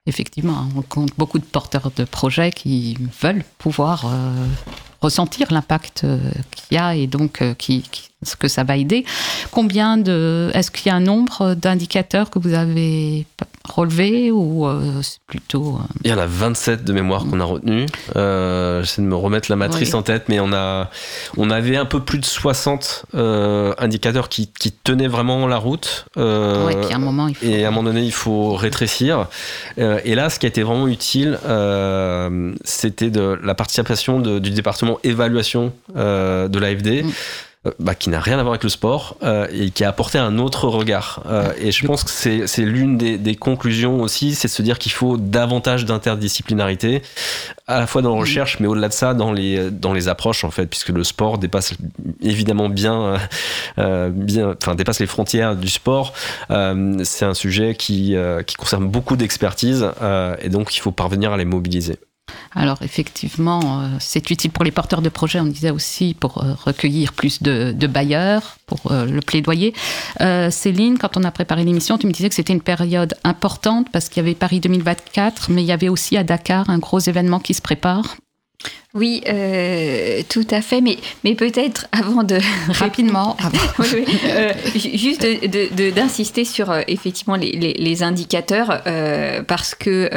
Effectivement, 0.07 0.67
on 0.75 0.83
compte 0.83 1.11
beaucoup 1.19 1.38
de 1.38 1.45
porteurs 1.45 1.91
de 1.95 2.05
projets 2.05 2.51
qui 2.51 2.97
veulent 3.21 3.45
pouvoir 3.59 4.07
euh, 4.07 4.47
ressentir 5.03 5.53
l'impact 5.53 6.07
qu'il 6.57 6.77
y 6.77 6.79
a 6.79 6.95
et 6.95 7.07
donc 7.07 7.43
qui- 7.59 7.85
ce 8.23 8.35
que 8.35 8.49
ça 8.49 8.64
va 8.64 8.77
aider. 8.77 9.05
Combien 9.53 9.97
de. 9.99 10.51
Est-ce 10.55 10.71
qu'il 10.73 10.87
y 10.88 10.91
a 10.91 10.95
un 10.97 11.01
nombre 11.01 11.55
d'indicateurs 11.55 12.31
que 12.31 12.38
vous 12.41 12.53
avez 12.55 13.27
relevés 13.70 14.31
ou 14.31 14.66
euh, 14.66 15.00
c'est 15.02 15.18
plutôt. 15.26 15.76
euh, 15.81 15.87
Il 16.04 16.11
y 16.11 16.14
en 16.14 16.18
a 16.18 16.26
27 16.26 16.85
de 16.85 16.92
mémoire 16.92 17.24
qu'on 17.26 17.40
a 17.40 17.44
retenu. 17.44 17.87
Euh, 18.16 18.83
J'essaie 18.83 19.02
de 19.02 19.07
me 19.07 19.14
remettre 19.16 19.50
la 19.50 19.57
matrice 19.57 19.90
Oui. 19.90 19.94
en 19.94 20.02
tête, 20.02 20.24
mais 20.28 20.40
on, 20.40 20.52
a, 20.52 20.90
on 21.37 21.50
avait 21.50 21.76
un 21.76 21.85
peu 21.85 22.00
plus 22.00 22.18
de 22.18 22.24
60 22.24 23.04
euh, 23.14 23.74
indicateurs 23.78 24.28
qui, 24.28 24.48
qui 24.59 24.72
tenaient 24.72 25.09
vraiment 25.09 25.46
la 25.46 25.57
route. 25.59 26.07
Puis 26.14 26.22
à 26.22 26.94
un 26.94 26.98
moment, 26.98 27.28
il 27.28 27.35
faut. 27.35 27.46
et 27.46 27.64
à 27.64 27.68
un 27.68 27.70
moment 27.70 27.85
donné, 27.90 28.02
il 28.02 28.12
faut 28.12 28.54
rétrécir. 28.54 29.26
Et 29.76 30.14
là, 30.14 30.31
ce 30.31 30.38
qui 30.38 30.46
a 30.46 30.48
été 30.48 30.62
vraiment 30.62 30.88
utile, 30.88 31.38
c'était 32.64 33.11
de 33.11 33.38
la 33.42 33.54
participation 33.54 34.20
de- 34.20 34.38
du 34.38 34.50
département 34.50 34.98
évaluation 35.04 35.72
de 35.94 36.59
l'AFD. 36.59 37.02
Mm. 37.04 37.11
Euh, 37.68 37.72
Bah, 37.78 37.94
qui 37.94 38.11
n'a 38.11 38.20
rien 38.20 38.38
à 38.38 38.42
voir 38.42 38.54
avec 38.54 38.64
le 38.64 38.68
sport 38.68 39.16
euh, 39.22 39.46
et 39.52 39.70
qui 39.70 39.85
a 39.85 39.88
apporté 39.88 40.18
un 40.18 40.38
autre 40.38 40.68
regard. 40.68 41.22
Euh, 41.26 41.52
et 41.61 41.72
je 41.72 41.87
pense 41.87 42.04
que 42.04 42.46
c'est 42.46 42.62
l'une 42.62 42.96
des, 42.96 43.37
conclusions 43.37 44.00
aussi, 44.00 44.35
c'est 44.35 44.48
de 44.48 44.52
se 44.52 44.62
dire 44.62 44.78
qu'il 44.78 44.92
faut 44.92 45.16
davantage 45.16 45.85
d'interdisciplinarité, 45.85 47.02
à 47.66 47.78
la 47.78 47.87
fois 47.87 48.02
dans 48.02 48.14
la 48.14 48.20
recherche, 48.20 48.59
mais 48.59 48.66
au-delà 48.66 48.88
de 48.88 48.92
ça, 48.92 49.14
dans 49.14 49.33
les, 49.33 49.70
dans 49.70 49.92
les 49.92 50.09
approches, 50.09 50.44
en 50.44 50.50
fait, 50.50 50.66
puisque 50.66 50.88
le 50.88 51.04
sport 51.04 51.38
dépasse 51.38 51.74
évidemment 52.20 52.68
bien, 52.68 53.18
bien 53.76 54.57
enfin, 54.61 54.74
dépasse 54.74 55.00
les 55.00 55.07
frontières 55.07 55.54
du 55.57 55.68
sport. 55.68 56.14
C'est 56.48 57.24
un 57.24 57.35
sujet 57.35 57.74
qui, 57.74 58.16
qui 58.46 58.57
concerne 58.57 58.88
beaucoup 58.88 59.16
d'expertise 59.16 59.88
et 60.40 60.48
donc 60.48 60.74
il 60.74 60.81
faut 60.81 60.92
parvenir 60.92 61.33
à 61.33 61.37
les 61.37 61.44
mobiliser. 61.44 61.98
Alors 62.55 62.79
effectivement, 62.83 63.61
euh, 63.83 63.87
c'est 64.01 64.31
utile 64.31 64.51
pour 64.51 64.65
les 64.65 64.71
porteurs 64.71 65.02
de 65.02 65.09
projets, 65.09 65.40
on 65.40 65.44
disait 65.46 65.71
aussi, 65.71 66.15
pour 66.19 66.42
euh, 66.42 66.55
recueillir 66.65 67.13
plus 67.13 67.42
de, 67.42 67.73
de 67.73 67.87
bailleurs, 67.87 68.57
pour 68.67 68.90
euh, 68.90 69.05
le 69.07 69.21
plaidoyer. 69.21 69.75
Euh, 70.21 70.50
Céline, 70.50 70.98
quand 70.98 71.17
on 71.17 71.25
a 71.25 71.31
préparé 71.31 71.65
l'émission, 71.65 71.98
tu 71.98 72.07
me 72.07 72.13
disais 72.13 72.29
que 72.29 72.35
c'était 72.35 72.52
une 72.52 72.61
période 72.63 73.15
importante 73.25 73.88
parce 73.92 74.09
qu'il 74.09 74.23
y 74.23 74.27
avait 74.27 74.35
Paris 74.35 74.61
2024, 74.61 75.50
mais 75.50 75.63
il 75.63 75.67
y 75.67 75.73
avait 75.73 75.88
aussi 75.88 76.17
à 76.17 76.25
Dakar 76.25 76.69
un 76.71 76.79
gros 76.79 77.00
événement 77.00 77.38
qui 77.40 77.55
se 77.55 77.63
prépare. 77.63 78.17
Oui, 78.94 79.23
euh, 79.29 80.23
tout 80.29 80.46
à 80.50 80.61
fait, 80.63 80.81
mais, 80.81 80.96
mais 81.23 81.35
peut-être 81.37 81.87
avant 81.92 82.25
de... 82.25 82.38
Rapidement, 82.71 83.37
Oui, 83.79 83.87
oui. 83.94 84.05
Euh, 84.25 84.52
ju- 84.75 84.96
juste 84.98 85.23
de- 85.23 85.46
de- 85.46 85.75
de- 85.77 85.90
d'insister 85.90 86.44
sur 86.44 86.73
effectivement 86.88 87.37
les, 87.37 87.52
les- 87.52 87.75
les 87.75 88.02
indicateurs 88.02 88.83
parce 89.46 89.75
que 89.77 90.09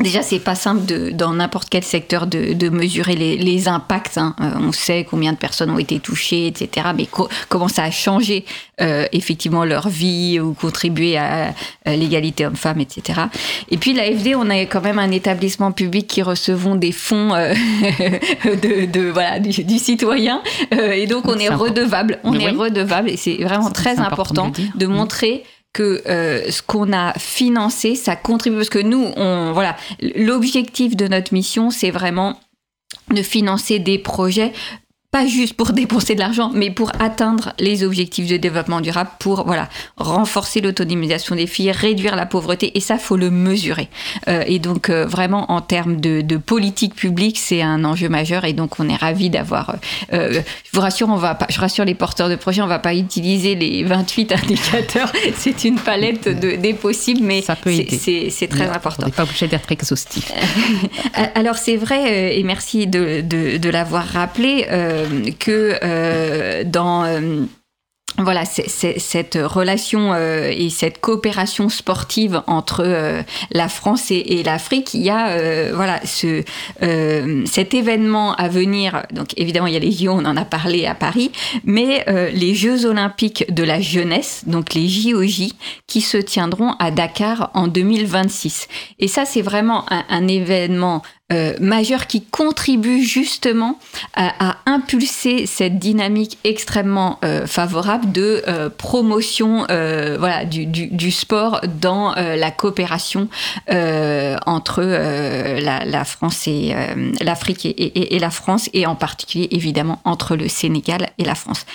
déjà 0.00 0.22
c'est 0.22 0.38
pas 0.40 0.54
simple 0.54 0.84
de, 0.86 1.10
dans 1.10 1.32
n'importe 1.32 1.68
quel 1.70 1.82
secteur 1.84 2.26
de, 2.26 2.52
de 2.52 2.68
mesurer 2.68 3.14
les, 3.16 3.36
les 3.36 3.68
impacts. 3.68 4.18
hein. 4.18 4.34
Euh, 4.40 4.50
on 4.60 4.72
sait 4.72 5.06
combien 5.08 5.32
de 5.32 5.38
personnes 5.38 5.70
ont 5.70 5.78
été 5.78 5.98
touchées, 6.00 6.46
etc. 6.46 6.88
Mais 6.96 7.06
co- 7.06 7.28
comment 7.48 7.68
ça 7.68 7.84
a 7.84 7.90
changé 7.90 8.44
euh, 8.80 9.06
effectivement 9.12 9.64
leur 9.64 9.88
vie 9.88 10.38
ou 10.40 10.52
contribué 10.54 11.16
à, 11.16 11.54
à 11.84 11.96
l'égalité 11.96 12.44
homme-femme, 12.46 12.80
etc. 12.80 13.20
Et 13.70 13.76
puis 13.78 13.94
l'AFD, 13.94 14.34
on 14.36 14.50
a 14.50 14.58
quand 14.66 14.82
même 14.82 14.98
un 14.98 15.10
établissement 15.10 15.72
public 15.72 16.06
qui 16.06 16.22
recevons 16.22 16.74
des 16.74 16.92
fonds 16.92 17.34
euh, 17.34 17.54
de, 18.44 18.86
de- 18.86 19.10
voilà 19.10 19.38
du, 19.38 19.64
du 19.64 19.78
citoyen 19.78 20.42
Euh, 20.74 20.92
et 20.92 21.06
donc 21.06 21.26
on 21.26 21.38
est 21.38 21.48
redevable. 21.48 22.18
On 22.24 22.32
Oui. 22.32 22.44
est 22.44 22.50
redevable 22.50 23.08
et 23.10 23.16
c'est 23.16 23.36
vraiment 23.42 23.70
très 23.70 23.98
important 23.98 24.50
de 24.74 24.86
Mm. 24.86 24.90
montrer 24.90 25.44
que 25.76 26.02
euh, 26.08 26.50
ce 26.50 26.62
qu'on 26.62 26.90
a 26.94 27.12
financé, 27.18 27.96
ça 27.96 28.16
contribue. 28.16 28.56
Parce 28.56 28.70
que 28.70 28.78
nous, 28.78 29.12
on 29.16 29.52
voilà, 29.52 29.76
l'objectif 30.00 30.96
de 30.96 31.06
notre 31.06 31.34
mission, 31.34 31.70
c'est 31.70 31.90
vraiment 31.90 32.40
de 33.10 33.22
financer 33.22 33.78
des 33.78 33.98
projets 33.98 34.52
pas 35.16 35.26
juste 35.26 35.54
pour 35.54 35.72
dépenser 35.72 36.14
de 36.14 36.20
l'argent, 36.20 36.50
mais 36.52 36.70
pour 36.70 36.92
atteindre 37.00 37.54
les 37.58 37.84
objectifs 37.84 38.28
de 38.28 38.36
développement 38.36 38.82
durable, 38.82 39.08
pour 39.18 39.46
voilà 39.46 39.68
renforcer 39.96 40.60
l'autonomisation 40.60 41.34
des 41.34 41.46
filles, 41.46 41.70
réduire 41.72 42.16
la 42.16 42.26
pauvreté, 42.26 42.76
et 42.76 42.80
ça 42.80 42.98
faut 42.98 43.16
le 43.16 43.30
mesurer. 43.30 43.88
Euh, 44.28 44.42
et 44.46 44.58
donc 44.58 44.90
euh, 44.90 45.06
vraiment 45.06 45.50
en 45.50 45.62
termes 45.62 45.98
de, 46.02 46.20
de 46.20 46.36
politique 46.36 46.94
publique, 46.94 47.38
c'est 47.38 47.62
un 47.62 47.84
enjeu 47.84 48.10
majeur, 48.10 48.44
et 48.44 48.52
donc 48.52 48.78
on 48.78 48.88
est 48.90 48.96
ravis 48.96 49.30
d'avoir. 49.30 49.76
euh, 50.12 50.32
je 50.64 50.70
vous 50.74 50.80
rassure, 50.82 51.08
on 51.08 51.16
va 51.16 51.34
pas, 51.34 51.46
je 51.48 51.58
rassure 51.60 51.86
les 51.86 51.94
porteurs 51.94 52.28
de 52.28 52.36
projets, 52.36 52.60
on 52.60 52.66
va 52.66 52.78
pas 52.78 52.94
utiliser 52.94 53.54
les 53.54 53.84
28 53.84 54.32
indicateurs. 54.32 55.10
c'est 55.36 55.64
une 55.64 55.76
palette 55.78 56.28
de, 56.28 56.56
des 56.56 56.74
possibles, 56.74 57.22
mais 57.22 57.40
c'est- 57.42 58.48
très 58.48 58.68
On 58.68 58.72
important. 58.72 59.06
n'est 59.06 59.12
pas 59.12 59.22
obligé 59.24 59.48
d'être 59.48 59.72
exhaustif. 59.72 60.30
Alors 61.34 61.56
c'est 61.56 61.76
vrai, 61.76 62.38
et 62.38 62.42
merci 62.42 62.86
de, 62.86 63.70
l'avoir 63.70 64.04
rappelé, 64.04 64.66
que 65.38 65.78
euh, 65.82 66.64
dans... 66.64 67.04
euh, 67.04 67.44
voilà, 68.18 68.44
cette 68.46 69.38
relation 69.42 70.14
euh, 70.14 70.50
et 70.50 70.70
cette 70.70 71.00
coopération 71.02 71.68
sportive 71.68 72.42
entre 72.46 72.82
euh, 72.82 73.22
la 73.50 73.68
France 73.68 74.10
et, 74.10 74.42
l'Afrique, 74.42 74.94
il 74.94 75.02
y 75.02 75.10
a 75.10 75.28
euh, 75.28 75.72
voilà 75.74 76.00
ce 76.06 76.42
euh, 76.82 77.42
cet 77.44 77.74
événement 77.74 78.34
à 78.36 78.48
venir. 78.48 79.02
Donc 79.12 79.28
évidemment, 79.36 79.66
il 79.66 79.74
y 79.74 79.76
a 79.76 79.80
les 79.80 79.92
JO, 79.92 80.12
on 80.12 80.24
en 80.24 80.36
a 80.36 80.44
parlé 80.46 80.86
à 80.86 80.94
Paris, 80.94 81.30
mais 81.64 82.04
euh, 82.08 82.30
les 82.30 82.54
Jeux 82.54 82.86
olympiques 82.86 83.52
de 83.52 83.62
la 83.64 83.80
jeunesse, 83.80 84.44
donc 84.46 84.72
les 84.72 84.88
JOJ, 84.88 85.50
qui 85.86 86.00
se 86.00 86.16
tiendront 86.16 86.72
à 86.78 86.90
Dakar 86.90 87.50
en 87.52 87.66
2026. 87.66 88.68
Et 88.98 89.08
ça, 89.08 89.26
c'est 89.26 89.42
vraiment 89.42 89.84
un, 89.92 90.04
un 90.08 90.26
événement 90.26 91.02
euh, 91.32 91.54
majeur 91.60 92.06
qui 92.06 92.22
contribue 92.24 93.02
justement 93.02 93.80
à, 94.14 94.50
à 94.50 94.56
impulser 94.66 95.46
cette 95.46 95.78
dynamique 95.80 96.38
extrêmement 96.44 97.18
euh, 97.24 97.46
favorable 97.48 98.12
de 98.12 98.44
euh, 98.46 98.68
promotion 98.70 99.66
euh, 99.70 100.16
voilà, 100.20 100.44
du, 100.44 100.66
du, 100.66 100.86
du 100.86 101.10
sport 101.10 101.60
dans 101.80 102.16
euh, 102.16 102.36
la 102.36 102.52
coopération 102.52 103.28
euh, 103.70 104.36
entre 104.46 104.82
la, 104.82 105.84
la 105.84 106.04
France 106.04 106.46
et 106.46 106.74
l'Afrique 107.20 107.66
et, 107.66 107.70
et- 107.70 108.14
et 108.14 108.18
la 108.20 108.30
France, 108.30 108.70
et 108.72 108.86
en 108.86 108.94
particulier 108.94 109.48
évidemment 109.50 110.00
entre 110.04 110.36
le 110.36 110.48
Sénégal 110.48 111.08
et 111.18 111.24
la 111.24 111.34
France. 111.34 111.66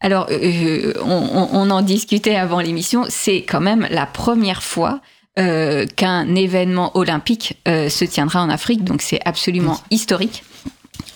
Alors, 0.00 0.26
euh, 0.30 0.92
on- 1.02 1.48
on 1.52 1.70
en 1.70 1.80
discutait 1.80 2.36
avant 2.36 2.60
l'émission, 2.60 3.04
c'est 3.08 3.42
quand 3.42 3.60
même 3.60 3.86
la 3.90 4.04
première 4.04 4.62
fois 4.62 5.00
euh, 5.38 5.86
qu'un 5.96 6.34
événement 6.34 6.96
olympique 6.96 7.56
euh, 7.68 7.88
se 7.88 8.04
tiendra 8.04 8.42
en 8.42 8.50
Afrique, 8.50 8.84
donc 8.84 9.02
c'est 9.02 9.20
absolument 9.24 9.80
historique. 9.90 10.42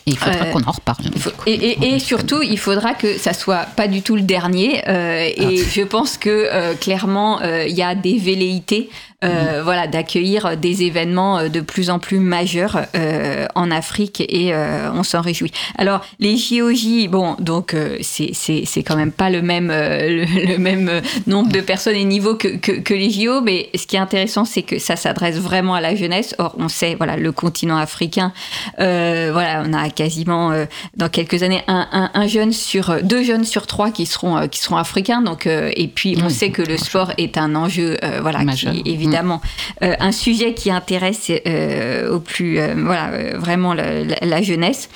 Et 0.07 0.13
il 0.13 0.19
faudra 0.19 0.47
Euh, 0.47 0.53
qu'on 0.53 0.63
en 0.65 0.71
reparle. 0.73 1.05
Faut- 1.19 1.31
Et, 1.47 1.53
et- 1.55 1.95
et 1.95 1.99
surtout, 1.99 2.43
il 2.43 2.59
faudra 2.59 2.95
que 2.95 3.19
ça 3.19 3.33
soit 3.35 3.67
pas 3.77 3.87
du 3.89 4.03
tout 4.03 4.17
le 4.17 4.23
dernier. 4.23 4.83
euh, 4.89 5.29
et 5.37 5.59
je 5.59 5.83
pense 5.83 6.17
que 6.17 6.31
euh, 6.31 6.75
clairement, 6.75 7.41
il 7.43 7.75
y 7.75 7.83
a 7.83 7.95
des 7.95 8.19
velléités, 8.19 8.89
euh, 9.23 9.61
voilà, 9.63 9.87
d'accueillir 9.87 10.57
des 10.57 10.83
événements 10.85 11.39
euh, 11.39 11.49
de 11.49 11.61
plus 11.61 11.91
en 11.91 11.99
plus 11.99 12.19
majeurs 12.21 12.81
euh, 12.97 13.47
en 13.55 13.71
Afrique, 13.71 14.23
et 14.29 14.55
euh, 14.55 14.91
on 14.95 15.03
s'en 15.03 15.21
réjouit. 15.21 15.53
Alors, 15.77 16.01
les 16.21 16.37
JOJ, 16.37 17.09
bon, 17.09 17.37
donc 17.39 17.75
euh, 17.75 17.99
c'est 18.01 18.31
c'est 18.33 18.63
c'est 18.65 18.83
quand 18.83 18.97
même 18.97 19.13
pas 19.13 19.29
le 19.29 19.43
même 19.43 19.71
euh, 19.71 20.09
le, 20.25 20.47
le 20.47 20.59
même 20.59 20.89
euh, 20.89 21.01
nombre 21.27 21.53
de 21.53 21.61
personnes 21.61 21.97
et 21.97 22.05
niveau 22.05 22.35
que, 22.35 22.49
que 22.49 22.73
que 22.73 22.95
les 22.95 23.11
JO, 23.11 23.43
mais 23.43 23.69
ce 23.75 23.87
qui 23.87 23.97
est 23.97 24.01
intéressant, 24.01 24.45
c'est 24.45 24.63
que 24.63 24.79
ça 24.79 24.97
s'adresse 24.97 25.37
vraiment 25.37 25.75
à 25.75 25.81
la 25.81 25.95
jeunesse. 25.95 26.35
Or, 26.39 26.55
on 26.59 26.69
sait, 26.69 26.95
voilà, 26.95 27.17
le 27.17 27.33
continent 27.33 27.77
africain, 27.77 28.33
euh, 28.79 29.31
voilà, 29.33 29.63
on 29.67 29.73
a 29.75 29.91
quasiment 29.91 30.51
euh, 30.53 30.65
dans 30.97 31.09
quelques 31.09 31.43
années 31.43 31.63
un, 31.69 31.87
un, 31.93 32.11
un 32.15 32.27
jeune 32.27 32.53
sur 32.53 32.91
euh, 32.91 33.01
deux 33.03 33.23
jeunes 33.23 33.45
sur 33.45 33.67
trois 33.67 33.91
qui 33.91 34.07
seront 34.07 34.39
euh, 34.39 34.47
qui 34.47 34.61
seront 34.61 34.77
africains. 34.77 35.21
Donc 35.21 35.47
euh, 35.47 35.71
et 35.77 35.89
puis 35.89 36.17
on 36.25 36.31
sait 36.31 36.51
que 36.51 36.63
le 36.63 36.79
sport 36.79 37.13
est 37.19 37.37
un 37.37 37.55
enjeu 37.55 37.99
euh, 38.03 38.21
voilà 38.23 38.45
qui 38.45 38.83
est 38.87 38.97
évidemment 39.11 39.41
euh, 39.83 39.95
un 39.99 40.13
sujet 40.13 40.55
qui 40.55 40.71
intéresse 40.71 41.31
euh, 41.47 42.15
au 42.15 42.21
plus 42.21 42.59
euh, 42.59 42.75
voilà 42.77 43.37
vraiment 43.39 43.75
la, 43.75 44.05
la- 44.05 44.43
jeunesse. 44.43 44.89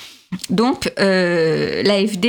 Donc, 0.49 0.91
l'AFD, 0.97 2.25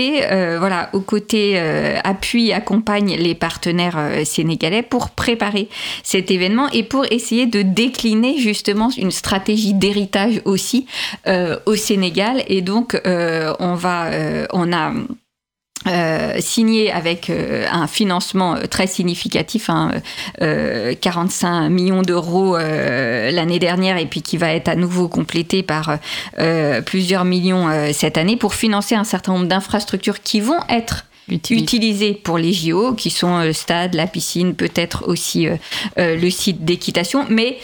voilà, 0.59 0.91
aux 0.93 1.01
côtés, 1.01 1.59
appuie, 2.05 2.53
accompagne 2.53 3.17
les 3.17 3.35
partenaires 3.35 3.99
sénégalais 4.25 4.83
pour 4.83 5.11
préparer 5.11 5.69
cet 6.05 6.31
événement 6.31 6.69
et 6.71 6.85
pour 6.85 7.05
essayer 7.11 7.47
de 7.47 7.63
décliner 7.63 8.39
justement 8.39 8.91
une 8.97 9.11
stratégie 9.11 9.75
d'héritage 9.75 10.41
aussi 10.45 10.87
au 11.27 11.75
Sénégal. 11.75 12.45
Et 12.49 12.61
donc, 12.61 13.01
on 13.05 13.75
va, 13.75 14.11
on 14.53 14.73
a 14.73 14.93
euh, 15.87 16.37
signé 16.41 16.91
avec 16.91 17.31
euh, 17.31 17.65
un 17.71 17.87
financement 17.87 18.57
euh, 18.57 18.63
très 18.67 18.87
significatif, 18.87 19.71
hein, 19.71 19.93
euh, 20.43 20.95
45 21.01 21.69
millions 21.69 22.03
d'euros 22.03 22.57
l'année 22.57 23.59
dernière 23.59 23.97
et 23.97 24.07
puis 24.07 24.23
qui 24.23 24.37
va 24.37 24.53
être 24.53 24.69
à 24.69 24.75
nouveau 24.75 25.09
complété 25.09 25.63
par 25.63 25.99
plusieurs 26.85 27.25
millions 27.25 27.69
cette 27.93 28.19
année 28.19 28.37
pour 28.37 28.55
financer 28.55 28.95
un 28.95 29.05
certain 29.05 29.33
nombre 29.33 29.47
d'infrastructures 29.47 30.23
qui 30.23 30.41
vont 30.41 30.59
être 30.69 31.07
utilisées. 31.29 32.15
pour 32.15 32.39
les 32.39 32.53
JO, 32.53 32.95
qui 32.95 33.11
sont 33.11 33.41
le 33.41 33.53
stade, 33.53 33.95
la 33.95 34.07
piscine, 34.07 34.55
peut-être 34.55 35.05
aussi 35.09 35.49
le 35.97 36.31
site 36.31 36.65
d'équitation, 36.65 37.27
mais 37.29 37.59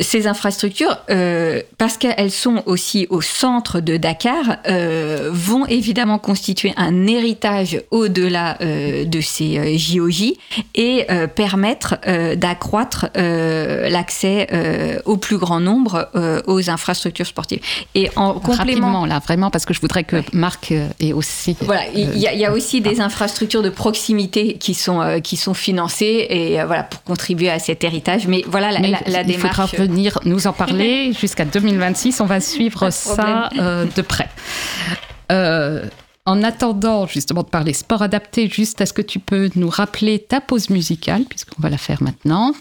ces 0.00 0.26
infrastructures, 0.26 0.98
euh, 1.10 1.60
parce 1.78 1.96
qu'elles 1.96 2.30
sont 2.30 2.62
aussi 2.66 3.06
au 3.10 3.20
centre 3.20 3.80
de 3.80 3.96
Dakar, 3.96 4.56
euh, 4.68 5.30
vont 5.32 5.66
évidemment 5.66 6.18
constituer 6.18 6.72
un 6.76 7.06
héritage 7.06 7.80
au-delà 7.90 8.56
euh, 8.60 9.04
de 9.04 9.20
ces 9.20 9.58
euh, 9.58 9.76
JOJ 9.76 10.32
et 10.74 11.06
euh, 11.10 11.26
permettre 11.26 11.96
euh, 12.06 12.34
d'accroître 12.36 13.06
euh, 13.16 13.88
l'accès 13.88 14.46
euh, 14.52 14.98
au 15.04 15.16
plus 15.16 15.38
grand 15.38 15.60
nombre 15.60 16.08
euh, 16.14 16.40
aux 16.46 16.70
infrastructures 16.70 17.26
sportives. 17.26 17.60
Et 17.94 18.10
en 18.16 18.34
complément, 18.34 19.06
là, 19.06 19.18
vraiment, 19.18 19.50
parce 19.50 19.64
que 19.64 19.74
je 19.74 19.80
voudrais 19.80 20.04
que 20.04 20.14
Ouais. 20.16 20.22
Marc 20.32 20.70
euh, 20.70 20.86
ait 21.00 21.12
aussi. 21.12 21.56
voilà, 21.62 21.82
il 21.94 22.16
y, 22.18 22.28
a- 22.28 22.32
il 22.32 22.38
y 22.38 22.44
a 22.44 22.52
aussi 22.52 22.80
des 22.80 23.00
infrastructures 23.00 23.62
de 23.62 23.70
proximité 23.70 24.54
qui 24.58 24.74
sont 24.74 25.00
euh, 25.00 25.18
qui 25.18 25.36
sont 25.36 25.54
financées 25.54 26.26
et 26.30 26.60
euh, 26.60 26.66
voilà 26.66 26.84
pour 26.84 27.02
contribuer 27.02 27.50
à 27.50 27.58
cet 27.58 27.82
héritage. 27.82 28.28
Mais 28.28 28.44
voilà 28.46 28.70
la, 28.70 28.78
Mais 28.80 28.92
la, 29.06 29.24
démarche. 29.24 29.63
Venir 29.66 30.18
nous 30.24 30.46
en 30.46 30.52
parler 30.52 31.12
jusqu'à 31.20 31.44
2026. 31.44 32.20
On 32.20 32.26
va 32.26 32.40
suivre 32.40 32.90
ça 32.90 33.48
euh, 33.58 33.86
de 33.96 34.02
près. 34.02 34.28
Euh, 35.32 35.86
en 36.26 36.42
attendant 36.42 37.06
justement 37.06 37.42
de 37.42 37.48
parler 37.48 37.72
sport 37.72 38.02
adapté, 38.02 38.48
juste 38.48 38.80
est-ce 38.80 38.92
que 38.92 39.02
tu 39.02 39.18
peux 39.18 39.50
nous 39.56 39.68
rappeler 39.68 40.18
ta 40.18 40.40
pause 40.40 40.70
musicale, 40.70 41.24
puisqu'on 41.28 41.60
va 41.60 41.70
la 41.70 41.78
faire 41.78 42.02
maintenant? 42.02 42.54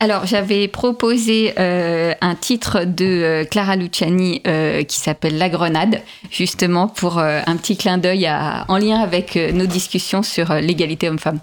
Alors, 0.00 0.26
j'avais 0.26 0.66
proposé 0.68 1.54
euh, 1.58 2.12
un 2.20 2.34
titre 2.34 2.84
de 2.84 3.04
euh, 3.04 3.44
Clara 3.44 3.76
Luciani 3.76 4.42
euh, 4.46 4.82
qui 4.82 4.98
s'appelle 4.98 5.38
La 5.38 5.48
Grenade, 5.48 6.02
justement 6.30 6.88
pour 6.88 7.18
un 7.18 7.56
petit 7.56 7.76
clin 7.76 7.96
d'œil 7.96 8.28
en 8.28 8.76
lien 8.76 9.00
avec 9.00 9.36
nos 9.36 9.66
discussions 9.66 10.22
sur 10.22 10.52
l'égalité 10.54 11.08
homme-femme. 11.08 11.38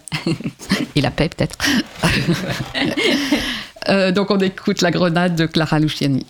Et 0.96 1.02
la 1.02 1.12
paix 1.12 1.30
peut-être. 1.30 1.58
Euh, 3.90 4.12
donc 4.12 4.32
on 4.32 4.40
écoute 4.40 4.82
la 4.82 4.92
grenade 4.92 5.36
de 5.36 5.46
Clara 5.46 5.80
Luciani. 5.80 6.26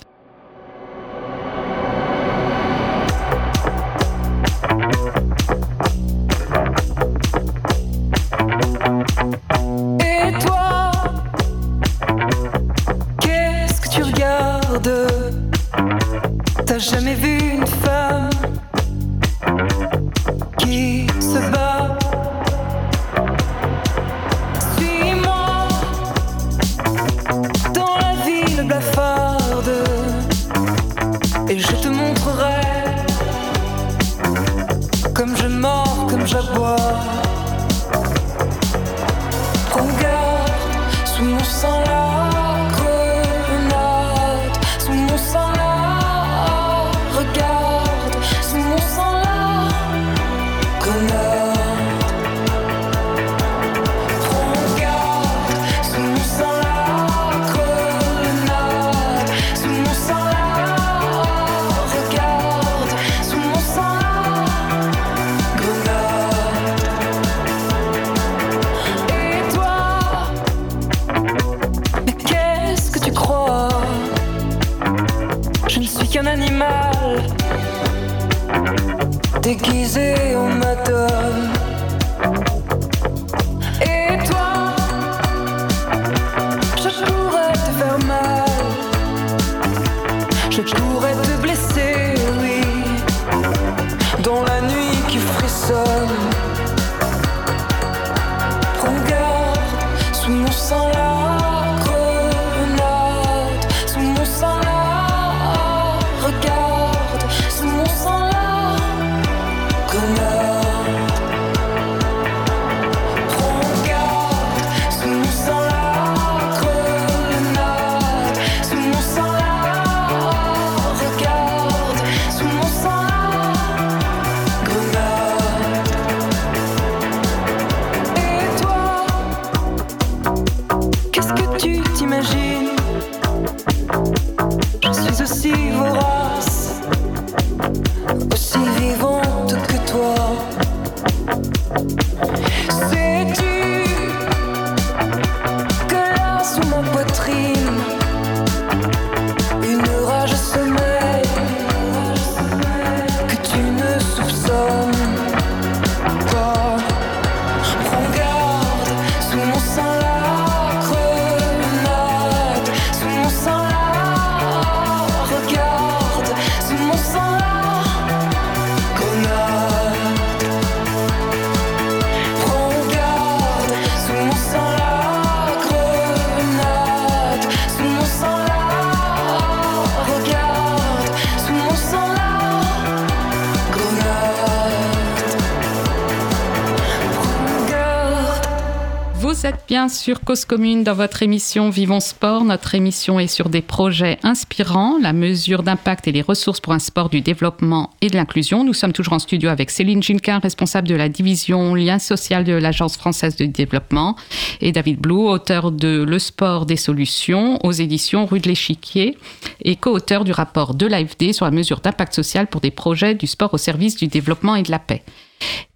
Sur 189.90 190.22
Cause 190.22 190.46
Commune 190.46 190.84
dans 190.84 190.94
votre 190.94 191.24
émission 191.24 191.70
Vivons 191.70 192.00
Sport. 192.00 192.44
Notre 192.44 192.76
émission 192.76 193.20
est 193.20 193.28
sur 193.28 193.50
des 193.50 193.62
projets 193.62 194.20
inspirants, 194.22 194.98
la 195.02 195.14
mesure 195.14 195.64
d'impact 195.64 196.08
et 196.08 196.12
les 196.12 196.22
ressources 196.22 196.60
pour 196.60 196.74
un 196.74 196.80
sport 196.80 197.10
du 197.10 197.22
développement 197.22 197.92
et 198.02 198.10
de 198.10 198.16
l'inclusion. 198.16 198.64
Nous 198.64 198.74
sommes 198.74 198.92
toujours 198.92 199.14
en 199.14 199.20
studio 199.20 199.50
avec 199.50 199.72
Céline 199.72 200.04
Junquin, 200.04 200.40
responsable 200.40 200.88
de 200.88 200.96
la 200.96 201.10
division 201.10 201.74
lien 201.74 202.00
social 202.00 202.44
de 202.44 202.54
l'Agence 202.54 202.98
française 202.98 203.36
de 203.38 203.46
développement, 203.46 204.16
et 204.60 204.72
David 204.72 205.00
Blou, 205.00 205.28
auteur 205.28 205.72
de 205.72 206.04
Le 206.04 206.20
sport 206.20 206.66
des 206.66 206.78
solutions 206.78 207.58
aux 207.66 207.72
éditions 207.72 208.26
Rue 208.26 208.40
de 208.40 208.50
l'Échiquier 208.50 209.18
et 209.64 209.76
co-auteur 209.76 210.26
du 210.26 210.32
rapport 210.32 210.76
de 210.76 210.86
l'AFD 210.86 211.34
sur 211.34 211.46
la 211.46 211.52
mesure 211.52 211.80
d'impact 211.80 212.14
social 212.14 212.48
pour 212.48 212.62
des 212.62 212.72
projets 212.72 213.16
du 213.16 213.26
sport 213.26 213.54
au 213.54 213.58
service 213.58 213.96
du 213.96 214.08
développement 214.08 214.56
et 214.56 214.64
de 214.64 214.72
la 214.72 214.80
paix. 214.80 215.04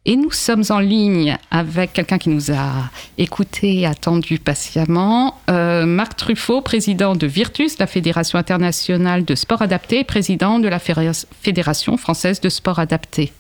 Et 0.08 0.16
nous 0.18 0.30
sommes 0.32 0.64
en 0.70 0.80
ligne 0.80 1.36
avec 1.49 1.93
quelqu'un 1.93 2.20
qui 2.20 2.30
nous 2.30 2.51
a 2.51 2.91
écouté 3.18 3.80
et 3.80 3.86
attendu 3.88 4.38
patiemment, 4.38 5.39
euh, 5.49 5.86
Marc 5.88 6.16
Truffaut, 6.18 6.62
président 6.62 7.16
de 7.16 7.26
Virtus, 7.26 7.80
la 7.80 7.88
Fédération 7.88 8.38
internationale 8.38 9.26
de 9.26 9.34
sport 9.34 9.64
adapté, 9.64 10.03
président 10.03 10.60
de 10.60 10.68
la 10.68 10.78
Fédé- 10.78 11.26
Fédération 11.41 11.97
française 11.97 12.39
de 12.39 12.49
sport 12.49 12.78
adapté. 12.78 13.34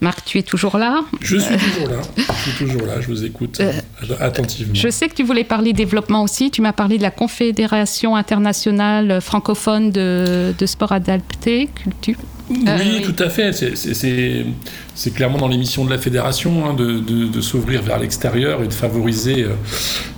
Marc, 0.00 0.24
tu 0.26 0.38
es 0.38 0.42
toujours 0.42 0.76
là 0.76 1.00
Je 1.22 1.38
suis 1.38 1.56
toujours 1.56 1.88
là. 1.88 1.96
Je 2.18 2.50
suis 2.50 2.66
toujours 2.66 2.86
là. 2.86 3.00
Je 3.00 3.06
vous 3.06 3.24
écoute 3.24 3.58
Euh, 3.60 3.72
euh, 4.10 4.14
attentivement. 4.20 4.74
Je 4.74 4.88
sais 4.90 5.08
que 5.08 5.14
tu 5.14 5.22
voulais 5.24 5.44
parler 5.44 5.72
développement 5.72 6.22
aussi. 6.22 6.50
Tu 6.50 6.60
m'as 6.60 6.72
parlé 6.74 6.98
de 6.98 7.02
la 7.02 7.10
Confédération 7.10 8.14
internationale 8.14 9.20
francophone 9.22 9.90
de, 9.90 10.52
de 10.56 10.66
sport 10.66 10.92
adapté, 10.92 11.68
culture. 11.74 12.16
Oui, 12.48 12.58
Euh, 12.68 13.00
tout 13.02 13.20
à 13.22 13.28
fait. 13.30 13.52
C'est- 13.52 15.10
clairement 15.14 15.36
dans 15.38 15.48
l'émission 15.48 15.84
de 15.84 15.90
la 15.90 15.98
fédération 15.98 16.64
hein, 16.68 16.74
de, 16.74 17.00
de- 17.00 17.26
de 17.26 17.40
s'ouvrir 17.40 17.82
vers 17.82 17.98
l'extérieur 17.98 18.62
et 18.62 18.68
de 18.68 18.72
favoriser 18.72 19.42
euh, 19.44 19.50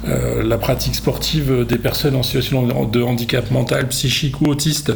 euh, 0.07 0.43
la 0.43 0.59
pratique 0.59 0.95
sportive 0.95 1.65
des 1.67 1.79
personnes 1.79 2.15
en 2.17 2.23
situation 2.23 2.85
de 2.87 3.03
handicap 3.03 3.51
mental, 3.51 3.89
psychique 3.89 4.41
ou 4.41 4.47
autiste, 4.47 4.93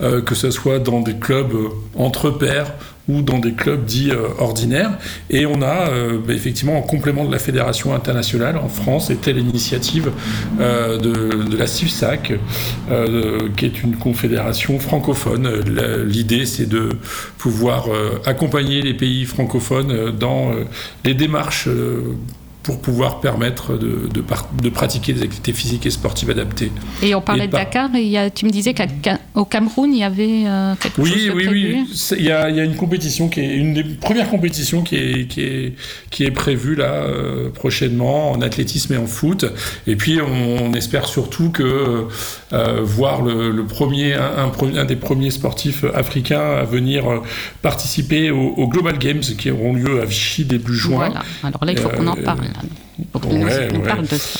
euh, 0.00 0.20
que 0.22 0.34
ce 0.34 0.50
soit 0.50 0.80
dans 0.80 1.00
des 1.00 1.14
clubs 1.16 1.52
euh, 1.54 1.68
entre 1.96 2.30
pairs 2.30 2.72
ou 3.08 3.22
dans 3.22 3.38
des 3.38 3.52
clubs 3.52 3.84
dits 3.84 4.10
euh, 4.10 4.28
ordinaires. 4.38 4.98
Et 5.30 5.46
on 5.46 5.62
a 5.62 5.88
euh, 5.88 6.18
bah, 6.24 6.32
effectivement, 6.32 6.78
en 6.78 6.82
complément 6.82 7.24
de 7.24 7.32
la 7.32 7.38
fédération 7.38 7.94
internationale, 7.94 8.56
en 8.56 8.68
France, 8.68 9.10
était 9.10 9.32
l'initiative 9.32 10.10
euh, 10.60 10.98
de, 10.98 11.44
de 11.44 11.56
la 11.56 11.66
CIFSAC, 11.66 12.32
euh, 12.90 13.48
qui 13.56 13.66
est 13.66 13.82
une 13.82 13.96
confédération 13.96 14.78
francophone. 14.78 15.48
L'idée, 16.06 16.46
c'est 16.46 16.68
de 16.68 16.90
pouvoir 17.38 17.88
accompagner 18.26 18.82
les 18.82 18.94
pays 18.94 19.24
francophones 19.24 20.10
dans 20.18 20.52
les 21.04 21.14
démarches 21.14 21.68
pour 22.62 22.80
pouvoir 22.80 23.20
permettre 23.20 23.76
de, 23.76 24.08
de 24.12 24.20
par- 24.20 24.48
de 24.62 24.68
pratiquer 24.68 25.12
des 25.12 25.22
activités 25.22 25.52
physiques 25.52 25.84
et 25.86 25.90
sportives 25.90 26.30
adaptées. 26.30 26.70
Et 27.02 27.14
on 27.14 27.20
parlait 27.20 27.44
Et 27.44 27.48
de 27.48 27.52
Dakar, 27.52 27.94
et 27.96 28.02
il 28.02 28.08
y 28.08 28.16
a- 28.16 28.30
tu 28.30 28.44
me 28.46 28.50
disais 28.50 28.72
qu'au 28.72 29.44
Cameroun, 29.44 29.92
il 29.92 29.98
y 29.98 30.04
avait 30.04 30.44
euh, 30.46 30.74
quelque 30.80 31.04
chose 31.04 31.12
Oui, 31.12 31.26
de 31.26 31.32
oui, 31.32 31.44
prévu. 31.46 31.74
oui. 31.88 32.16
Il 32.18 32.24
y 32.24 32.30
a, 32.30 32.48
il 32.50 32.56
y 32.56 32.60
a 32.60 32.64
une 32.64 32.76
compétition 32.76 33.28
qui 33.28 33.40
est 33.40 33.56
une 33.56 33.74
des 33.74 33.82
premières 33.84 34.30
compétitions 34.30 34.82
qui 34.82 34.96
est, 34.96 35.26
qui 35.28 35.40
est, 35.42 35.74
qui 36.10 36.24
est 36.24 36.30
prévue 36.30 36.76
là 36.76 36.92
euh, 36.92 37.50
prochainement 37.50 38.30
en 38.30 38.40
athlétisme 38.40 38.94
et 38.94 38.96
en 38.96 39.06
foot. 39.06 39.44
Et 39.86 39.96
puis 39.96 40.20
on, 40.20 40.66
on 40.66 40.72
espère 40.74 41.06
surtout 41.06 41.50
que 41.50 42.06
euh, 42.52 42.80
voir 42.82 43.22
le, 43.22 43.50
le 43.50 43.64
premier, 43.64 44.14
un, 44.14 44.44
un 44.44 44.48
pre- 44.48 44.78
un 44.78 44.84
des 44.84 44.96
premiers 44.96 45.30
sportifs 45.30 45.84
africains 45.94 46.40
à 46.60 46.64
venir 46.64 47.04
participer 47.60 48.30
aux, 48.30 48.68
Global 48.68 48.98
Games 48.98 49.20
qui 49.20 49.50
auront 49.50 49.74
lieu 49.74 50.00
à 50.00 50.04
Vichy 50.04 50.44
début 50.44 50.74
juin. 50.74 50.96
Voilà. 51.08 51.22
Alors 51.42 51.64
là, 51.64 51.72
il 51.72 51.78
faut 51.78 51.88
qu'on 51.88 52.06
en 52.06 52.14
parle. 52.16 52.40
Là. 52.52 52.60
Il 52.98 53.04
faut 53.12 53.18
qu'on 53.18 53.32
nous- 53.32 53.44
ouais, 53.46 53.68
nous 53.72 53.80
ouais. 53.80 53.86
parle 53.86 54.02
de 54.06 54.16
ça. 54.16 54.38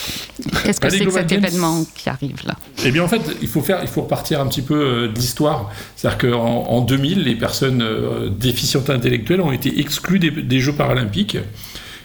Qu'est-ce 0.64 0.80
que 0.80 0.86
Bah, 0.86 0.90
c'est 0.90 1.04
que 1.04 1.10
cet 1.10 1.26
Games, 1.28 1.44
événement 1.44 1.84
qui 1.94 2.08
arrive 2.08 2.36
là? 2.46 2.54
Eh 2.84 2.90
bien, 2.90 3.02
en 3.04 3.08
fait, 3.08 3.20
il 3.40 3.48
faut 3.48 3.60
faire, 3.60 3.78
il 3.82 3.88
faut 3.88 4.02
repartir 4.02 4.40
un 4.40 4.46
petit 4.46 4.62
peu 4.62 4.74
euh, 4.74 5.08
de 5.08 5.14
l'histoire. 5.14 5.70
C'est-à-dire 5.96 6.30
qu'en 6.30 6.64
en 6.68 6.80
2000, 6.80 7.22
les 7.24 7.34
personnes 7.34 7.82
euh, 7.82 8.28
déficientes 8.28 8.90
intellectuelles 8.90 9.40
ont 9.40 9.52
été 9.52 9.80
exclues 9.80 10.18
des, 10.18 10.30
des 10.30 10.60
Jeux 10.60 10.72
paralympiques. 10.74 11.36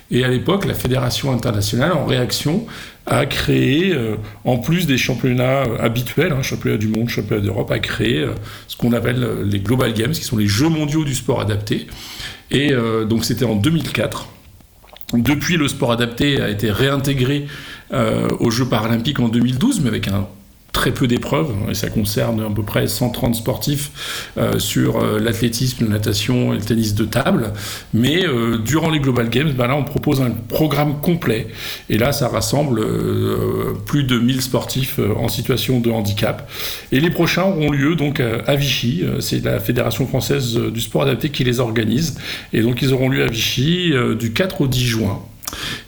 Et 0.10 0.24
à 0.24 0.30
l'époque, 0.30 0.66
la 0.66 0.74
Fédération 0.74 1.34
internationale, 1.34 1.92
en 1.92 2.06
réaction, 2.06 2.66
a 3.08 3.26
créé, 3.26 3.94
euh, 3.94 4.16
en 4.46 4.58
plus 4.58 4.88
des 4.88 4.98
championnats 4.98 5.64
habituels, 5.82 6.32
hein, 6.32 6.42
championnat 6.44 6.78
du 6.78 6.88
monde, 6.88 7.10
championnat 7.10 7.42
d'Europe, 7.42 7.72
a 7.72 7.80
créé 7.80 8.20
euh, 8.20 8.32
ce 8.70 8.78
qu'on 8.78 8.94
appelle 8.94 9.26
les 9.46 9.60
Global 9.60 9.94
Games, 9.94 10.12
qui 10.12 10.24
sont 10.24 10.38
les 10.38 10.48
Jeux 10.48 10.70
mondiaux 10.70 11.04
du 11.04 11.14
sport 11.16 11.42
adapté. 11.42 11.88
Et 12.52 12.72
euh, 12.72 13.04
donc, 13.04 13.26
c'était 13.26 13.44
en 13.46 13.56
2004. 13.56 14.30
Depuis, 15.14 15.56
le 15.56 15.68
sport 15.68 15.92
adapté 15.94 16.42
a 16.42 16.50
été 16.50 16.70
réintégré 16.70 17.48
euh, 17.94 18.28
aux 18.40 18.52
Jeux 18.52 18.68
paralympiques 18.68 19.20
en 19.20 19.30
2012, 19.30 19.82
mais 19.82 19.88
avec 19.88 20.08
un 20.10 20.28
très 20.78 20.92
peu 20.92 21.08
d'épreuves, 21.08 21.52
et 21.72 21.74
ça 21.74 21.90
concerne 21.90 22.40
à 22.40 22.54
peu 22.54 22.62
près 22.62 22.86
130 22.86 23.34
sportifs 23.34 24.30
euh, 24.38 24.60
sur 24.60 24.98
euh, 24.98 25.20
l'athlétisme, 25.20 25.86
la 25.86 25.94
natation 25.94 26.54
et 26.54 26.58
le 26.58 26.62
tennis 26.62 26.94
de 26.94 27.04
table. 27.04 27.52
Mais 27.96 28.24
euh, 28.24 28.60
durant 28.60 28.92
les 28.92 29.00
Global 29.00 29.28
Games, 29.28 29.52
ben 29.54 29.66
là, 29.66 29.76
on 29.76 29.84
propose 29.84 30.22
un 30.22 30.30
programme 30.30 31.02
complet. 31.02 31.48
Et 31.90 31.98
là, 31.98 32.12
ça 32.12 32.28
rassemble 32.28 32.86
plus 33.88 34.04
de 34.04 34.20
1000 34.20 34.44
sportifs 34.44 35.00
en 35.18 35.30
situation 35.30 35.80
de 35.80 35.90
handicap. 35.90 36.48
Et 36.92 37.00
les 37.00 37.10
prochains 37.10 37.46
auront 37.46 37.72
lieu 37.72 37.96
donc 37.96 38.20
à 38.20 38.56
Vichy. 38.56 39.04
C'est 39.20 39.44
la 39.44 39.60
Fédération 39.60 40.06
française 40.06 40.56
du 40.56 40.80
sport 40.80 41.04
adapté 41.04 41.30
qui 41.30 41.44
les 41.44 41.60
organise. 41.60 42.20
Et 42.54 42.62
donc, 42.62 42.84
ils 42.84 42.94
auront 42.94 43.10
lieu 43.10 43.24
à 43.24 43.28
Vichy 43.28 43.94
du 44.20 44.32
4 44.32 44.62
au 44.62 44.68
10 44.68 44.86
juin. 44.86 45.20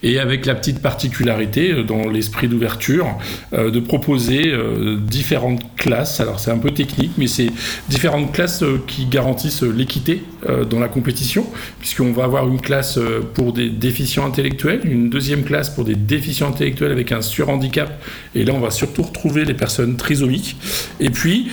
Et 0.03 0.19
avec 0.19 0.45
la 0.45 0.55
petite 0.55 0.81
particularité 0.81 1.71
euh, 1.71 1.83
dans 1.83 2.07
l'esprit 2.07 2.47
d'ouverture 2.47 3.17
euh, 3.53 3.71
de 3.71 3.79
proposer 3.79 4.47
euh, 4.47 4.97
différentes 4.99 5.61
classes. 5.75 6.19
Alors 6.19 6.39
c'est 6.39 6.51
un 6.51 6.57
peu 6.57 6.71
technique, 6.71 7.11
mais 7.17 7.27
c'est 7.27 7.49
différentes 7.89 8.31
classes 8.31 8.63
qui 8.87 9.05
garantissent 9.05 9.63
l'équité 9.63 10.23
dans 10.69 10.79
la 10.79 10.87
compétition, 10.87 11.45
puisqu'on 11.79 12.13
va 12.13 12.23
avoir 12.23 12.47
une 12.47 12.61
classe 12.61 12.97
pour 13.33 13.51
des 13.51 13.69
déficients 13.69 14.25
intellectuels, 14.25 14.81
une 14.85 15.09
deuxième 15.09 15.43
classe 15.43 15.69
pour 15.69 15.83
des 15.83 15.95
déficients 15.95 16.47
intellectuels 16.47 16.91
avec 16.91 17.11
un 17.11 17.21
surhandicap, 17.21 18.01
et 18.35 18.45
là 18.45 18.53
on 18.53 18.59
va 18.59 18.71
surtout 18.71 19.03
retrouver 19.03 19.43
les 19.43 19.53
personnes 19.53 19.97
trisomiques, 19.97 20.55
et 21.01 21.09
puis 21.09 21.49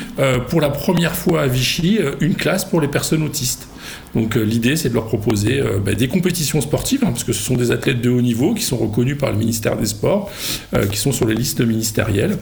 pour 0.48 0.60
la 0.60 0.70
première 0.70 1.16
fois 1.16 1.42
à 1.42 1.46
Vichy, 1.48 1.98
une 2.20 2.36
classe 2.36 2.64
pour 2.64 2.80
les 2.80 2.88
personnes 2.88 3.24
autistes. 3.24 3.68
Donc 4.16 4.36
euh, 4.36 4.42
l'idée, 4.42 4.76
c'est 4.76 4.88
de 4.88 4.94
leur 4.94 5.06
proposer 5.06 5.60
euh, 5.60 5.78
bah, 5.78 5.94
des 5.94 6.08
compétitions 6.08 6.62
sportives, 6.62 7.04
hein, 7.04 7.08
parce 7.10 7.22
que 7.22 7.34
ce 7.34 7.42
sont 7.42 7.54
des 7.54 7.70
athlètes 7.70 8.00
de 8.00 8.08
haut 8.08 8.22
niveau 8.22 8.54
qui 8.54 8.62
sont 8.62 8.78
reconnus 8.78 9.18
par 9.18 9.30
le 9.30 9.36
ministère 9.36 9.76
des 9.76 9.84
Sports, 9.84 10.30
euh, 10.72 10.86
qui 10.86 10.96
sont 10.96 11.12
sur 11.12 11.26
les 11.26 11.34
listes 11.34 11.60
ministérielles, 11.60 12.38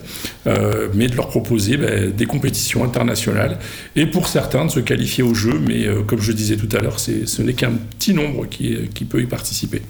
mais 0.93 1.07
de 1.07 1.15
leur 1.15 1.27
proposer 1.27 1.75
bah, 1.75 2.07
des 2.07 2.25
compétitions 2.25 2.83
internationales, 2.83 3.59
et 3.95 4.05
pour 4.05 4.27
certains 4.27 4.65
de 4.65 4.71
se 4.71 4.79
qualifier 4.79 5.23
au 5.23 5.33
jeu, 5.33 5.59
mais 5.59 5.87
comme 6.07 6.21
je 6.21 6.31
disais 6.31 6.55
tout 6.55 6.69
à 6.75 6.79
l'heure, 6.79 6.99
ce 6.99 7.41
n'est 7.41 7.53
qu'un 7.53 7.73
petit 7.99 8.13
nombre 8.13 8.45
qui 8.47 9.05
peut 9.09 9.21
y 9.21 9.25
participer. 9.25 9.81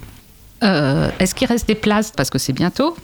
Euh, 0.66 1.09
Est-ce 1.20 1.36
qu'il 1.36 1.47
reste 1.47 1.68
des 1.68 1.76
places? 1.76 2.11
Parce 2.16 2.30
que 2.30 2.38
c'est 2.38 2.53
bientôt. 2.53 2.95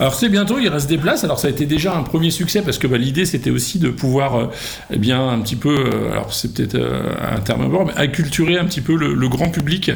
Alors 0.00 0.14
c'est 0.14 0.28
bientôt, 0.28 0.58
il 0.58 0.68
reste 0.68 0.88
des 0.88 0.98
places. 0.98 1.24
Alors 1.24 1.38
ça 1.38 1.48
a 1.48 1.50
été 1.50 1.66
déjà 1.66 1.94
un 1.94 2.02
premier 2.02 2.30
succès 2.30 2.62
parce 2.62 2.78
que 2.78 2.86
bah, 2.86 2.98
l'idée 2.98 3.24
c'était 3.26 3.50
aussi 3.50 3.78
de 3.78 3.90
pouvoir, 3.90 4.36
euh, 4.36 4.46
eh 4.90 4.98
bien 4.98 5.28
un 5.28 5.38
petit 5.40 5.56
peu, 5.56 5.74
euh, 5.74 6.12
alors 6.12 6.32
c'est 6.32 6.54
peut-être 6.54 6.76
un 6.76 7.40
terme 7.40 7.62
à 7.62 7.68
bord, 7.68 7.86
mais 7.86 7.92
acculturer 7.96 8.58
un 8.58 8.64
petit 8.64 8.80
peu 8.80 8.96
le, 8.96 9.14
le 9.14 9.28
grand 9.28 9.50
public 9.50 9.90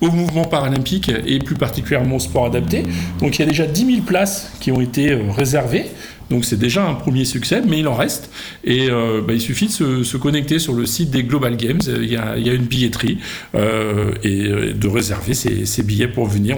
au 0.00 0.10
mouvement 0.10 0.44
paralympique 0.44 1.10
et 1.26 1.38
plus 1.38 1.56
particulièrement 1.56 2.16
au 2.16 2.20
sport 2.20 2.46
adapté. 2.46 2.84
Donc 3.20 3.38
il 3.38 3.40
y 3.40 3.44
a 3.44 3.48
déjà 3.48 3.66
10 3.66 3.86
000 3.86 4.02
places 4.02 4.52
qui 4.60 4.70
ont 4.72 4.80
été 4.80 5.14
réservées. 5.36 5.86
Donc 6.30 6.44
c'est 6.44 6.58
déjà 6.58 6.86
un 6.86 6.94
premier 6.94 7.24
succès, 7.24 7.62
mais 7.66 7.78
il 7.80 7.88
en 7.88 7.94
reste. 7.94 8.30
Et 8.64 8.88
euh, 8.90 9.22
bah, 9.26 9.32
il 9.32 9.40
suffit 9.40 9.66
de 9.66 10.02
se, 10.02 10.16
connecter 10.16 10.58
sur 10.58 10.74
le 10.74 10.84
site 10.86 11.10
des 11.10 11.22
Global 11.22 11.56
Games. 11.56 11.80
Il 11.86 12.10
y 12.10 12.16
a, 12.16 12.36
il 12.36 12.46
y 12.46 12.50
a 12.50 12.54
une 12.54 12.64
billetterie 12.66 13.18
euh, 13.54 14.12
et 14.22 14.44
euh, 14.46 14.72
de 14.74 14.88
réserver 14.88 15.34
ses, 15.34 15.64
ses 15.64 15.82
billets 15.82 16.08
pour 16.08 16.26
venir. 16.26 16.56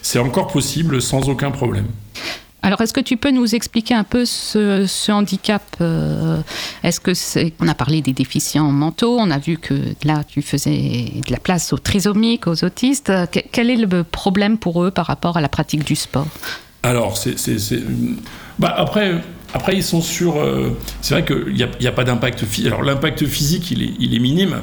C'est 0.00 0.18
encore 0.18 0.48
possible 0.48 1.00
sans 1.00 1.28
aucun 1.28 1.50
problème. 1.50 1.86
Alors, 2.64 2.80
est-ce 2.80 2.92
que 2.92 3.00
tu 3.00 3.16
peux 3.16 3.32
nous 3.32 3.56
expliquer 3.56 3.94
un 3.94 4.04
peu 4.04 4.24
ce, 4.24 5.10
handicap 5.10 5.62
euh, 5.80 6.40
Est-ce 6.84 7.00
que 7.00 7.12
c'est 7.12 7.52
On 7.58 7.66
a 7.66 7.74
parlé 7.74 8.02
des 8.02 8.12
déficients 8.12 8.70
mentaux. 8.70 9.16
On 9.18 9.32
a 9.32 9.38
vu 9.38 9.58
que 9.58 9.74
là, 10.04 10.22
tu 10.26 10.42
faisais 10.42 11.12
de 11.26 11.32
la 11.32 11.38
place 11.38 11.72
aux 11.72 11.78
trisomiques, 11.78 12.46
aux 12.46 12.64
autistes. 12.64 13.12
Que- 13.32 13.40
Quel 13.50 13.68
est 13.68 13.76
le 13.76 14.04
problème 14.04 14.58
pour 14.58 14.84
eux 14.84 14.92
par 14.92 15.06
rapport 15.06 15.36
à 15.36 15.40
la 15.40 15.48
pratique 15.48 15.82
du 15.84 15.96
sport? 15.96 16.28
Alors, 16.82 17.16
c'est. 17.16 17.36
Bah, 18.58 18.74
après. 18.76 19.22
Ils 19.72 19.82
sont 19.82 20.00
sur. 20.00 20.38
euh, 20.38 20.76
c'est 21.02 21.14
vrai 21.14 21.24
qu'il 21.24 21.54
n'y 21.54 21.86
a, 21.86 21.92
pas 21.92 22.04
d'impact 22.04 22.44
physique. 22.44 22.68
Alors, 22.68 22.82
l'impact 22.82 23.26
physique, 23.26 23.70
il 23.70 24.14
est, 24.14 24.18
minime. 24.18 24.62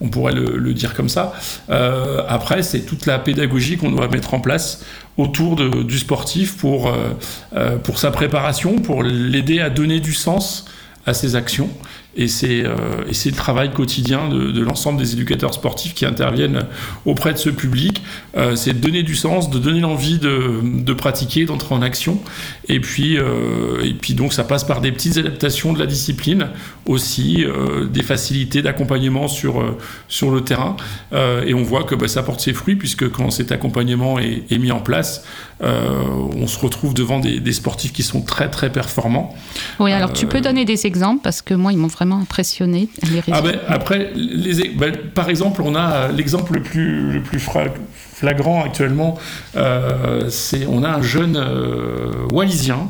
On 0.00 0.08
pourrait 0.08 0.34
le, 0.34 0.74
dire 0.74 0.94
comme 0.94 1.08
ça. 1.08 1.34
Euh, 1.70 2.22
après, 2.28 2.62
c'est 2.62 2.80
toute 2.80 3.06
la 3.06 3.18
pédagogie 3.18 3.76
qu'on 3.76 3.92
doit 3.92 4.08
mettre 4.08 4.34
en 4.34 4.40
place 4.40 4.84
autour 5.16 5.56
du 5.56 5.98
sportif 5.98 6.56
euh, 6.64 7.76
pour 7.78 7.98
sa 7.98 8.10
préparation, 8.10 8.80
pour 8.80 9.04
l'aider 9.04 9.60
à 9.60 9.70
donner 9.70 10.00
du 10.00 10.12
sens 10.12 10.66
à 11.06 11.14
ses 11.14 11.36
actions. 11.36 11.70
Et 12.16 12.28
c'est 12.28 12.64
euh, 12.64 12.76
et 13.08 13.14
c'est 13.14 13.30
le 13.30 13.36
travail 13.36 13.72
quotidien 13.72 14.28
de, 14.28 14.60
l'ensemble 14.60 15.00
des 15.00 15.12
éducateurs 15.12 15.52
sportifs 15.52 15.94
qui 15.94 16.06
interviennent 16.06 16.66
auprès 17.04 17.32
de 17.32 17.38
ce 17.38 17.50
public. 17.50 18.02
Euh, 18.36 18.56
c'est 18.56 18.72
de 18.72 18.78
donner 18.78 19.02
du 19.02 19.16
sens, 19.16 19.50
de 19.50 19.58
donner 19.58 19.80
l'envie 19.80 20.18
de, 20.18 20.92
pratiquer, 20.92 21.44
d'entrer 21.44 21.74
en 21.74 21.82
action. 21.82 22.20
Et 22.68 22.80
puis, 22.80 23.18
euh, 23.18 23.82
et 23.82 23.94
puis 23.94 24.14
donc 24.14 24.32
ça 24.32 24.44
passe 24.44 24.64
par 24.64 24.80
des 24.80 24.92
petites 24.92 25.16
adaptations 25.18 25.72
de 25.72 25.78
la 25.78 25.86
discipline, 25.86 26.48
aussi 26.86 27.44
des 27.90 28.02
facilités 28.02 28.62
d'accompagnement 28.62 29.28
sur, 29.28 29.76
sur 30.08 30.30
le 30.30 30.42
terrain. 30.42 30.76
Et 31.12 31.54
on 31.54 31.62
voit 31.62 31.84
que 31.84 31.94
bah, 31.94 32.08
ça 32.08 32.22
porte 32.22 32.40
ses 32.40 32.52
fruits 32.52 32.76
puisque 32.76 33.10
quand 33.10 33.30
cet 33.30 33.52
accompagnement 33.52 34.18
est, 34.18 34.58
mis 34.58 34.70
en 34.70 34.80
place, 34.80 35.24
on 35.60 36.46
se 36.46 36.58
retrouve 36.58 36.94
devant 36.94 37.20
des, 37.20 37.40
des 37.40 37.52
sportifs 37.52 37.92
qui 37.92 38.02
sont 38.02 38.20
très 38.22 38.50
très 38.50 38.70
performants. 38.70 39.34
Oui, 39.80 39.92
alors 39.92 40.12
tu 40.12 40.26
peux 40.26 40.40
donner 40.40 40.64
des 40.64 40.86
exemples 40.86 41.20
parce 41.22 41.42
que 41.42 41.54
moi, 41.54 41.72
ils 41.72 41.78
m'ont 41.78 41.86
vraiment 41.88 42.18
impressionné. 42.18 42.88
Les 43.10 43.22
Ah 43.32 43.40
ben, 43.40 43.58
après, 43.68 44.10
les, 44.14 44.68
ben, 44.70 44.92
par 45.14 45.28
exemple, 45.30 45.62
on 45.62 45.74
a 45.74 45.92
euh, 45.92 46.12
l'exemple 46.12 46.54
le 46.54 46.62
plus, 46.62 47.12
le 47.12 47.22
plus 47.22 47.38
fra- 47.40 47.64
flagrant 48.14 48.62
actuellement, 48.64 49.18
euh, 49.56 50.28
c'est 50.30 50.66
on 50.66 50.82
a 50.84 50.88
un 50.88 51.02
jeune 51.02 51.36
euh, 51.36 52.12
wallisien 52.32 52.88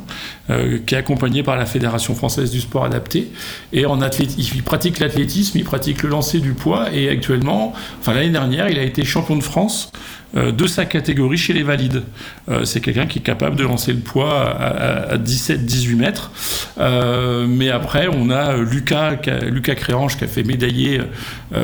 euh, 0.49 0.77
qui 0.85 0.93
est 0.93 0.97
accompagné 0.99 1.41
par 1.43 1.55
la 1.57 1.65
Fédération 1.65 2.13
française 2.15 2.51
du 2.51 2.61
sport 2.61 2.85
adapté 2.85 3.31
et 3.73 3.85
en 3.85 3.99
athléti- 4.01 4.51
il 4.55 4.61
pratique 4.63 4.99
l'athlétisme, 4.99 5.57
il 5.57 5.63
pratique 5.63 6.03
le 6.03 6.09
lancer 6.09 6.39
du 6.39 6.53
poids 6.53 6.93
et 6.93 7.09
actuellement, 7.09 7.73
enfin 7.99 8.13
l'année 8.13 8.29
dernière, 8.29 8.69
il 8.69 8.77
a 8.77 8.83
été 8.83 9.03
champion 9.03 9.35
de 9.35 9.43
France 9.43 9.91
euh, 10.37 10.51
de 10.51 10.67
sa 10.67 10.85
catégorie 10.85 11.37
chez 11.37 11.53
les 11.53 11.63
valides. 11.63 12.03
Euh, 12.49 12.63
c'est 12.65 12.79
quelqu'un 12.81 13.07
qui 13.07 13.19
est 13.19 13.23
capable 13.23 13.55
de 13.55 13.63
lancer 13.63 13.93
le 13.93 13.99
poids 13.99 14.39
à, 14.51 15.13
à 15.13 15.17
17-18 15.17 15.95
mètres. 15.95 16.31
Euh, 16.77 17.47
mais 17.47 17.69
après, 17.71 18.07
on 18.11 18.29
a 18.29 18.57
Lucas, 18.57 19.17
Lucas 19.49 19.75
Créange 19.75 20.17
qui 20.17 20.23
a 20.25 20.27
fait 20.27 20.43
médailler 20.43 21.01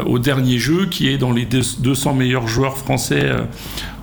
au 0.06 0.20
dernier 0.20 0.58
jeu, 0.58 0.86
qui 0.86 1.10
est 1.10 1.18
dans 1.18 1.32
les 1.34 1.46
deux- 1.46 1.62
200 1.80 2.14
meilleurs 2.14 2.48
joueurs 2.48 2.78
français 2.78 3.30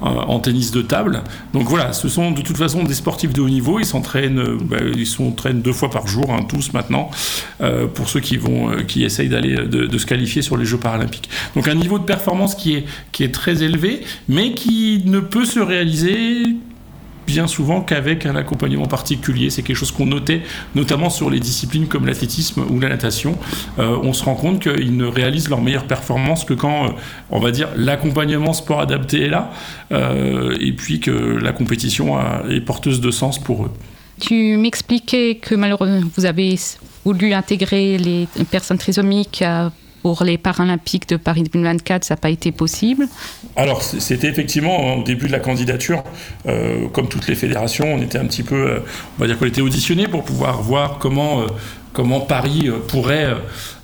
en 0.00 0.38
en 0.38 0.40
tennis 0.40 0.70
de 0.70 0.82
table. 0.82 1.22
Donc 1.52 1.68
voilà, 1.68 1.92
ce 1.92 2.08
sont 2.08 2.30
de 2.30 2.42
toute 2.42 2.56
façon 2.56 2.84
des 2.84 2.94
sportifs 2.94 3.32
de 3.32 3.40
haut 3.40 3.48
niveau. 3.48 3.80
Ils 3.80 3.86
s'entraînent, 3.86 4.38
euh, 4.38 4.58
bah, 4.60 4.76
ils 4.96 5.06
s'entraînent 5.06 5.62
deux 5.62 5.72
fois 5.72 5.90
par 5.90 6.06
jour, 6.06 6.32
hein, 6.32 6.44
tous 6.48 6.72
maintenant, 6.72 7.10
euh, 7.60 7.86
pour 7.86 8.08
ceux 8.08 8.20
qui 8.20 8.36
vont, 8.36 8.70
euh, 8.70 8.84
essayent 8.96 9.28
de, 9.28 9.98
se 9.98 10.06
qualifier 10.06 10.42
sur 10.42 10.56
les 10.56 10.64
Jeux 10.64 10.78
paralympiques. 10.78 11.28
Donc 11.56 11.66
un 11.66 11.74
niveau 11.74 11.98
de 11.98 12.04
performance 12.04 12.54
qui 12.54 12.84
est 13.20 13.34
très 13.34 13.62
élevé, 13.62 14.02
mais 14.28 14.52
qui 14.54 15.02
ne 15.04 15.20
peut 15.20 15.44
se 15.44 15.60
réaliser 15.60 16.42
souvent 17.46 17.80
qu'avec 17.80 18.26
un 18.26 18.36
accompagnement 18.36 18.86
particulier. 18.86 19.50
C'est 19.50 19.62
quelque 19.62 19.76
chose 19.76 19.92
qu'on 19.92 20.06
notait 20.06 20.42
notamment 20.74 21.10
sur 21.10 21.30
les 21.30 21.40
disciplines 21.40 21.86
comme 21.86 22.06
l'athlétisme 22.06 22.64
ou 22.68 22.80
la 22.80 22.88
natation. 22.88 23.38
Euh, 23.78 23.96
on 24.02 24.12
se 24.12 24.24
rend 24.24 24.34
compte 24.34 24.60
qu'ils 24.60 24.96
ne 24.96 25.06
réalisent 25.06 25.48
leur 25.48 25.60
meilleure 25.60 25.86
performance 25.86 26.44
que 26.44 26.54
quand, 26.54 26.86
euh, 26.86 26.90
on 27.30 27.38
va 27.38 27.50
dire, 27.50 27.68
l'accompagnement 27.76 28.52
sport 28.52 28.80
adapté 28.80 29.22
est 29.22 29.28
là, 29.28 29.52
euh, 29.92 30.56
et 30.60 30.72
puis 30.72 31.00
que 31.00 31.10
la 31.10 31.52
compétition 31.52 32.18
est 32.48 32.60
porteuse 32.60 33.00
de 33.00 33.10
sens 33.10 33.38
pour 33.38 33.66
eux. 33.66 33.70
Tu 34.20 34.56
m'expliquais 34.56 35.36
que 35.36 35.54
malheureusement, 35.54 36.08
vous 36.16 36.24
avez 36.24 36.56
voulu 37.04 37.32
intégrer 37.32 37.98
les 37.98 38.28
personnes 38.50 38.78
trisomiques 38.78 39.42
euh, 39.42 39.70
pour 40.02 40.24
les 40.24 40.38
Paralympiques 40.38 41.08
de 41.08 41.16
Paris 41.16 41.42
2024, 41.42 42.04
ça 42.04 42.14
n'a 42.14 42.20
pas 42.20 42.30
été 42.30 42.52
possible. 42.52 43.06
Alors, 43.56 43.82
c'était 43.82 44.28
effectivement 44.28 44.96
au 44.96 45.02
début 45.02 45.26
de 45.26 45.32
la 45.32 45.40
candidature, 45.40 46.04
euh, 46.46 46.88
comme 46.88 47.08
toutes 47.08 47.28
les 47.28 47.34
fédérations, 47.34 47.94
on 47.94 48.00
était 48.00 48.18
un 48.18 48.26
petit 48.26 48.42
peu, 48.42 48.54
euh, 48.54 48.78
on 49.18 49.22
va 49.22 49.26
dire 49.26 49.38
qu'on 49.38 49.46
était 49.46 49.60
auditionné 49.60 50.08
pour 50.08 50.24
pouvoir 50.24 50.62
voir 50.62 50.98
comment, 50.98 51.42
euh, 51.42 51.46
comment 51.98 52.20
Paris 52.20 52.68
euh, 52.68 52.78
pourrait 52.86 53.24
euh, 53.24 53.34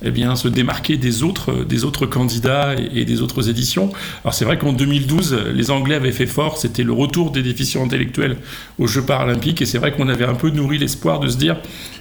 eh 0.01 0.09
bien, 0.09 0.37
se 0.37 0.47
démarquer 0.47 0.95
des 0.95 1.21
autres, 1.21 1.51
euh, 1.51 1.65
des 1.65 1.83
autres 1.83 2.05
candidats 2.05 2.73
et, 2.73 3.01
et 3.01 3.03
des 3.03 3.21
autres 3.21 3.49
éditions. 3.49 3.91
Alors, 4.23 4.33
c'est 4.33 4.45
vrai 4.45 4.57
qu'en 4.57 4.71
2012, 4.71 5.33
euh, 5.33 5.51
les 5.51 5.69
Anglais 5.69 5.95
avaient 5.95 6.13
fait 6.13 6.25
fort, 6.25 6.57
c'était 6.57 6.83
le 6.83 6.93
retour 6.93 7.31
des 7.31 7.43
déficients 7.43 7.83
intellectuels 7.83 8.37
aux 8.79 8.87
Jeux 8.87 9.01
paralympiques, 9.01 9.61
et 9.61 9.65
c'est 9.65 9.79
vrai 9.79 9.91
qu'on 9.91 10.07
avait 10.07 10.23
un 10.23 10.33
peu 10.35 10.49
nourri 10.49 10.77
l'espoir 10.77 11.19
de 11.19 11.27
se 11.27 11.35
dire, 11.35 11.57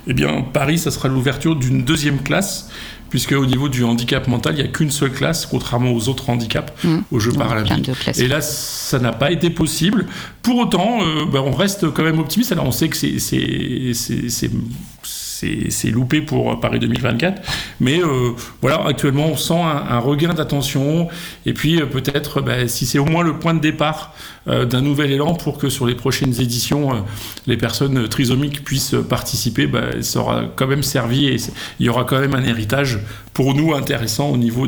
eh 0.06 0.12
bien, 0.14 0.42
Paris, 0.52 0.78
ça 0.78 0.92
sera 0.92 1.08
l'ouverture 1.08 1.56
d'une 1.56 1.82
deuxième 1.82 2.20
classe 2.22 2.70
puisque 3.10 3.30
au 3.32 3.46
niveau 3.46 3.68
du 3.68 3.84
handicap 3.84 4.26
mental, 4.26 4.54
il 4.56 4.62
n'y 4.62 4.68
a 4.68 4.72
qu'une 4.72 4.90
seule 4.90 5.12
classe, 5.12 5.46
contrairement 5.46 5.92
aux 5.92 6.08
autres 6.08 6.30
handicaps 6.30 6.72
Mmh. 6.82 6.96
aux 7.12 7.20
Jeux 7.20 7.30
Donc, 7.30 7.42
paralympiques. 7.42 7.88
Et 8.18 8.26
là, 8.26 8.40
ça 8.40 8.98
n'a 8.98 9.12
pas 9.12 9.30
été 9.30 9.50
possible. 9.50 10.06
Pour 10.42 10.58
autant, 10.58 10.98
euh, 11.00 11.24
ben, 11.32 11.38
on 11.40 11.52
reste 11.52 11.88
quand 11.92 12.02
même 12.02 12.18
optimiste. 12.18 12.50
Alors, 12.50 12.66
on 12.66 12.72
sait 12.72 12.88
que 12.88 12.96
c'est- 12.96 14.50
c'est- 15.70 15.90
loupé 15.90 16.20
pour 16.22 16.59
Paris 16.61 16.78
2024, 16.80 17.42
mais 17.80 18.01
euh, 18.01 18.30
voilà, 18.61 18.84
actuellement, 18.86 19.26
on 19.26 19.36
sent 19.36 19.55
un, 19.55 19.99
regain 19.99 20.34
d'attention. 20.34 21.09
Et 21.47 21.53
puis, 21.53 21.80
euh, 21.80 21.86
peut-être, 21.86 22.40
ben, 22.40 22.66
si 22.68 22.86
c'est 22.86 22.99
au 22.99 23.05
moins 23.05 23.22
le 23.22 23.38
point 23.38 23.55
de 23.55 23.61
départ 23.61 24.14
euh, 24.49 24.64
d'un 24.64 24.80
nouvel 24.82 25.11
élan 25.12 25.34
pour 25.34 25.59
que 25.59 25.68
sur 25.68 25.86
les 25.86 25.95
prochaines 25.95 26.40
éditions, 26.40 26.92
euh, 26.95 26.99
les 27.47 27.57
personnes 27.57 28.09
trisomiques 28.09 28.64
puissent 28.64 28.97
participer, 29.09 29.68
ça 30.01 30.20
aura 30.20 30.45
quand 30.57 30.66
même 30.66 30.82
servi 30.82 31.26
et 31.28 31.36
il 31.80 31.86
y 31.86 31.88
aura 31.88 32.05
quand 32.05 32.20
même 32.20 32.34
un 32.34 32.45
héritage 32.45 32.99
pour 33.32 33.55
nous 33.55 33.74
intéressant 33.74 34.30
au 34.30 34.36
niveau 34.36 34.66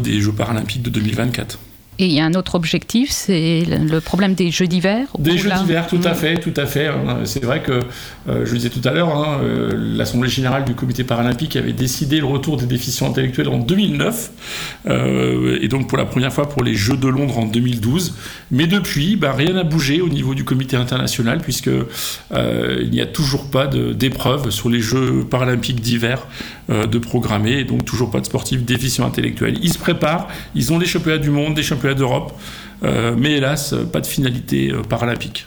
des 0.00 0.20
Jeux 0.20 0.32
paralympiques 0.32 0.82
de 0.82 0.90
2024. 0.90 1.58
Et 1.98 2.06
il 2.06 2.12
y 2.12 2.20
a 2.20 2.24
un 2.24 2.32
autre 2.34 2.54
objectif, 2.54 3.10
c'est 3.10 3.64
le 3.68 4.00
problème 4.00 4.32
des 4.34 4.50
jeux 4.50 4.66
d'hiver. 4.66 5.08
Des 5.18 5.36
jeux 5.36 5.50
d'hiver, 5.50 5.86
tout 5.86 6.00
à 6.04 6.12
Mm. 6.12 6.14
fait, 6.14 6.34
tout 6.38 6.54
à 6.56 6.64
fait. 6.64 6.86
hein. 6.88 7.18
C'est 7.24 7.44
vrai 7.44 7.60
que, 7.62 7.72
euh, 8.28 8.46
je 8.46 8.50
le 8.52 8.56
disais 8.58 8.70
tout 8.70 8.80
à 8.88 8.92
l'heure, 8.92 9.14
hein, 9.14 9.40
euh, 9.42 9.72
l'Assemblée 9.76 10.30
générale 10.30 10.64
du 10.64 10.74
Comité 10.74 11.04
paralympique 11.04 11.54
avait 11.54 11.74
décidé 11.74 12.18
le 12.18 12.24
retour 12.24 12.56
des 12.56 12.64
déficients 12.64 13.08
intellectuels 13.10 13.48
en 13.48 13.58
2009, 13.58 14.30
euh, 14.86 15.58
et 15.60 15.68
donc 15.68 15.86
pour 15.86 15.98
la 15.98 16.06
première 16.06 16.32
fois 16.32 16.48
pour 16.48 16.64
les 16.64 16.74
Jeux 16.74 16.96
de 16.96 17.08
Londres 17.08 17.38
en 17.38 17.44
2012. 17.44 18.14
Mais 18.50 18.66
depuis, 18.66 19.16
bah, 19.16 19.32
rien 19.36 19.52
n'a 19.52 19.62
bougé 19.64 20.00
au 20.00 20.08
niveau 20.08 20.34
du 20.34 20.44
Comité 20.44 20.76
international, 20.76 21.40
puisque 21.42 21.68
euh, 21.68 22.78
il 22.82 22.90
n'y 22.90 23.02
a 23.02 23.06
toujours 23.06 23.50
pas 23.50 23.66
d'épreuve 23.66 24.48
sur 24.50 24.70
les 24.70 24.80
Jeux 24.80 25.24
paralympiques 25.30 25.80
d'hiver 25.82 26.26
euh, 26.70 26.86
de 26.86 26.98
programmer, 26.98 27.58
et 27.58 27.64
donc 27.64 27.84
toujours 27.84 28.10
pas 28.10 28.20
de 28.20 28.26
sportifs 28.26 28.62
déficients 28.64 29.06
intellectuels. 29.06 29.58
Ils 29.62 29.72
se 29.74 29.78
préparent, 29.78 30.28
ils 30.54 30.72
ont 30.72 30.78
des 30.78 30.86
championnats 30.86 31.18
du 31.18 31.30
monde, 31.30 31.54
des 31.54 31.62
championnats 31.62 31.81
d'Europe, 31.90 32.32
euh, 32.84 33.14
mais 33.16 33.32
hélas, 33.32 33.74
pas 33.92 34.00
de 34.00 34.06
finalité 34.06 34.70
euh, 34.70 34.82
paralympique. 34.82 35.46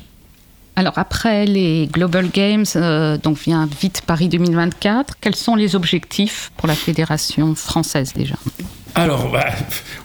Alors 0.77 0.97
après 0.97 1.45
les 1.45 1.87
Global 1.87 2.29
Games, 2.29 2.65
euh, 2.75 3.17
donc 3.17 3.37
vient 3.37 3.67
vite 3.79 4.01
Paris 4.05 4.27
2024. 4.27 5.15
Quels 5.21 5.35
sont 5.35 5.55
les 5.55 5.75
objectifs 5.75 6.51
pour 6.57 6.67
la 6.67 6.75
fédération 6.75 7.55
française 7.55 8.13
déjà? 8.13 8.35
Alors, 8.93 9.29
bah, 9.29 9.47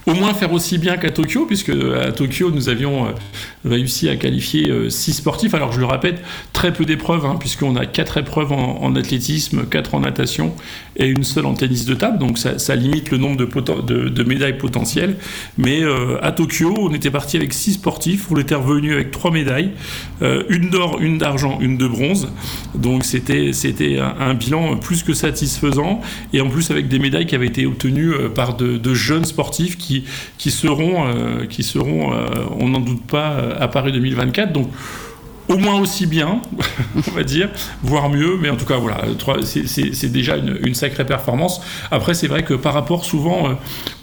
au 0.06 0.14
moins 0.14 0.34
faire 0.34 0.52
aussi 0.52 0.76
bien 0.76 0.96
qu'à 0.96 1.10
Tokyo, 1.10 1.46
puisque 1.46 1.70
à 1.70 2.10
Tokyo, 2.10 2.50
nous 2.50 2.68
avions 2.68 3.14
réussi 3.64 4.08
à 4.08 4.16
qualifier 4.16 4.70
euh, 4.70 4.88
six 4.90 5.12
sportifs. 5.12 5.54
Alors, 5.54 5.72
je 5.72 5.80
le 5.80 5.86
répète, 5.86 6.22
très 6.52 6.72
peu 6.72 6.84
d'épreuves, 6.84 7.26
hein, 7.26 7.36
puisqu'on 7.38 7.76
a 7.76 7.86
quatre 7.86 8.16
épreuves 8.16 8.52
en, 8.52 8.94
athlétisme, 8.94 9.66
quatre 9.66 9.94
en 9.94 10.00
natation 10.00 10.54
et 10.96 11.06
une 11.06 11.24
seule 11.24 11.46
en 11.46 11.54
tennis 11.54 11.84
de 11.84 11.94
table. 11.94 12.18
Donc, 12.18 12.38
ça, 12.38 12.76
limite 12.76 13.10
le 13.10 13.18
nombre 13.18 13.36
de, 13.36 14.22
médailles 14.24 14.58
potentielles. 14.58 15.16
Mais 15.58 15.82
euh, 15.82 16.18
à 16.22 16.32
Tokyo, 16.32 16.74
on 16.78 16.94
était 16.94 17.10
parti 17.10 17.36
avec 17.36 17.52
six 17.52 17.74
sportifs. 17.74 18.30
On 18.30 18.36
était 18.36 18.54
revenu 18.54 18.92
avec 18.92 19.10
trois 19.10 19.30
médailles, 19.30 19.72
euh, 20.22 20.44
une 20.48 20.70
d'or, 20.70 20.98
une 21.00 21.18
d'argent, 21.18 21.58
une 21.60 21.76
de 21.76 21.86
bronze. 21.86 22.28
Donc, 22.74 23.04
c'était 23.04 23.98
un, 23.98 24.14
un 24.20 24.34
bilan 24.34 24.76
plus 24.76 25.02
que 25.02 25.14
satisfaisant. 25.14 26.00
Et 26.32 26.40
en 26.40 26.48
plus, 26.48 26.70
avec 26.70 26.88
des 26.88 26.98
médailles 26.98 27.26
qui 27.26 27.34
avaient 27.34 27.46
été 27.46 27.66
obtenues 27.66 28.12
euh, 28.12 28.28
par 28.28 28.56
de, 28.56 28.94
jeunes 28.94 29.24
sportifs 29.24 29.78
qui, 29.78 30.04
qui 30.38 30.50
seront, 30.50 31.06
euh, 31.06 31.46
qui 31.46 31.62
seront 31.62 32.12
euh, 32.12 32.26
on 32.58 32.68
n'en 32.68 32.80
doute 32.80 33.04
pas, 33.06 33.32
euh, 33.32 33.49
à 33.58 33.68
Paris 33.68 33.92
2024. 33.92 34.52
Donc, 34.52 34.68
au 35.48 35.56
moins 35.56 35.80
aussi 35.80 36.06
bien, 36.06 36.40
on 37.08 37.10
va 37.10 37.24
dire, 37.24 37.48
voire 37.82 38.08
mieux, 38.08 38.36
mais 38.40 38.50
en 38.50 38.56
tout 38.56 38.66
cas, 38.66 38.76
voilà, 38.76 38.98
c'est- 39.42 40.06
déjà 40.06 40.36
une, 40.36 40.56
une 40.62 40.74
sacrée 40.74 41.04
performance. 41.04 41.60
Après, 41.90 42.14
c'est 42.14 42.28
vrai 42.28 42.44
que 42.44 42.54
par 42.54 42.72
rapport 42.72 43.04
souvent 43.04 43.48
euh, 43.48 43.54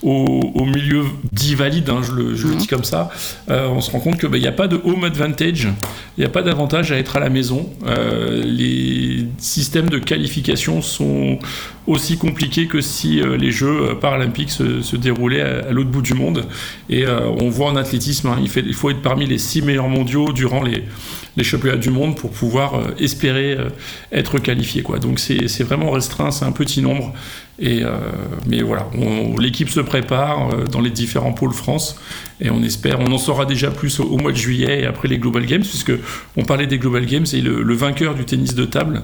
au, 0.04 0.52
au 0.56 0.66
milieu 0.66 1.04
dit 1.32 1.56
valide, 1.56 1.90
hein, 1.90 2.02
je, 2.04 2.12
le, 2.12 2.36
je 2.36 2.48
le 2.48 2.56
dis 2.56 2.68
comme 2.68 2.84
ça, 2.84 3.10
euh, 3.50 3.70
on 3.70 3.80
se 3.80 3.92
rend 3.92 4.02
compte 4.02 4.20
qu'il 4.20 4.30
n'y 4.42 4.48
a 4.48 4.52
pas 4.52 4.68
de 4.68 4.80
home 4.84 5.06
advantage, 5.06 5.70
il 6.18 6.20
n'y 6.22 6.26
a 6.26 6.30
pas 6.30 6.42
d'avantage 6.42 6.92
à 6.92 6.98
être 6.98 7.16
à 7.16 7.22
la 7.22 7.30
maison. 7.30 7.70
Euh, 7.86 8.44
les 8.44 9.26
systèmes 9.38 9.90
de 9.90 10.00
qualification 10.00 10.82
sont 10.82 11.40
aussi 11.88 12.18
compliqués 12.18 12.68
que 12.68 12.82
si 12.82 13.22
euh, 13.22 13.38
les 13.38 13.52
Jeux 13.52 13.92
euh, 13.92 13.96
paralympiques 13.96 14.52
se, 14.52 14.96
déroulaient 14.96 15.42
à, 15.42 15.72
l'autre 15.72 15.90
bout 15.90 16.02
du 16.02 16.14
monde. 16.14 16.46
Et 16.90 17.06
euh, 17.06 17.22
on 17.42 17.50
voit 17.50 17.68
en 17.68 17.76
athlétisme, 17.78 18.28
hein, 18.28 18.38
il, 18.42 18.74
faut 18.74 18.90
être 18.90 19.02
parmi 19.02 19.26
les 19.26 19.38
six 19.38 19.62
meilleurs 19.62 19.88
mondiaux 19.88 20.34
durant 20.34 20.62
les, 20.62 20.84
les 21.38 21.44
championnats 21.44 21.78
du 21.78 21.90
monde 21.90 22.18
pour 22.18 22.32
pouvoir 22.32 22.74
espérer 23.00 23.58
être 24.12 24.40
qualifié. 24.40 24.82
Quoi. 24.82 25.00
Donc 25.00 25.20
c'est 25.20 25.64
vraiment 25.64 25.92
restreint, 25.92 26.32
c'est 26.32 26.46
un 26.46 26.52
petit 26.52 26.82
nombre. 26.82 27.14
Euh, 27.64 27.98
mais 28.46 28.62
voilà, 28.62 28.88
l'équipe 29.40 29.70
se 29.70 29.80
prépare 29.80 30.50
euh, 30.50 30.66
dans 30.66 30.80
les 30.80 30.92
différents 30.92 31.34
pôles 31.34 31.54
France 31.54 32.00
et 32.40 32.52
on 32.52 32.62
espère, 32.62 33.00
on 33.00 33.12
en 33.12 33.18
saura 33.18 33.46
déjà 33.46 33.72
plus 33.72 34.00
au, 34.00 34.18
mois 34.18 34.32
de 34.32 34.38
juillet 34.38 34.82
et 34.82 34.86
après 34.86 35.08
les 35.08 35.18
Global 35.18 35.44
Games, 35.46 35.62
puisque 35.62 35.94
on 36.36 36.44
parlait 36.44 36.68
des 36.68 36.78
Global 36.78 37.06
Games 37.08 37.26
et 37.34 37.42
le, 37.42 37.74
vainqueur 37.74 38.14
du 38.14 38.26
tennis 38.26 38.54
de 38.54 38.66
table 38.66 39.02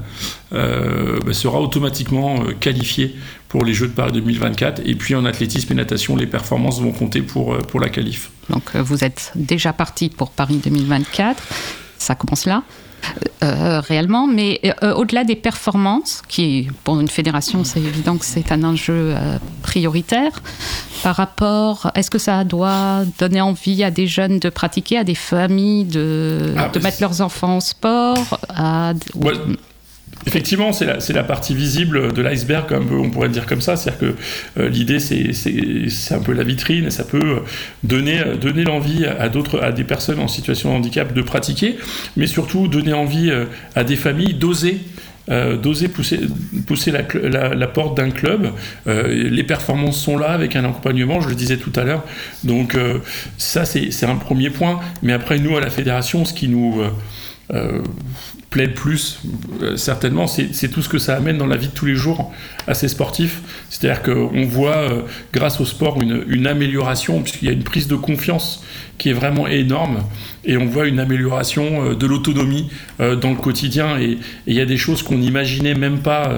euh, 0.53 1.19
bah, 1.25 1.33
sera 1.33 1.59
automatiquement 1.59 2.43
qualifié 2.59 3.15
pour 3.49 3.65
les 3.65 3.73
Jeux 3.73 3.87
de 3.87 3.93
Paris 3.93 4.11
2024. 4.11 4.83
Et 4.85 4.93
puis 4.95 5.15
en 5.15 5.25
athlétisme 5.25 5.73
et 5.73 5.75
natation, 5.75 6.15
les 6.15 6.27
performances 6.27 6.79
vont 6.79 6.91
compter 6.91 7.23
pour, 7.23 7.57
pour 7.57 7.79
la 7.79 7.89
qualif. 7.89 8.29
Donc 8.49 8.75
vous 8.75 9.03
êtes 9.03 9.31
déjà 9.35 9.73
parti 9.73 10.09
pour 10.09 10.29
Paris 10.29 10.59
2024. 10.63 11.41
Ça 12.03 12.15
commence 12.15 12.45
là. 12.45 12.63
euh, 13.43 13.81
réellement, 13.81 14.27
mais 14.27 14.61
euh, 14.63 14.93
au-delà 14.93 15.23
des 15.25 15.35
performances, 15.35 16.21
qui 16.29 16.69
pour 16.83 16.99
une 17.01 17.09
fédération 17.09 17.63
c'est 17.65 17.81
évident 17.81 18.17
que 18.17 18.25
c'est 18.25 18.51
un 18.51 18.63
enjeu 18.63 19.13
euh, 19.15 19.37
prioritaire, 19.61 20.31
par 21.03 21.15
rapport, 21.17 21.91
est-ce 21.95 22.09
que 22.09 22.17
ça 22.17 22.43
doit 22.45 23.03
donner 23.19 23.41
envie 23.41 23.83
à 23.83 23.91
des 23.91 24.07
jeunes 24.07 24.39
de 24.39 24.49
pratiquer, 24.49 24.97
à 24.99 25.03
des 25.03 25.15
familles 25.15 25.83
de, 25.83 26.53
Ah, 26.57 26.69
de 26.69 26.79
mettre 26.79 27.01
leurs 27.01 27.19
enfants 27.21 27.57
au 27.57 27.61
sport 27.61 28.39
à... 28.49 28.93
Ouais. 29.15 29.33
Effectivement, 30.25 30.71
c'est 30.71 31.13
la, 31.13 31.23
partie 31.23 31.53
visible 31.53 32.13
de 32.13 32.21
l'iceberg, 32.21 32.65
on 32.91 33.09
pourrait 33.09 33.27
le 33.27 33.33
dire 33.33 33.45
comme 33.45 33.61
ça. 33.61 33.75
C'est-à-dire 33.75 33.99
que 33.99 34.15
euh, 34.59 34.69
l'idée, 34.69 34.99
c'est, 34.99 36.13
un 36.13 36.19
peu 36.19 36.33
la 36.33 36.43
vitrine 36.43 36.85
et 36.85 36.91
ça 36.91 37.03
peut 37.03 37.19
euh, 37.21 37.39
donner, 37.83 38.19
euh, 38.19 38.35
donner 38.35 38.63
l'envie 38.63 39.05
à, 39.05 39.29
des 39.71 39.83
personnes 39.83 40.19
en 40.19 40.27
situation 40.27 40.71
de 40.71 40.75
handicap 40.77 41.13
de 41.13 41.21
pratiquer, 41.21 41.77
mais 42.15 42.27
surtout 42.27 42.67
donner 42.67 42.93
envie 42.93 43.31
à 43.75 43.83
des 43.83 43.95
familles 43.95 44.33
d'oser. 44.33 44.79
d'oser 45.27 45.87
pousser, 45.87 46.91
la, 46.91 47.67
porte 47.67 47.97
d'un 47.97 48.11
club. 48.11 48.51
Les 48.85 49.43
performances 49.43 49.99
sont 50.01 50.17
là 50.17 50.31
avec 50.31 50.55
un 50.55 50.63
accompagnement, 50.65 51.21
je 51.21 51.29
le 51.29 51.35
disais 51.35 51.57
tout 51.57 51.73
à 51.75 51.83
l'heure. 51.83 52.03
Donc 52.43 52.77
ça, 53.37 53.65
c'est 53.65 54.05
un 54.05 54.15
premier 54.15 54.49
point. 54.49 54.79
Mais 55.01 55.13
après, 55.13 55.39
nous, 55.39 55.55
à 55.57 55.61
la 55.61 55.69
fédération, 55.69 56.25
ce 56.25 56.33
qui 56.33 56.47
nous... 56.47 56.81
plaît 58.53 58.67
le 58.67 58.73
plus, 58.73 59.19
euh, 59.63 59.75
certainement, 59.77 60.27
c'est 60.27 60.69
tout 60.69 60.83
ce 60.83 60.89
que 60.89 60.99
ça 60.99 61.15
amène 61.15 61.39
dans 61.39 61.47
la 61.47 61.57
vie 61.57 61.69
de 61.69 61.73
tous 61.73 61.87
les 61.87 61.95
jours 61.95 62.31
à 62.67 62.75
ces 62.75 62.87
sportifs. 62.87 63.41
C'est-à-dire 63.71 64.03
qu'on 64.03 64.45
voit, 64.45 64.77
euh, 64.77 65.01
grâce 65.33 65.59
au 65.59 65.65
sport, 65.65 65.99
une, 65.99 66.45
amélioration, 66.45 67.23
puisqu'il 67.23 67.47
y 67.47 67.49
a 67.49 67.53
une 67.53 67.63
prise 67.63 67.87
de 67.87 67.95
confiance 67.95 68.63
qui 68.99 69.09
est 69.09 69.13
vraiment 69.13 69.47
énorme, 69.47 70.03
et 70.45 70.55
on 70.55 70.65
voit 70.65 70.87
une 70.87 70.99
amélioration 70.99 71.83
euh, 71.83 71.95
de 71.95 72.05
l'autonomie 72.05 72.69
dans 72.99 73.31
le 73.31 73.37
quotidien, 73.37 73.99
et 73.99 74.19
il 74.45 74.53
y 74.53 74.61
a 74.61 74.65
des 74.65 74.77
choses 74.77 75.01
qu'on 75.01 75.17
n'imaginait 75.17 75.73
même 75.73 75.99
pas 75.99 76.31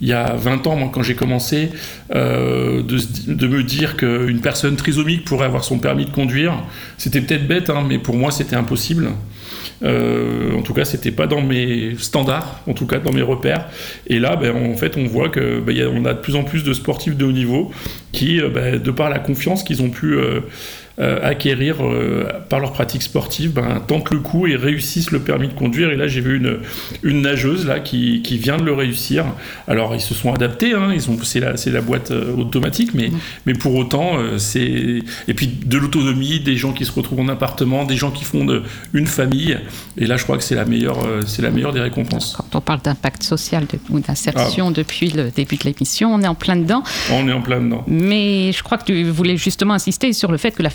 il 0.00 0.08
y 0.08 0.14
a 0.14 0.34
20 0.34 0.66
ans, 0.66 0.76
moi, 0.76 0.90
quand 0.92 1.02
j'ai 1.02 1.14
commencé, 1.14 1.68
de, 2.10 2.82
de 2.82 3.46
me 3.46 3.62
dire 3.62 3.96
qu'une 3.96 4.40
personne 4.40 4.76
trisomique 4.76 5.24
pourrait 5.24 5.44
avoir 5.44 5.62
son 5.62 5.78
permis 5.78 6.06
de 6.06 6.10
conduire. 6.10 6.54
C'était 6.96 7.20
peut-être 7.20 7.46
bête, 7.46 7.68
hein, 7.68 7.84
mais 7.86 7.98
pour 7.98 8.16
moi, 8.16 8.30
c'était 8.30 8.56
impossible. 8.56 9.10
Euh, 9.82 10.52
en 10.56 10.62
tout 10.62 10.74
cas, 10.74 10.84
c'était 10.84 11.10
pas 11.10 11.26
dans 11.26 11.40
mes 11.40 11.94
standards, 11.98 12.60
en 12.66 12.74
tout 12.74 12.86
cas 12.86 12.98
dans 12.98 13.12
mes 13.12 13.22
repères. 13.22 13.66
Et 14.06 14.18
là, 14.18 14.36
ben, 14.36 14.54
en 14.54 14.76
fait, 14.76 14.96
on 14.98 15.04
voit 15.06 15.28
que 15.30 15.60
ben, 15.60 15.74
a- 15.80 15.88
on 15.88 16.04
a 16.04 16.12
de 16.14 16.18
plus 16.18 16.36
en 16.36 16.44
plus 16.44 16.64
de 16.64 16.72
sportifs 16.74 17.16
de 17.16 17.24
haut 17.24 17.32
niveau 17.32 17.70
qui, 18.12 18.40
euh, 18.40 18.48
ben, 18.50 18.78
de 18.78 18.90
par 18.90 19.08
la 19.08 19.18
confiance 19.18 19.62
qu'ils 19.62 19.80
ont 19.82 19.90
pu 19.90 20.14
euh, 20.14 20.40
acquérir 20.98 21.76
euh, 21.84 22.24
par 22.48 22.60
leur 22.60 22.72
pratique 22.72 23.02
sportive, 23.02 23.52
ben, 23.52 23.80
tentent 23.86 24.10
le 24.10 24.18
coup 24.18 24.46
et 24.46 24.56
réussissent 24.56 25.10
le 25.10 25.20
permis 25.20 25.48
de 25.48 25.54
conduire. 25.54 25.90
Et 25.90 25.96
là, 25.96 26.06
j'ai 26.08 26.20
vu 26.20 26.36
une, 26.36 26.58
une 27.02 27.22
nageuse 27.22 27.66
là 27.66 27.80
qui, 27.80 28.22
qui 28.22 28.36
vient 28.38 28.56
de 28.58 28.64
le 28.64 28.72
réussir. 28.74 29.24
Alors, 29.66 29.94
ils 29.94 30.00
se 30.00 30.14
sont 30.14 30.32
adaptés, 30.32 30.74
hein, 30.74 30.90
ils 30.94 31.08
ont 31.10 31.16
c'est 31.22 31.40
la, 31.40 31.56
c'est 31.56 31.70
la 31.70 31.80
boîte 31.80 32.10
euh, 32.10 32.34
automatique, 32.36 32.90
mais, 32.94 33.10
mais 33.46 33.54
pour 33.54 33.74
autant, 33.76 34.18
euh, 34.18 34.38
c'est 34.38 34.60
et 35.28 35.34
puis 35.34 35.46
de 35.46 35.78
l'autonomie, 35.78 36.40
des 36.40 36.56
gens 36.56 36.72
qui 36.72 36.84
se 36.84 36.92
retrouvent 36.92 37.20
en 37.20 37.28
appartement, 37.28 37.84
des 37.84 37.96
gens 37.96 38.10
qui 38.10 38.24
fondent 38.24 38.62
une 38.92 39.06
famille. 39.06 39.58
Et 39.96 40.06
là, 40.06 40.16
je 40.16 40.24
crois 40.24 40.36
que 40.36 40.42
c'est 40.42 40.54
la 40.54 40.64
meilleure, 40.64 41.04
euh, 41.06 41.22
c'est 41.26 41.42
la 41.42 41.50
meilleure 41.50 41.72
des 41.72 41.80
récompenses. 41.80 42.36
Quand 42.36 42.58
on 42.58 42.60
parle 42.60 42.80
d'impact 42.82 43.22
social 43.22 43.64
de- 43.66 43.78
ou 43.90 43.98
Ah. 43.98 44.08
d'insertion 44.08 44.70
depuis 44.70 45.08
le 45.10 45.30
début 45.30 45.56
de 45.56 45.64
l'émission, 45.64 46.12
on 46.14 46.20
est 46.22 46.26
en 46.28 46.34
plein 46.34 46.56
dedans. 46.56 46.82
On 47.12 47.26
est 47.28 47.32
en 47.32 47.40
plein 47.42 47.60
dedans. 47.60 47.84
Mais 47.86 48.52
je 48.52 48.62
crois 48.62 48.78
que 48.78 48.84
tu 48.84 49.02
voulais 49.04 49.36
justement 49.36 49.74
insister 49.74 50.12
sur 50.12 50.30
le 50.32 50.38
fait 50.38 50.50
que 50.52 50.62
la 50.62 50.70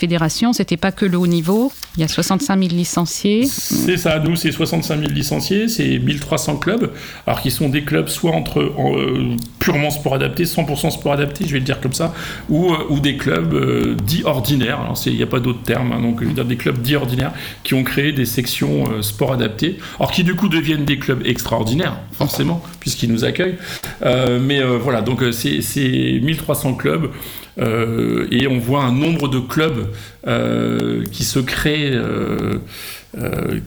c'était 0.54 0.78
pas 0.78 0.92
que 0.92 1.06
le 1.06 1.18
haut 1.18 1.28
niveau. 1.28 1.72
Il 1.98 2.02
y 2.02 2.04
a 2.04 2.08
65 2.08 2.60
000 2.60 2.70
licenciés. 2.74 3.46
C'est 3.46 3.98
ça, 3.98 4.20
nous 4.20 4.36
c'est 4.36 4.52
65 4.52 5.00
000 5.00 5.12
licenciés, 5.12 5.68
c'est 5.68 6.00
1300 6.00 6.58
clubs, 6.58 6.92
alors 7.26 7.42
qui 7.42 7.52
sont 7.52 7.70
des 7.70 7.84
clubs 7.84 8.10
soit 8.10 8.32
entre 8.32 8.74
en, 8.78 8.98
euh, 8.98 9.36
purement 9.60 9.90
sport 9.90 10.16
adapté, 10.16 10.44
100% 10.44 10.92
sport 10.92 11.14
adapté, 11.14 11.46
je 11.48 11.54
vais 11.54 11.60
le 11.60 11.66
dire 11.66 11.80
comme 11.80 11.94
ça, 11.94 12.14
ou, 12.50 12.74
euh, 12.74 13.00
des 13.00 13.18
clubs 13.18 13.54
euh, 13.54 13.96
dits 14.04 14.24
ordinaires, 14.26 14.80
il 15.06 15.16
n'y 15.16 15.24
a 15.24 15.28
pas 15.28 15.40
d'autre 15.40 15.62
terme, 15.64 15.92
hein, 15.92 16.02
donc 16.02 16.22
je 16.22 16.28
veux 16.28 16.34
dire 16.34 16.46
des 16.46 16.58
clubs 16.58 16.82
dits 16.82 16.96
ordinaires 16.96 17.34
qui 17.64 17.74
ont 17.74 17.84
créé 17.84 18.12
des 18.12 18.26
sections 18.26 19.02
sport 19.02 19.34
adapté, 19.34 19.78
alors 20.00 20.12
qui 20.12 20.24
du 20.24 20.36
coup 20.36 20.50
deviennent 20.50 20.86
des 20.86 20.98
clubs 20.98 21.26
extraordinaire, 21.26 21.98
forcément, 22.14 22.62
puisqu'ils 22.80 23.12
nous 23.12 23.26
accueillent. 23.26 23.58
Mais 24.02 24.62
voilà, 24.64 25.02
donc 25.02 25.24
c'est 25.32 26.20
1300 26.22 26.74
clubs. 26.76 27.12
Euh, 27.60 28.28
et 28.32 28.48
on 28.48 28.60
voit 28.60 28.84
un 28.84 28.92
nombre 28.92 29.28
de 29.28 29.40
clubs 29.40 29.88
euh, 30.28 31.04
qui 31.12 31.24
se 31.24 31.40
créent, 31.40 31.94
euh, 31.94 32.60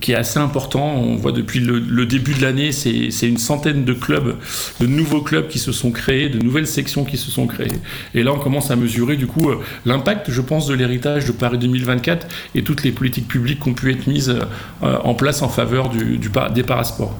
qui 0.00 0.12
est 0.12 0.16
assez 0.16 0.38
important. 0.38 0.94
On 0.96 1.16
voit 1.16 1.32
depuis 1.32 1.60
le, 1.60 2.06
début 2.06 2.34
de 2.34 2.42
l'année, 2.42 2.72
c'est 2.72 3.28
une 3.28 3.38
centaine 3.38 3.84
de 3.84 3.92
clubs, 3.92 4.36
de 4.80 4.86
nouveaux 4.86 5.22
clubs 5.22 5.48
qui 5.48 5.58
se 5.58 5.72
sont 5.72 5.90
créés, 5.90 6.28
de 6.28 6.38
nouvelles 6.38 6.66
sections 6.66 7.04
qui 7.04 7.16
se 7.16 7.30
sont 7.30 7.46
créées. 7.46 7.72
Et 8.14 8.22
là, 8.22 8.32
on 8.32 8.38
commence 8.38 8.70
à 8.70 8.76
mesurer 8.76 9.16
du 9.16 9.26
coup 9.26 9.50
l'impact, 9.86 10.30
je 10.30 10.40
pense, 10.40 10.66
de 10.66 10.74
l'héritage 10.74 11.24
de 11.24 11.32
Paris 11.32 11.58
2024 11.58 12.26
et 12.54 12.62
toutes 12.62 12.82
les 12.82 12.92
politiques 12.92 13.28
publiques 13.28 13.60
qui 13.62 13.68
ont 13.70 13.74
pu 13.74 13.90
être 13.90 14.06
mises 14.06 14.34
en 14.82 15.14
place 15.14 15.42
en 15.42 15.48
faveur 15.48 15.90
des 15.90 16.62
parasports. 16.62 17.16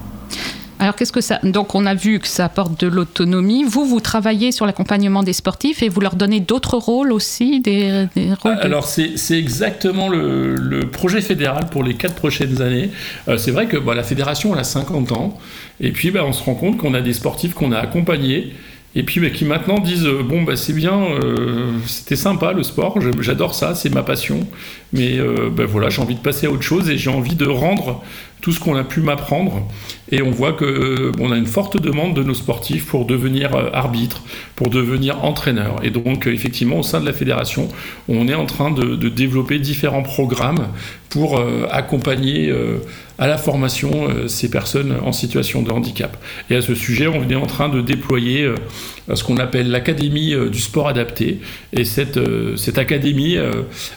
Alors, 0.79 0.95
qu'est-ce 0.95 1.11
que 1.11 1.21
ça. 1.21 1.39
Donc, 1.43 1.75
on 1.75 1.85
a 1.85 1.93
vu 1.93 2.19
que 2.19 2.27
ça 2.27 2.45
apporte 2.45 2.79
de 2.79 2.87
l'autonomie. 2.87 3.63
Vous, 3.63 3.85
vous 3.85 3.99
travaillez 3.99 4.51
sur 4.51 4.65
l'accompagnement 4.65 5.23
des 5.23 5.33
sportifs 5.33 5.83
et 5.83 5.89
vous 5.89 5.99
leur 5.99 6.15
donnez 6.15 6.39
d'autres 6.39 6.77
rôles 6.77 7.11
aussi, 7.11 7.59
des, 7.59 8.07
Alors 8.43 8.85
c'est 8.85 9.37
exactement 9.37 10.09
le, 10.09 10.79
projet 10.91 11.21
fédéral 11.21 11.67
pour 11.69 11.83
les 11.83 11.95
quatre 11.95 12.15
prochaines 12.15 12.61
années. 12.61 12.91
Euh, 13.27 13.37
c'est 13.37 13.51
vrai 13.51 13.67
que 13.67 13.77
bah, 13.77 13.93
la 13.93 14.03
fédération 14.03 14.53
elle 14.53 14.61
a 14.61 14.63
50 14.63 15.11
ans 15.11 15.37
et 15.79 15.91
puis 15.91 16.11
bah, 16.11 16.23
on 16.25 16.33
se 16.33 16.43
rend 16.43 16.55
compte 16.55 16.77
qu'on 16.77 16.93
a 16.93 17.01
des 17.01 17.13
sportifs 17.13 17.53
qu'on 17.53 17.71
a 17.71 17.77
accompagnés 17.77 18.53
et 18.95 19.03
puis 19.03 19.21
bah, 19.21 19.29
qui 19.29 19.45
maintenant 19.45 19.79
disent 19.79 20.05
euh, 20.05 20.23
bon 20.23 20.45
c'est 20.55 20.73
bien, 20.73 20.99
euh, 20.99 21.71
c'était 21.85 22.15
sympa 22.15 22.53
le 22.53 22.63
sport, 22.63 22.99
j'adore 23.21 23.53
ça, 23.53 23.75
c'est 23.75 23.93
ma 23.93 24.03
passion, 24.03 24.47
mais 24.93 25.19
voilà 25.67 25.89
j'ai 25.89 26.01
envie 26.01 26.15
de 26.15 26.21
passer 26.21 26.47
à 26.47 26.51
autre 26.51 26.63
chose 26.63 26.89
et 26.89 26.97
j'ai 26.97 27.11
envie 27.11 27.35
de 27.35 27.47
rendre 27.47 28.03
tout 28.41 28.51
ce 28.51 28.59
qu'on 28.59 28.75
a 28.75 28.83
pu 28.83 29.01
m'apprendre. 29.01 29.67
Et 30.11 30.21
on 30.21 30.31
voit 30.31 30.53
que 30.53 30.65
euh, 30.65 31.11
on 31.19 31.31
a 31.31 31.37
une 31.37 31.45
forte 31.45 31.81
demande 31.81 32.15
de 32.15 32.23
nos 32.23 32.33
sportifs 32.33 32.87
pour 32.87 33.05
devenir 33.05 33.55
euh, 33.55 33.69
arbitre, 33.73 34.23
pour 34.55 34.69
devenir 34.69 35.23
entraîneur. 35.23 35.75
Et 35.83 35.91
donc 35.91 36.27
euh, 36.27 36.33
effectivement 36.33 36.79
au 36.79 36.83
sein 36.83 36.99
de 36.99 37.05
la 37.05 37.13
fédération, 37.13 37.67
on 38.07 38.27
est 38.27 38.35
en 38.35 38.45
train 38.45 38.71
de, 38.71 39.09
développer 39.09 39.59
différents 39.59 40.03
programmes 40.03 40.67
pour 41.09 41.41
accompagner 41.71 42.53
à 43.17 43.27
la 43.27 43.39
formation 43.39 44.07
ces 44.27 44.51
personnes 44.51 44.95
en 45.03 45.11
situation 45.11 45.63
de 45.63 45.71
handicap. 45.71 46.15
Et 46.51 46.55
à 46.55 46.61
ce 46.61 46.75
sujet, 46.75 47.07
on 47.07 47.27
est 47.27 47.35
en 47.35 47.47
train 47.47 47.69
de 47.69 47.81
déployer 47.81 48.47
ce 49.11 49.23
qu'on 49.23 49.37
appelle 49.37 49.71
l'académie 49.71 50.35
du 50.51 50.59
sport 50.59 50.87
adapté. 50.87 51.41
Et 51.73 51.85
cette, 51.85 52.19
cette 52.55 52.77
académie, 52.77 53.37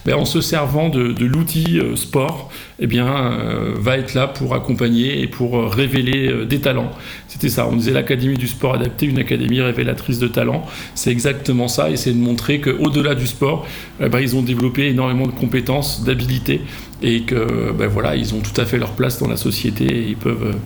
ben, 0.05 0.15
en 0.15 0.25
se 0.25 0.41
servant 0.41 0.89
de, 0.89 1.25
l'outil 1.25 1.79
sport, 1.95 2.51
eh 2.79 2.87
bien, 2.87 3.37
va 3.75 3.97
être 3.97 4.15
là 4.15 4.27
pour 4.33 4.55
accompagner 4.55 5.21
et 5.21 5.27
pour 5.27 5.57
euh, 5.57 5.67
révéler 5.67 6.27
euh, 6.27 6.45
des 6.45 6.59
talents. 6.59 6.91
C'était 7.27 7.49
ça, 7.49 7.67
on 7.67 7.75
disait 7.75 7.91
l'académie 7.91 8.37
du 8.37 8.47
sport 8.47 8.75
adapté, 8.75 9.05
une 9.05 9.19
académie 9.19 9.61
révélatrice 9.61 10.19
de 10.19 10.27
talents. 10.27 10.65
C'est 10.95 11.11
exactement 11.11 11.67
ça, 11.67 11.89
et 11.89 11.97
c'est 11.97 12.11
de 12.11 12.17
montrer 12.17 12.59
qu'au-delà 12.59 13.15
du 13.15 13.27
sport, 13.27 13.65
eh 13.99 14.09
ben, 14.09 14.19
ils 14.19 14.35
ont 14.35 14.41
développé 14.41 14.87
énormément 14.87 15.27
de 15.27 15.31
compétences, 15.31 16.03
d'habilités, 16.03 16.61
et 17.01 17.21
que 17.21 17.71
ben, 17.71 17.87
voilà, 17.87 18.15
ils 18.15 18.33
ont 18.33 18.39
tout 18.39 18.59
à 18.59 18.65
fait 18.65 18.77
leur 18.77 18.91
place 18.91 19.19
dans 19.19 19.27
la 19.27 19.37
société 19.37 19.85
et 19.85 20.07
ils 20.09 20.17
peuvent, 20.17 20.47
euh, 20.47 20.57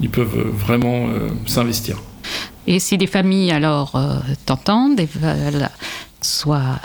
ils 0.00 0.10
peuvent 0.10 0.48
vraiment 0.52 1.08
s'investir. 1.46 2.02
Et 2.66 2.80
si 2.80 2.98
des 2.98 3.06
familles, 3.06 3.52
alors, 3.52 4.00
t'entendent 4.46 4.98
et 4.98 5.08
veulent 5.20 5.68
soit. 6.20 6.80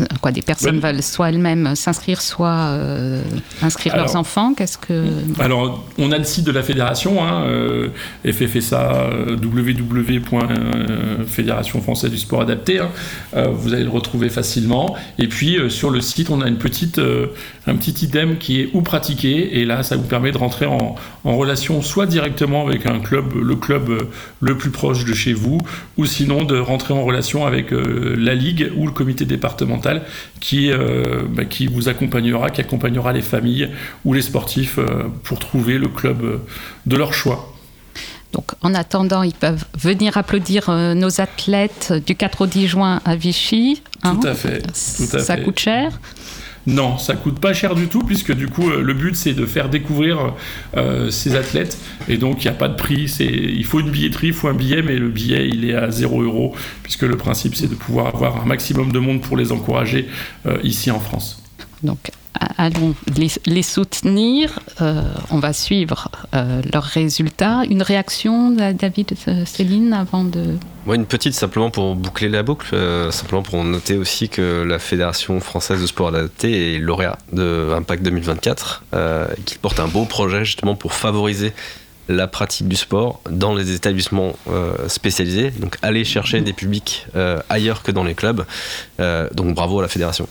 Euh, 0.00 0.04
Quoi, 0.20 0.32
des 0.32 0.42
personnes 0.42 0.76
Ouais. 0.76 0.92
veulent 0.92 1.02
soit 1.02 1.28
elles-mêmes 1.28 1.74
s'inscrire, 1.74 2.20
soit 2.22 2.48
euh, 2.70 3.20
inscrire 3.60 3.94
leurs 3.96 4.16
enfants. 4.16 4.54
Qu'est-ce 4.54 4.78
que. 4.78 5.04
Alors, 5.38 5.84
on 5.98 6.10
a 6.12 6.18
le 6.18 6.24
site 6.24 6.44
de 6.44 6.52
la 6.52 6.62
fédération, 6.62 7.22
hein, 7.22 7.44
euh, 7.46 7.88
FFSA, 8.24 8.92
euh, 9.12 9.36
www.fédération 10.52 11.80
française 11.82 12.10
du 12.10 12.18
sport 12.18 12.40
adapté. 12.42 12.78
hein. 12.80 12.88
Euh, 13.36 13.48
vous 13.48 13.74
allez 13.74 13.84
le 13.84 13.90
retrouver 13.90 14.28
facilement. 14.28 14.96
Et 15.18 15.26
puis, 15.28 15.58
euh, 15.58 15.68
sur 15.68 15.90
le 15.90 16.00
site, 16.00 16.30
on 16.30 16.40
a 16.40 16.48
une 16.48 16.58
petite, 16.58 16.98
euh, 16.98 17.26
un 17.66 17.76
petit 17.76 18.04
idem 18.06 18.38
qui 18.38 18.60
est 18.60 18.70
où 18.72 18.82
pratiquer. 18.82 19.60
Et 19.60 19.64
là, 19.64 19.82
ça 19.82 19.96
vous 19.96 20.02
permet 20.06 20.32
de 20.32 20.38
rentrer 20.38 20.66
en, 20.66 20.96
en 21.24 21.36
relation 21.36 21.80
soit 21.82 22.06
directement 22.06 22.66
avec 22.66 22.86
un 22.86 22.98
club, 23.00 23.34
le 23.34 23.54
club 23.56 23.88
euh, 23.90 24.08
le 24.40 24.56
plus 24.58 24.70
proche 24.70 25.04
de 25.04 25.14
chez 25.14 25.32
vous, 25.32 25.58
ou 25.96 26.06
sinon 26.06 26.42
de 26.44 26.58
rentrer 26.58 26.92
en 26.94 27.04
relation 27.04 27.46
avec 27.46 27.72
euh, 27.72 28.16
la 28.18 28.34
ligue 28.34 28.72
ou 28.76 28.86
le 28.86 28.92
comité 28.92 29.24
départemental 29.24 30.02
qui, 30.40 30.70
euh, 30.72 31.22
bah, 31.28 31.44
qui 31.44 31.66
vous 31.68 31.88
accompagnera, 31.88 32.50
qui 32.50 32.60
accompagnera 32.60 33.12
les 33.12 33.22
familles 33.22 33.68
ou 34.04 34.12
les 34.12 34.22
sportifs 34.22 34.78
euh, 34.78 35.04
pour 35.22 35.38
trouver 35.38 35.78
le 35.78 35.88
club 35.88 36.40
de 36.86 36.96
leur 36.96 37.14
choix. 37.14 37.48
Donc, 38.32 38.52
en 38.62 38.74
attendant, 38.74 39.22
ils 39.22 39.34
peuvent 39.34 39.66
venir 39.78 40.16
applaudir 40.16 40.70
euh, 40.70 40.94
nos 40.94 41.20
athlètes 41.20 41.92
du 42.06 42.14
4 42.16 42.40
au 42.40 42.46
10 42.46 42.66
juin 42.66 43.00
à 43.04 43.14
Vichy. 43.14 43.82
hein. 44.02 44.16
Tout 44.20 44.26
à 44.26 44.34
fait. 44.34 44.62
Tout 44.62 45.16
à 45.16 45.18
Ça 45.18 45.36
fait. 45.36 45.42
coûte 45.42 45.58
cher. 45.60 46.00
Non, 46.66 46.96
ça 46.98 47.14
coûte 47.14 47.40
pas 47.40 47.52
cher 47.52 47.74
du 47.74 47.88
tout, 47.88 48.00
puisque 48.00 48.32
du 48.32 48.48
coup, 48.48 48.70
euh, 48.70 48.82
le 48.82 48.94
but 48.94 49.16
c'est 49.16 49.34
de 49.34 49.46
faire 49.46 49.68
découvrir 49.68 50.34
euh, 50.76 51.10
ces 51.10 51.34
athlètes. 51.34 51.78
Et 52.08 52.18
donc, 52.18 52.44
il 52.44 52.48
n'y 52.48 52.54
a 52.54 52.56
pas 52.56 52.68
de 52.68 52.76
prix. 52.76 53.12
Il 53.20 53.64
faut 53.64 53.80
une 53.80 53.90
billetterie, 53.90 54.28
il 54.28 54.32
faut 54.32 54.48
un 54.48 54.54
billet, 54.54 54.82
mais 54.82 54.96
le 54.96 55.08
billet 55.08 55.48
il 55.48 55.68
est 55.68 55.74
à 55.74 55.90
0 55.90 56.22
euros, 56.22 56.54
puisque 56.82 57.02
le 57.02 57.16
principe 57.16 57.56
c'est 57.56 57.68
de 57.68 57.74
pouvoir 57.74 58.14
avoir 58.14 58.42
un 58.42 58.46
maximum 58.46 58.92
de 58.92 58.98
monde 58.98 59.20
pour 59.20 59.36
les 59.36 59.50
encourager 59.50 60.08
euh, 60.46 60.58
ici 60.62 60.90
en 60.90 61.00
France. 61.00 61.42
Allons 62.58 62.94
les, 63.46 63.62
soutenir. 63.62 64.58
Euh, 64.80 65.02
on 65.30 65.38
va 65.38 65.52
suivre 65.52 66.08
euh, 66.34 66.62
leurs 66.72 66.84
résultats. 66.84 67.62
Une 67.68 67.82
réaction, 67.82 68.50
da- 68.50 68.72
David, 68.72 69.12
euh, 69.28 69.44
Céline, 69.44 69.92
avant 69.92 70.24
de. 70.24 70.56
Moi, 70.86 70.96
une 70.96 71.06
petite 71.06 71.34
simplement 71.34 71.70
pour 71.70 71.94
boucler 71.94 72.28
la 72.28 72.42
boucle, 72.42 72.74
euh, 72.74 73.10
simplement 73.10 73.42
pour 73.42 73.62
noter 73.64 73.96
aussi 73.96 74.28
que 74.28 74.64
la 74.66 74.78
Fédération 74.78 75.38
française 75.40 75.80
de 75.80 75.86
sport 75.86 76.08
adapté 76.08 76.74
est 76.74 76.78
lauréat 76.78 77.18
de 77.32 77.72
Impact 77.76 78.02
2024, 78.02 78.84
euh, 78.94 79.26
et 79.36 79.40
qu'il 79.42 79.58
porte 79.58 79.78
un 79.78 79.88
beau 79.88 80.04
projet 80.04 80.44
justement 80.44 80.74
pour 80.74 80.92
favoriser 80.92 81.52
la 82.08 82.26
pratique 82.26 82.66
du 82.66 82.74
sport 82.76 83.20
dans 83.30 83.54
les 83.54 83.74
établissements 83.74 84.34
euh, 84.50 84.88
spécialisés, 84.88 85.50
donc 85.52 85.76
aller 85.82 86.04
chercher 86.04 86.40
des 86.40 86.52
publics 86.52 87.06
euh, 87.14 87.38
ailleurs 87.48 87.84
que 87.84 87.92
dans 87.92 88.02
les 88.02 88.14
clubs. 88.14 88.44
Euh, 88.98 89.28
donc 89.32 89.54
bravo 89.54 89.78
à 89.78 89.82
la 89.82 89.88
fédération. 89.88 90.26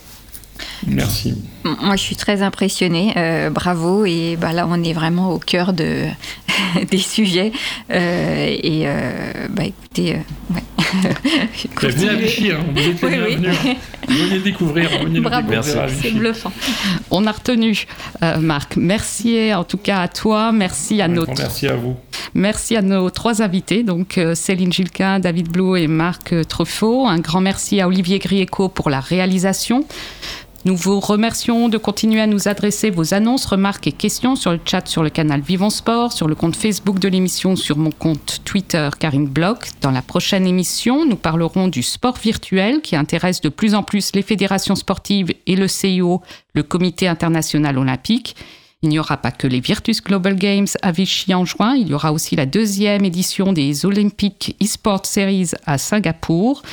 Merci. 0.88 1.36
Moi, 1.64 1.96
je 1.96 2.02
suis 2.02 2.16
très 2.16 2.42
impressionnée. 2.42 3.14
euh, 3.18 3.50
bravo. 3.50 4.06
Et 4.06 4.38
bah, 4.40 4.52
là, 4.54 4.66
on 4.70 4.84
est 4.84 4.94
vraiment 4.94 5.32
au 5.32 5.40
cœur 5.40 5.74
de, 5.74 6.06
des 6.90 6.98
sujets. 6.98 7.52
Euh, 7.92 8.48
et 8.62 8.84
euh, 8.86 9.48
bah, 9.50 9.64
écoutez, 9.66 10.16
euh, 10.16 10.56
ouais. 10.56 10.64
Venez 11.90 12.10
à 12.10 12.14
Vichy, 12.16 12.52
hein, 12.52 12.60
vous 12.74 12.82
êtes 12.82 13.02
les 13.02 13.08
Oui, 13.08 13.16
oui. 13.28 13.36
bienvenus. 13.38 13.78
Venez 14.10 14.40
découvrir, 14.44 14.90
venez 15.04 15.20
Bravo. 15.22 15.54
C'est 15.62 16.12
bluffant. 16.12 16.52
On 17.12 17.26
a 17.28 17.32
retenu, 17.32 17.86
euh, 18.24 18.38
Marc. 18.40 18.76
Merci 18.76 19.54
en 19.54 19.64
tout 19.64 19.78
cas 19.78 20.02
à 20.02 20.08
toi. 20.08 20.52
Merci 20.52 21.02
à 21.02 21.08
nos 21.08 21.24
grand 21.26 21.38
merci 21.38 21.68
à 21.68 21.76
vous. 21.76 21.96
Merci 22.34 22.76
à 22.76 22.82
nos 22.82 23.10
trois 23.10 23.42
invités, 23.42 23.84
donc 23.84 24.20
Céline 24.36 24.72
Gilquin, 24.74 25.20
David 25.20 25.50
Blou 25.50 25.76
et 25.76 25.88
Marc 25.88 26.34
Truffaut. 26.48 27.06
Un 27.08 27.20
grand 27.20 27.42
merci 27.42 27.80
à 27.82 27.88
Olivier 27.88 28.20
Grieco 28.20 28.68
pour 28.70 28.90
la 28.90 29.00
réalisation. 29.00 29.86
Nous 30.64 30.76
vous 30.76 31.00
remercions 31.00 31.70
de 31.70 31.80
continuer 31.80 32.22
à 32.22 32.28
nous 32.28 32.48
adresser 32.48 32.92
vos 32.92 33.16
annonces, 33.16 33.48
remarques 33.48 33.88
et 33.88 33.92
questions 33.92 34.36
sur 34.36 34.52
le 34.52 34.60
chat 34.64 34.88
sur 34.88 35.02
le 35.02 35.10
canal 35.10 35.42
Vivons 35.42 35.72
Sport, 35.72 36.14
sur 36.14 36.28
le 36.28 36.36
compte 36.36 36.56
Facebook 36.56 37.00
de 37.00 37.08
l'émission, 37.08 37.56
sur 37.56 37.80
mon 37.80 37.90
compte 37.90 38.42
Twitter 38.46 38.88
Karine 39.00 39.28
Bloch. 39.28 39.70
Dans 39.82 39.90
la 39.90 40.04
prochaine 40.04 40.46
émission, 40.46 41.04
nous 41.04 41.16
parlerons 41.16 41.68
du 41.68 41.82
sport 41.82 42.18
virtuel 42.18 42.82
qui 42.82 42.96
intéresse 42.96 43.42
de 43.42 43.50
plus 43.50 43.74
en 43.74 43.82
plus 43.82 44.12
les 44.14 44.22
fédérations 44.22 44.76
sportives 44.76 45.34
et 45.48 45.56
le 45.56 45.68
CIO, 45.68 46.22
le 46.54 46.62
Comité 46.62 47.08
international 47.08 47.80
olympique. 47.80 48.36
Il 48.84 48.90
n'y 48.90 48.98
aura 48.98 49.18
pas 49.18 49.30
que 49.30 49.46
les 49.46 49.60
Virtus 49.60 50.02
Global 50.02 50.36
Games 50.36 50.68
à 50.82 50.92
Vichy 50.92 51.36
en 51.36 51.46
juin, 51.46 51.76
il 51.76 51.90
y 51.90 51.94
aura 51.94 52.12
aussi 52.12 52.36
la 52.36 52.48
deuxième 52.48 53.06
édition 53.06 53.54
des 53.54 53.86
Olympic 53.86 54.56
eSport 54.60 55.06
Series 55.06 55.52
à 55.68 55.78
Singapour. 55.78 56.64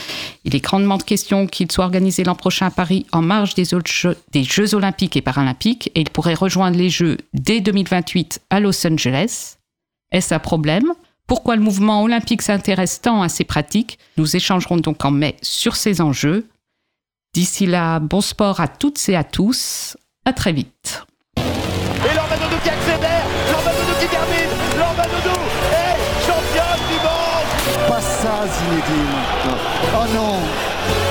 Il 0.45 0.57
est 0.57 0.61
grandement 0.61 0.97
de 0.97 1.03
question 1.03 1.47
qu'il 1.47 1.71
soit 1.71 1.85
organisé 1.85 2.25
l'an 2.25 2.35
prochain 2.35 2.67
à 2.67 2.71
Paris 2.71 3.05
en 3.13 3.21
marge 3.21 3.55
des, 3.55 3.75
autres 3.75 3.91
Jeux 3.91 4.75
Olympiques 4.75 5.19
et 5.19 5.23
Paralympiques 5.23 5.91
et 5.95 6.01
il 6.01 6.09
pourrait 6.09 6.33
rejoindre 6.33 6.79
les 6.79 6.89
Jeux 6.89 7.19
dès 7.35 7.61
2028 7.61 8.41
à 8.49 8.61
Los 8.61 8.87
Angeles. 8.87 9.57
Est-ce 10.11 10.33
un 10.33 10.39
problème? 10.39 10.95
Pourquoi 11.27 11.57
le 11.57 11.63
mouvement 11.63 12.03
olympique 12.03 12.41
s'intéresse 12.41 13.03
tant 13.03 13.21
à 13.21 13.29
ces 13.29 13.45
pratiques? 13.45 13.99
Nous 14.17 14.35
échangerons 14.35 14.79
donc 14.79 15.05
en 15.05 15.11
mai 15.11 15.37
sur 15.43 15.77
ces 15.77 16.01
enjeux. 16.01 16.47
D'ici 17.35 17.67
là, 17.67 18.01
bon 18.01 18.23
sport 18.23 18.61
à 18.61 18.69
toutes 18.69 19.11
et 19.11 19.17
à 19.17 19.25
tous. 19.25 19.99
À 20.25 20.33
très 20.33 20.55
vite. 20.55 21.05
Et 22.05 22.15
Lormanodo 22.15 22.57
qui 22.63 22.71
accélère, 22.71 23.27
Lormanodo 23.51 23.93
qui 23.99 24.07
termine, 24.07 24.53
Lormanodo 24.79 25.37
est 25.73 25.97
championne 26.27 26.83
du 26.89 26.99
monde 27.03 27.49
Pas 27.89 28.01
ça, 28.01 28.47
Zinedine. 28.47 29.19
Oh 29.95 30.07
non. 30.15 30.37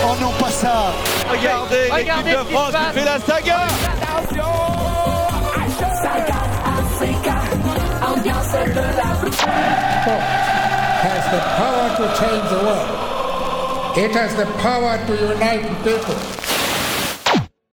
Oh 0.06 0.16
non, 0.22 0.32
pas 0.40 0.52
ça. 0.52 0.94
Regardez, 1.30 1.90
l'équipe 1.96 2.26
de 2.26 2.54
France 2.54 2.72
qui 2.72 3.00
fait 3.00 3.06
la 3.06 3.20
saga 3.20 3.60
Ambiance 8.02 8.52
de 8.52 8.80
la 8.80 9.08
to 11.98 12.04
change 12.16 12.50
the 12.50 12.60
world. 12.64 13.98
It 13.98 14.12
has 14.12 14.36
the 14.36 14.46
power 14.62 14.98
to 15.08 15.14
unite 15.34 15.66
people. 15.84 16.57